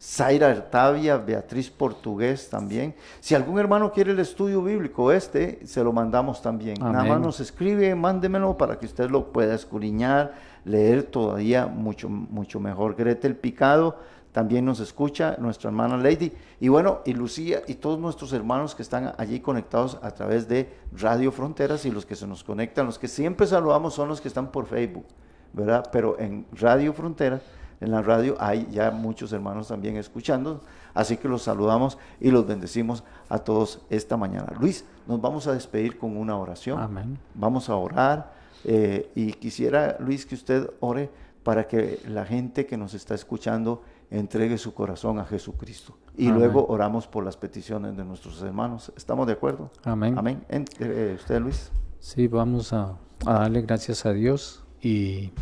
Zaira 0.00 0.48
Artavia, 0.48 1.18
Beatriz 1.18 1.68
Portugués 1.68 2.48
también. 2.48 2.94
Si 3.20 3.34
algún 3.34 3.58
hermano 3.58 3.92
quiere 3.92 4.12
el 4.12 4.18
estudio 4.18 4.62
bíblico 4.62 5.12
este, 5.12 5.60
se 5.66 5.84
lo 5.84 5.92
mandamos 5.92 6.40
también. 6.40 6.76
Nada 6.80 7.04
más 7.04 7.20
nos 7.20 7.40
escribe, 7.40 7.94
mándemelo 7.94 8.56
para 8.56 8.78
que 8.78 8.86
usted 8.86 9.10
lo 9.10 9.30
pueda 9.30 9.54
escudriñar, 9.54 10.32
leer 10.64 11.02
todavía 11.02 11.66
mucho, 11.66 12.08
mucho 12.08 12.60
mejor. 12.60 12.96
Gretel 12.96 13.36
Picado 13.36 13.98
también 14.32 14.64
nos 14.64 14.80
escucha, 14.80 15.36
nuestra 15.38 15.68
hermana 15.68 15.98
Lady. 15.98 16.32
Y 16.60 16.68
bueno, 16.68 17.00
y 17.04 17.12
Lucía 17.12 17.60
y 17.66 17.74
todos 17.74 17.98
nuestros 17.98 18.32
hermanos 18.32 18.74
que 18.74 18.82
están 18.82 19.12
allí 19.18 19.40
conectados 19.40 19.98
a 20.00 20.12
través 20.12 20.48
de 20.48 20.72
Radio 20.96 21.30
Fronteras 21.30 21.84
y 21.84 21.90
los 21.90 22.06
que 22.06 22.16
se 22.16 22.26
nos 22.26 22.42
conectan, 22.42 22.86
los 22.86 22.98
que 22.98 23.08
siempre 23.08 23.46
saludamos 23.46 23.92
son 23.92 24.08
los 24.08 24.22
que 24.22 24.28
están 24.28 24.50
por 24.50 24.64
Facebook, 24.64 25.04
¿verdad? 25.52 25.90
Pero 25.92 26.18
en 26.18 26.46
Radio 26.52 26.94
Fronteras 26.94 27.42
en 27.80 27.90
la 27.90 28.02
radio 28.02 28.36
hay 28.38 28.66
ya 28.70 28.90
muchos 28.90 29.32
hermanos 29.32 29.68
también 29.68 29.96
escuchando, 29.96 30.60
así 30.94 31.16
que 31.16 31.28
los 31.28 31.42
saludamos 31.42 31.98
y 32.20 32.30
los 32.30 32.46
bendecimos 32.46 33.04
a 33.28 33.38
todos 33.38 33.80
esta 33.90 34.16
mañana. 34.16 34.52
Luis, 34.60 34.84
nos 35.06 35.20
vamos 35.20 35.46
a 35.46 35.52
despedir 35.54 35.98
con 35.98 36.16
una 36.16 36.36
oración. 36.36 36.78
Amén. 36.80 37.18
Vamos 37.34 37.68
a 37.70 37.76
orar 37.76 38.32
eh, 38.64 39.10
y 39.14 39.32
quisiera, 39.32 39.96
Luis, 40.00 40.26
que 40.26 40.34
usted 40.34 40.68
ore 40.80 41.10
para 41.42 41.66
que 41.66 42.00
la 42.06 42.26
gente 42.26 42.66
que 42.66 42.76
nos 42.76 42.92
está 42.92 43.14
escuchando 43.14 43.82
entregue 44.10 44.58
su 44.58 44.74
corazón 44.74 45.18
a 45.18 45.24
Jesucristo. 45.24 45.96
Y 46.16 46.26
Amén. 46.26 46.40
luego 46.40 46.66
oramos 46.66 47.06
por 47.06 47.24
las 47.24 47.36
peticiones 47.38 47.96
de 47.96 48.04
nuestros 48.04 48.42
hermanos. 48.42 48.92
¿Estamos 48.96 49.26
de 49.26 49.32
acuerdo? 49.32 49.70
Amén. 49.84 50.18
Amén. 50.18 50.44
En- 50.48 50.66
eh, 50.80 51.14
usted, 51.18 51.40
Luis. 51.40 51.70
Sí, 52.00 52.26
vamos 52.28 52.72
a, 52.74 52.96
a 53.24 53.32
darle 53.34 53.62
gracias 53.62 54.04
a 54.04 54.12
Dios 54.12 54.64
y 54.82 55.32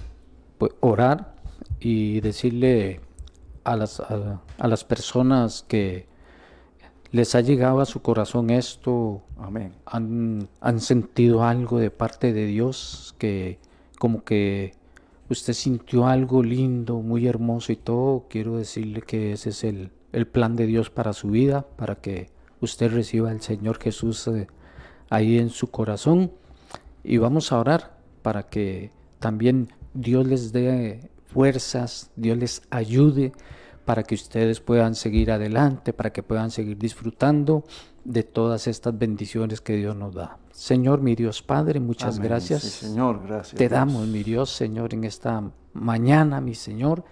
pues, 0.59 0.73
orar 0.81 1.35
y 1.81 2.21
decirle 2.21 3.01
a 3.65 3.77
las, 3.77 4.01
a, 4.01 4.41
a 4.59 4.69
las 4.69 4.85
personas 4.85 5.65
que 5.67 6.07
les 7.11 7.35
ha 7.35 7.41
llegado 7.41 7.81
a 7.81 7.87
su 7.87 8.03
corazón 8.03 8.51
esto, 8.51 9.23
Amén. 9.39 9.73
han, 9.87 10.49
han 10.61 10.81
sentido 10.81 11.45
algo 11.45 11.79
de 11.79 11.91
parte 11.91 12.33
de 12.33 12.47
Dios, 12.47 13.15
que 13.19 13.59
como 13.99 14.25
que 14.25 14.75
usted 15.31 15.55
sintió 15.55 16.07
algo 16.07 16.43
lindo, 16.43 17.01
muy 17.01 17.27
hermoso 17.27 17.73
y 17.73 17.77
todo, 17.77 18.27
quiero 18.29 18.57
decirle 18.57 19.03
que 19.03 19.33
ese 19.33 19.51
es 19.51 19.65
el, 19.65 19.91
el 20.13 20.27
plan 20.27 20.57
de 20.57 20.67
Dios 20.67 20.91
para 20.91 21.13
su 21.13 21.29
vida, 21.29 21.67
para 21.77 21.97
que 21.97 22.31
usted 22.61 22.93
reciba 22.93 23.31
al 23.31 23.41
Señor 23.41 23.79
Jesús 23.79 24.27
eh, 24.29 24.47
ahí 25.11 25.39
en 25.39 25.51
su 25.51 25.71
corazón. 25.71 26.33
Y 27.05 27.19
vamos 27.19 27.53
a 27.53 27.59
orar 27.59 27.99
para 28.23 28.49
que 28.49 28.91
también 29.19 29.69
Dios 29.95 30.27
les 30.27 30.53
dé 30.53 31.11
fuerzas, 31.29 32.11
Dios 32.17 32.37
les 32.37 32.63
ayude 32.71 33.33
para 33.85 34.03
que 34.03 34.15
ustedes 34.15 34.61
puedan 34.61 34.95
seguir 34.95 35.31
adelante, 35.31 35.93
para 35.93 36.13
que 36.13 36.23
puedan 36.23 36.51
seguir 36.51 36.77
disfrutando 36.77 37.65
de 38.05 38.23
todas 38.23 38.67
estas 38.67 38.99
bendiciones 38.99 39.61
que 39.61 39.77
Dios 39.77 39.97
nos 39.97 40.15
da. 40.15 40.39
Señor, 40.51 41.01
mi 41.01 41.15
Dios 41.15 41.43
Padre, 41.43 41.81
muchas 41.81 42.17
Amén. 42.17 42.29
gracias. 42.29 42.63
Sí, 42.63 42.87
Señor, 42.87 43.23
gracias. 43.27 43.57
Te 43.57 43.69
damos, 43.69 44.07
mi 44.07 44.23
Dios, 44.23 44.51
Señor, 44.51 44.93
en 44.93 45.05
esta 45.05 45.43
mañana, 45.73 46.41
mi 46.41 46.55
Señor. 46.55 47.05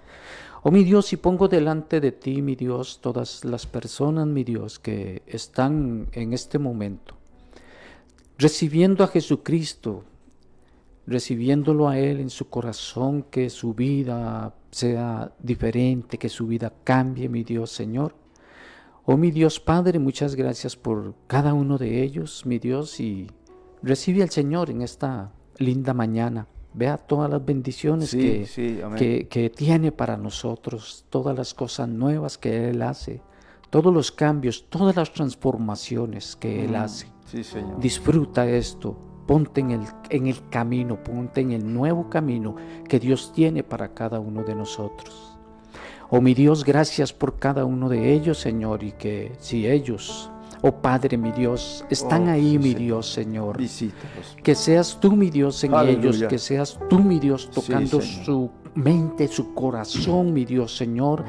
Oh, 0.62 0.70
mi 0.70 0.82
Dios, 0.82 1.12
y 1.12 1.16
pongo 1.16 1.46
delante 1.48 2.00
de 2.00 2.12
ti, 2.12 2.42
mi 2.42 2.56
Dios, 2.56 2.98
todas 3.00 3.44
las 3.44 3.66
personas, 3.66 4.26
mi 4.26 4.42
Dios, 4.42 4.78
que 4.78 5.22
están 5.26 6.08
en 6.12 6.32
este 6.32 6.58
momento 6.58 7.16
recibiendo 8.38 9.04
a 9.04 9.08
Jesucristo, 9.08 10.04
recibiéndolo 11.06 11.88
a 11.88 11.98
Él 11.98 12.20
en 12.20 12.30
su 12.30 12.48
corazón, 12.48 13.24
que 13.30 13.48
su 13.50 13.74
vida 13.74 14.54
sea 14.70 15.32
diferente, 15.38 16.18
que 16.18 16.28
su 16.28 16.46
vida 16.46 16.72
cambie, 16.84 17.28
mi 17.28 17.44
Dios 17.44 17.70
Señor. 17.70 18.14
Oh 19.04 19.16
mi 19.16 19.30
Dios 19.30 19.60
Padre, 19.60 19.98
muchas 20.00 20.34
gracias 20.34 20.74
por 20.76 21.14
cada 21.28 21.54
uno 21.54 21.78
de 21.78 22.02
ellos, 22.02 22.44
mi 22.44 22.58
Dios, 22.58 22.98
y 22.98 23.28
recibe 23.82 24.22
al 24.22 24.30
Señor 24.30 24.68
en 24.70 24.82
esta 24.82 25.32
linda 25.58 25.94
mañana. 25.94 26.48
Vea 26.74 26.98
todas 26.98 27.30
las 27.30 27.42
bendiciones 27.42 28.10
Sí, 28.10 28.18
que, 28.18 28.46
sí, 28.46 28.78
que, 28.96 29.28
que 29.28 29.48
tiene 29.48 29.92
para 29.92 30.16
nosotros, 30.18 31.06
todas 31.08 31.34
las 31.36 31.54
cosas 31.54 31.88
nuevas 31.88 32.36
que 32.36 32.68
Él 32.68 32.82
hace, 32.82 33.22
todos 33.70 33.94
los 33.94 34.12
cambios, 34.12 34.66
todas 34.68 34.94
las 34.96 35.12
transformaciones 35.12 36.36
que 36.36 36.64
Él 36.64 36.72
Mm, 36.72 36.76
hace. 36.76 37.06
Sí, 37.26 37.44
Señor. 37.44 37.80
Disfruta 37.80 38.46
esto, 38.48 38.98
ponte 39.26 39.60
en 39.60 39.70
el, 39.72 39.80
en 40.10 40.26
el 40.26 40.48
camino, 40.48 41.02
ponte 41.02 41.40
en 41.40 41.52
el 41.52 41.72
nuevo 41.72 42.08
camino 42.08 42.54
que 42.88 42.98
Dios 43.00 43.32
tiene 43.34 43.62
para 43.62 43.92
cada 43.94 44.20
uno 44.20 44.42
de 44.44 44.54
nosotros. 44.54 45.36
Oh 46.08 46.20
mi 46.20 46.34
Dios, 46.34 46.64
gracias 46.64 47.12
por 47.12 47.38
cada 47.38 47.64
uno 47.64 47.88
de 47.88 48.12
ellos, 48.12 48.38
Señor, 48.38 48.84
y 48.84 48.92
que 48.92 49.32
si 49.40 49.66
ellos, 49.66 50.30
oh 50.62 50.70
Padre 50.80 51.18
mi 51.18 51.32
Dios, 51.32 51.84
están 51.90 52.28
Oh, 52.28 52.32
ahí, 52.32 52.52
sí, 52.52 52.58
mi 52.58 52.64
Señor. 52.72 52.78
Dios, 52.78 53.06
Señor, 53.12 53.58
Visítalos. 53.58 54.36
que 54.42 54.54
seas 54.54 54.98
tú, 55.00 55.16
mi 55.16 55.30
Dios, 55.30 55.64
en 55.64 55.74
Aleluya. 55.74 56.08
ellos, 56.08 56.22
que 56.28 56.38
seas 56.38 56.78
tú, 56.88 57.00
mi 57.00 57.18
Dios, 57.18 57.50
tocando 57.50 58.00
su 58.00 58.50
mente, 58.76 59.26
su 59.26 59.52
corazón, 59.54 60.32
mi 60.32 60.44
Dios, 60.44 60.76
Señor, 60.76 61.24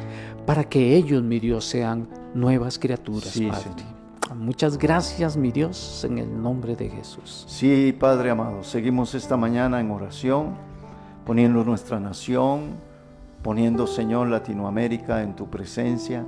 para 0.46 0.64
que 0.66 0.96
ellos, 0.96 1.24
mi 1.24 1.40
Dios, 1.40 1.66
sean 1.66 2.08
nuevas 2.36 2.78
criaturas, 2.78 3.30
Sí, 3.30 3.48
Padre. 3.48 3.64
Señor. 3.76 3.97
Muchas 4.36 4.78
gracias, 4.78 5.38
mi 5.38 5.52
Dios, 5.52 6.04
en 6.04 6.18
el 6.18 6.42
nombre 6.42 6.76
de 6.76 6.90
Jesús. 6.90 7.46
Sí, 7.48 7.96
Padre 7.98 8.32
amado, 8.32 8.64
seguimos 8.64 9.16
esta 9.16 9.38
mañana 9.38 9.80
en 9.80 9.92
oración, 9.92 10.56
poniendo 11.26 11.64
nuestra 11.64 12.00
nación, 12.00 12.72
poniendo, 13.42 13.88
Señor, 13.88 14.28
Latinoamérica 14.28 15.24
en 15.24 15.36
tu 15.36 15.50
presencia, 15.50 16.26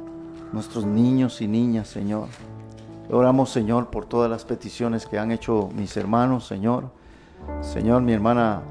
nuestros 0.53 0.85
niños 0.85 1.41
y 1.41 1.47
niñas, 1.47 1.87
Señor. 1.87 2.27
Oramos, 3.11 3.49
Señor, 3.49 3.89
por 3.89 4.05
todas 4.05 4.29
las 4.29 4.45
peticiones 4.45 5.05
que 5.05 5.17
han 5.17 5.31
hecho 5.31 5.69
mis 5.75 5.97
hermanos, 5.97 6.45
Señor. 6.47 6.91
Señor, 7.61 8.01
mi 8.01 8.13
hermana 8.13 8.61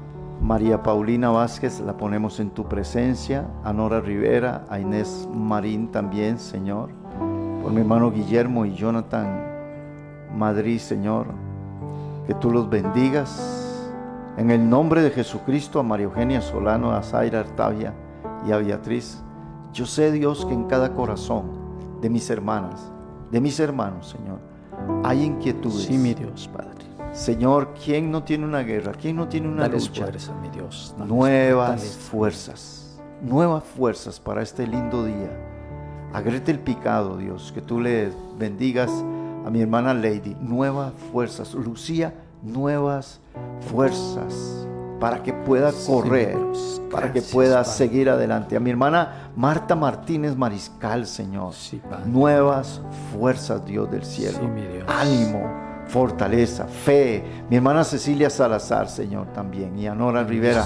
María 0.41 0.81
Paulina 0.81 1.29
Vázquez, 1.29 1.81
la 1.81 1.97
ponemos 1.97 2.39
en 2.39 2.49
tu 2.51 2.67
presencia. 2.67 3.47
A 3.63 3.73
Nora 3.73 3.99
Rivera, 3.99 4.65
a 4.69 4.79
Inés 4.79 5.27
Marín 5.33 5.91
también, 5.91 6.39
Señor. 6.39 6.98
Por 7.69 7.75
mi 7.75 7.81
hermano 7.81 8.09
Guillermo 8.11 8.65
y 8.65 8.73
Jonathan 8.73 9.45
Madrid, 10.35 10.79
Señor. 10.79 11.27
Que 12.25 12.33
tú 12.33 12.49
los 12.49 12.67
bendigas. 12.67 13.85
En 14.37 14.49
el 14.49 14.67
nombre 14.67 15.03
de 15.03 15.11
Jesucristo, 15.11 15.79
a 15.79 15.83
María 15.83 16.05
Eugenia 16.05 16.41
Solano, 16.41 16.89
a 16.91 17.03
Zaira 17.03 17.41
Artavia 17.41 17.93
y 18.47 18.51
a 18.53 18.57
Beatriz. 18.57 19.21
Yo 19.71 19.85
sé, 19.85 20.11
Dios, 20.11 20.47
que 20.47 20.53
en 20.55 20.63
cada 20.63 20.95
corazón 20.95 21.43
de 22.01 22.09
mis 22.09 22.27
hermanas, 22.31 22.91
de 23.29 23.39
mis 23.39 23.59
hermanos, 23.59 24.07
Señor, 24.17 24.39
hay 25.03 25.21
inquietudes. 25.23 25.83
Sí, 25.83 25.95
mi 25.99 26.15
Dios, 26.15 26.49
Padre. 26.51 26.69
Señor, 27.13 27.75
¿quién 27.85 28.09
no 28.09 28.23
tiene 28.23 28.45
una 28.45 28.61
guerra? 28.61 28.93
¿Quién 28.99 29.15
no 29.15 29.27
tiene 29.27 29.47
una 29.47 29.61
Dales 29.67 29.89
lucha? 29.89 30.05
fuerza, 30.05 30.33
mi 30.41 30.49
Dios. 30.49 30.95
Dales- 30.97 31.07
nuevas 31.13 31.69
dales 31.69 31.97
fuerzas, 31.97 32.99
nuevas 33.21 33.63
fuerzas 33.63 34.19
para 34.19 34.41
este 34.41 34.65
lindo 34.65 35.05
día. 35.05 35.45
Agrete 36.13 36.51
el 36.51 36.59
picado, 36.59 37.17
Dios, 37.17 37.51
que 37.53 37.61
tú 37.61 37.79
le 37.79 38.11
bendigas 38.37 38.89
a 39.45 39.49
mi 39.49 39.61
hermana 39.61 39.93
Lady, 39.93 40.35
nuevas 40.41 40.91
fuerzas. 41.11 41.53
Lucía, 41.53 42.13
nuevas 42.41 43.19
fuerzas 43.71 44.65
para 44.99 45.23
que 45.23 45.31
pueda 45.33 45.71
correr, 45.87 46.37
para 46.91 47.13
que 47.13 47.21
pueda 47.21 47.57
Padre. 47.63 47.69
seguir 47.71 48.09
adelante. 48.09 48.57
A 48.57 48.59
mi 48.59 48.69
hermana 48.69 49.31
Marta 49.35 49.75
Martínez 49.75 50.35
Mariscal, 50.35 51.05
Señor, 51.07 51.53
Sí, 51.53 51.81
nuevas 52.05 52.81
fuerzas, 53.13 53.65
Dios 53.65 53.89
del 53.91 54.03
cielo. 54.03 54.39
Sí, 54.41 54.47
mi 54.47 54.61
Dios. 54.61 54.85
Ánimo, 54.87 55.41
fortaleza, 55.87 56.65
fe. 56.65 57.23
Mi 57.49 57.55
hermana 57.57 57.83
Cecilia 57.83 58.29
Salazar, 58.29 58.89
Señor, 58.89 59.27
también. 59.27 59.77
Y 59.77 59.87
a 59.87 59.95
Nora 59.95 60.23
Rivera. 60.23 60.65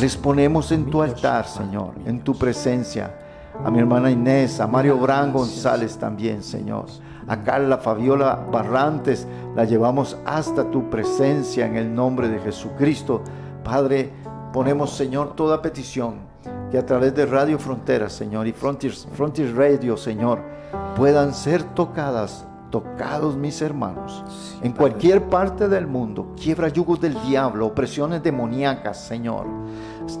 Les 0.00 0.16
ponemos 0.16 0.72
en 0.72 0.86
tu 0.88 1.02
altar, 1.02 1.46
Señor, 1.46 1.94
en 2.06 2.20
tu 2.20 2.34
presencia. 2.38 3.18
A 3.62 3.70
mi 3.70 3.78
hermana 3.78 4.10
Inés, 4.10 4.60
a 4.60 4.66
Mario 4.66 4.98
Bran. 4.98 5.32
González 5.32 5.96
también, 5.98 6.42
Señor. 6.42 6.86
A 7.26 7.42
Carla 7.42 7.78
Fabiola 7.78 8.46
Barrantes, 8.50 9.26
la 9.54 9.64
llevamos 9.64 10.18
hasta 10.26 10.70
tu 10.70 10.90
presencia 10.90 11.66
en 11.66 11.76
el 11.76 11.94
nombre 11.94 12.28
de 12.28 12.40
Jesucristo. 12.40 13.22
Padre, 13.62 14.12
ponemos, 14.52 14.94
Señor, 14.94 15.34
toda 15.34 15.62
petición 15.62 16.34
que 16.70 16.78
a 16.78 16.84
través 16.84 17.14
de 17.14 17.24
Radio 17.26 17.58
Fronteras, 17.58 18.12
Señor, 18.12 18.46
y 18.46 18.52
Frontiers, 18.52 19.06
Frontiers 19.14 19.54
Radio, 19.54 19.96
Señor, 19.96 20.40
puedan 20.96 21.32
ser 21.32 21.62
tocadas, 21.62 22.46
tocados 22.70 23.36
mis 23.36 23.62
hermanos, 23.62 24.24
Sí, 24.28 24.58
en 24.66 24.72
cualquier 24.72 25.22
parte 25.30 25.68
del 25.68 25.86
mundo. 25.86 26.34
Quiebra 26.36 26.68
yugos 26.68 27.00
del 27.00 27.14
diablo, 27.22 27.66
opresiones 27.66 28.22
demoníacas, 28.22 29.06
Señor. 29.06 29.46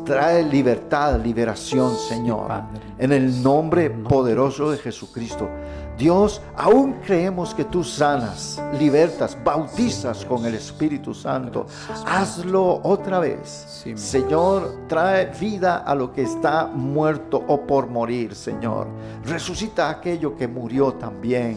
Trae 0.04 0.44
libertad, 0.44 1.20
liberación, 1.20 1.96
Señor. 1.96 2.50
En 2.98 3.12
el 3.12 3.42
nombre 3.42 3.90
poderoso 3.90 4.70
de 4.70 4.78
Jesucristo. 4.78 5.48
Dios, 5.96 6.42
aún 6.56 6.94
creemos 7.04 7.54
que 7.54 7.64
tú 7.64 7.84
sanas, 7.84 8.60
libertas, 8.78 9.38
bautizas 9.44 10.24
con 10.24 10.44
el 10.44 10.54
Espíritu 10.54 11.14
Santo. 11.14 11.66
Hazlo 12.04 12.80
otra 12.82 13.20
vez. 13.20 13.84
Señor, 13.94 14.86
trae 14.88 15.26
vida 15.38 15.78
a 15.78 15.94
lo 15.94 16.12
que 16.12 16.22
está 16.22 16.66
muerto 16.66 17.42
o 17.46 17.60
por 17.60 17.86
morir, 17.86 18.34
Señor. 18.34 18.88
Resucita 19.24 19.88
aquello 19.88 20.36
que 20.36 20.48
murió 20.48 20.94
también. 20.94 21.56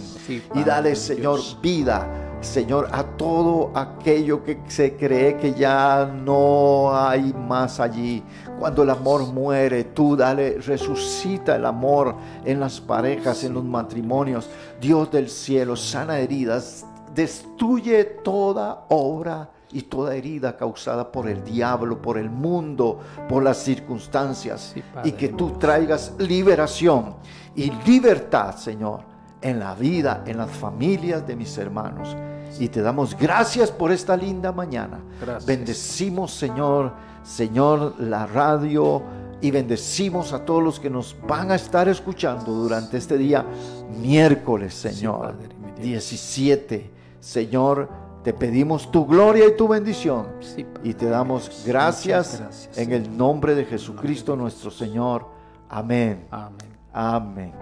Y 0.53 0.63
dale, 0.63 0.95
Señor, 0.95 1.39
vida, 1.59 2.26
Señor, 2.41 2.89
a 2.91 3.03
todo 3.03 3.71
aquello 3.73 4.43
que 4.43 4.59
se 4.67 4.95
cree 4.95 5.38
que 5.38 5.53
ya 5.53 6.05
no 6.05 6.95
hay 6.95 7.33
más 7.33 7.79
allí. 7.79 8.23
Cuando 8.59 8.83
el 8.83 8.91
amor 8.91 9.25
muere, 9.33 9.85
tú 9.85 10.15
dale, 10.15 10.59
resucita 10.59 11.55
el 11.55 11.65
amor 11.65 12.15
en 12.45 12.59
las 12.59 12.79
parejas, 12.79 13.43
en 13.43 13.53
los 13.53 13.63
matrimonios. 13.63 14.49
Dios 14.79 15.11
del 15.11 15.29
cielo, 15.29 15.75
sana 15.75 16.19
heridas, 16.19 16.85
destruye 17.13 18.03
toda 18.05 18.85
obra 18.89 19.49
y 19.71 19.81
toda 19.81 20.15
herida 20.15 20.55
causada 20.55 21.11
por 21.11 21.27
el 21.27 21.43
diablo, 21.43 22.01
por 22.01 22.17
el 22.19 22.29
mundo, 22.29 22.99
por 23.27 23.43
las 23.43 23.57
circunstancias. 23.57 24.73
Sí, 24.75 24.83
y 25.03 25.11
que 25.13 25.29
tú 25.29 25.57
traigas 25.57 26.13
liberación 26.19 27.15
y 27.55 27.71
libertad, 27.85 28.55
Señor, 28.55 29.16
en 29.41 29.59
la 29.59 29.75
vida, 29.75 30.23
en 30.25 30.38
las 30.38 30.51
familias 30.51 31.25
de 31.27 31.35
mis 31.35 31.57
hermanos. 31.57 32.15
Y 32.59 32.69
te 32.69 32.81
damos 32.81 33.17
gracias 33.17 33.71
por 33.71 33.91
esta 33.91 34.17
linda 34.17 34.51
mañana. 34.51 34.99
Gracias. 35.21 35.45
Bendecimos, 35.45 36.33
Señor, 36.33 36.93
Señor, 37.23 37.95
la 37.99 38.25
radio 38.25 39.03
y 39.41 39.51
bendecimos 39.51 40.33
a 40.33 40.43
todos 40.43 40.63
los 40.63 40.79
que 40.79 40.89
nos 40.89 41.15
van 41.27 41.51
a 41.51 41.55
estar 41.55 41.88
escuchando 41.88 42.51
durante 42.51 42.97
este 42.97 43.17
día 43.17 43.45
miércoles, 44.01 44.73
Señor, 44.73 45.33
Padre, 45.33 45.55
mi 45.59 45.71
Dios. 45.71 46.09
17. 46.09 46.91
Señor, 47.19 47.89
te 48.23 48.33
pedimos 48.33 48.91
tu 48.91 49.05
gloria 49.05 49.47
y 49.47 49.55
tu 49.55 49.67
bendición. 49.67 50.27
Sí, 50.39 50.63
Padre. 50.63 50.89
Y 50.89 50.93
te 50.93 51.07
damos 51.07 51.63
gracias, 51.65 52.69
en 52.75 52.91
el 52.91 53.15
nombre 53.15 53.53
de 53.53 53.65
Jesucristo 53.65 54.35
nuestro 54.35 54.71
Señor. 54.71 55.27
Amén. 55.69 56.25
Amén. 56.31 56.71
Amén. 56.93 57.53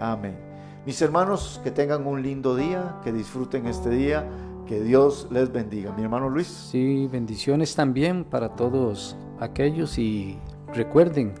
Amén. 0.00 0.49
Mis 0.86 1.00
hermanos, 1.02 1.60
que 1.62 1.70
tengan 1.70 2.06
un 2.06 2.22
lindo 2.22 2.56
día, 2.56 2.96
que 3.04 3.12
disfruten 3.12 3.66
este 3.66 3.90
día, 3.90 4.26
que 4.66 4.80
Dios 4.80 5.28
les 5.30 5.52
bendiga. 5.52 5.92
Mi 5.92 6.02
hermano 6.02 6.30
Luis. 6.30 6.46
Sí, 6.46 7.06
bendiciones 7.10 7.74
también 7.74 8.24
para 8.24 8.56
todos 8.56 9.16
aquellos 9.40 9.98
y 9.98 10.38
recuerden, 10.72 11.34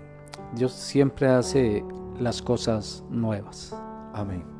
Dios 0.54 0.72
siempre 0.72 1.28
hace 1.28 1.84
las 2.18 2.42
cosas 2.42 3.02
nuevas. 3.08 3.74
Amén. 4.12 4.59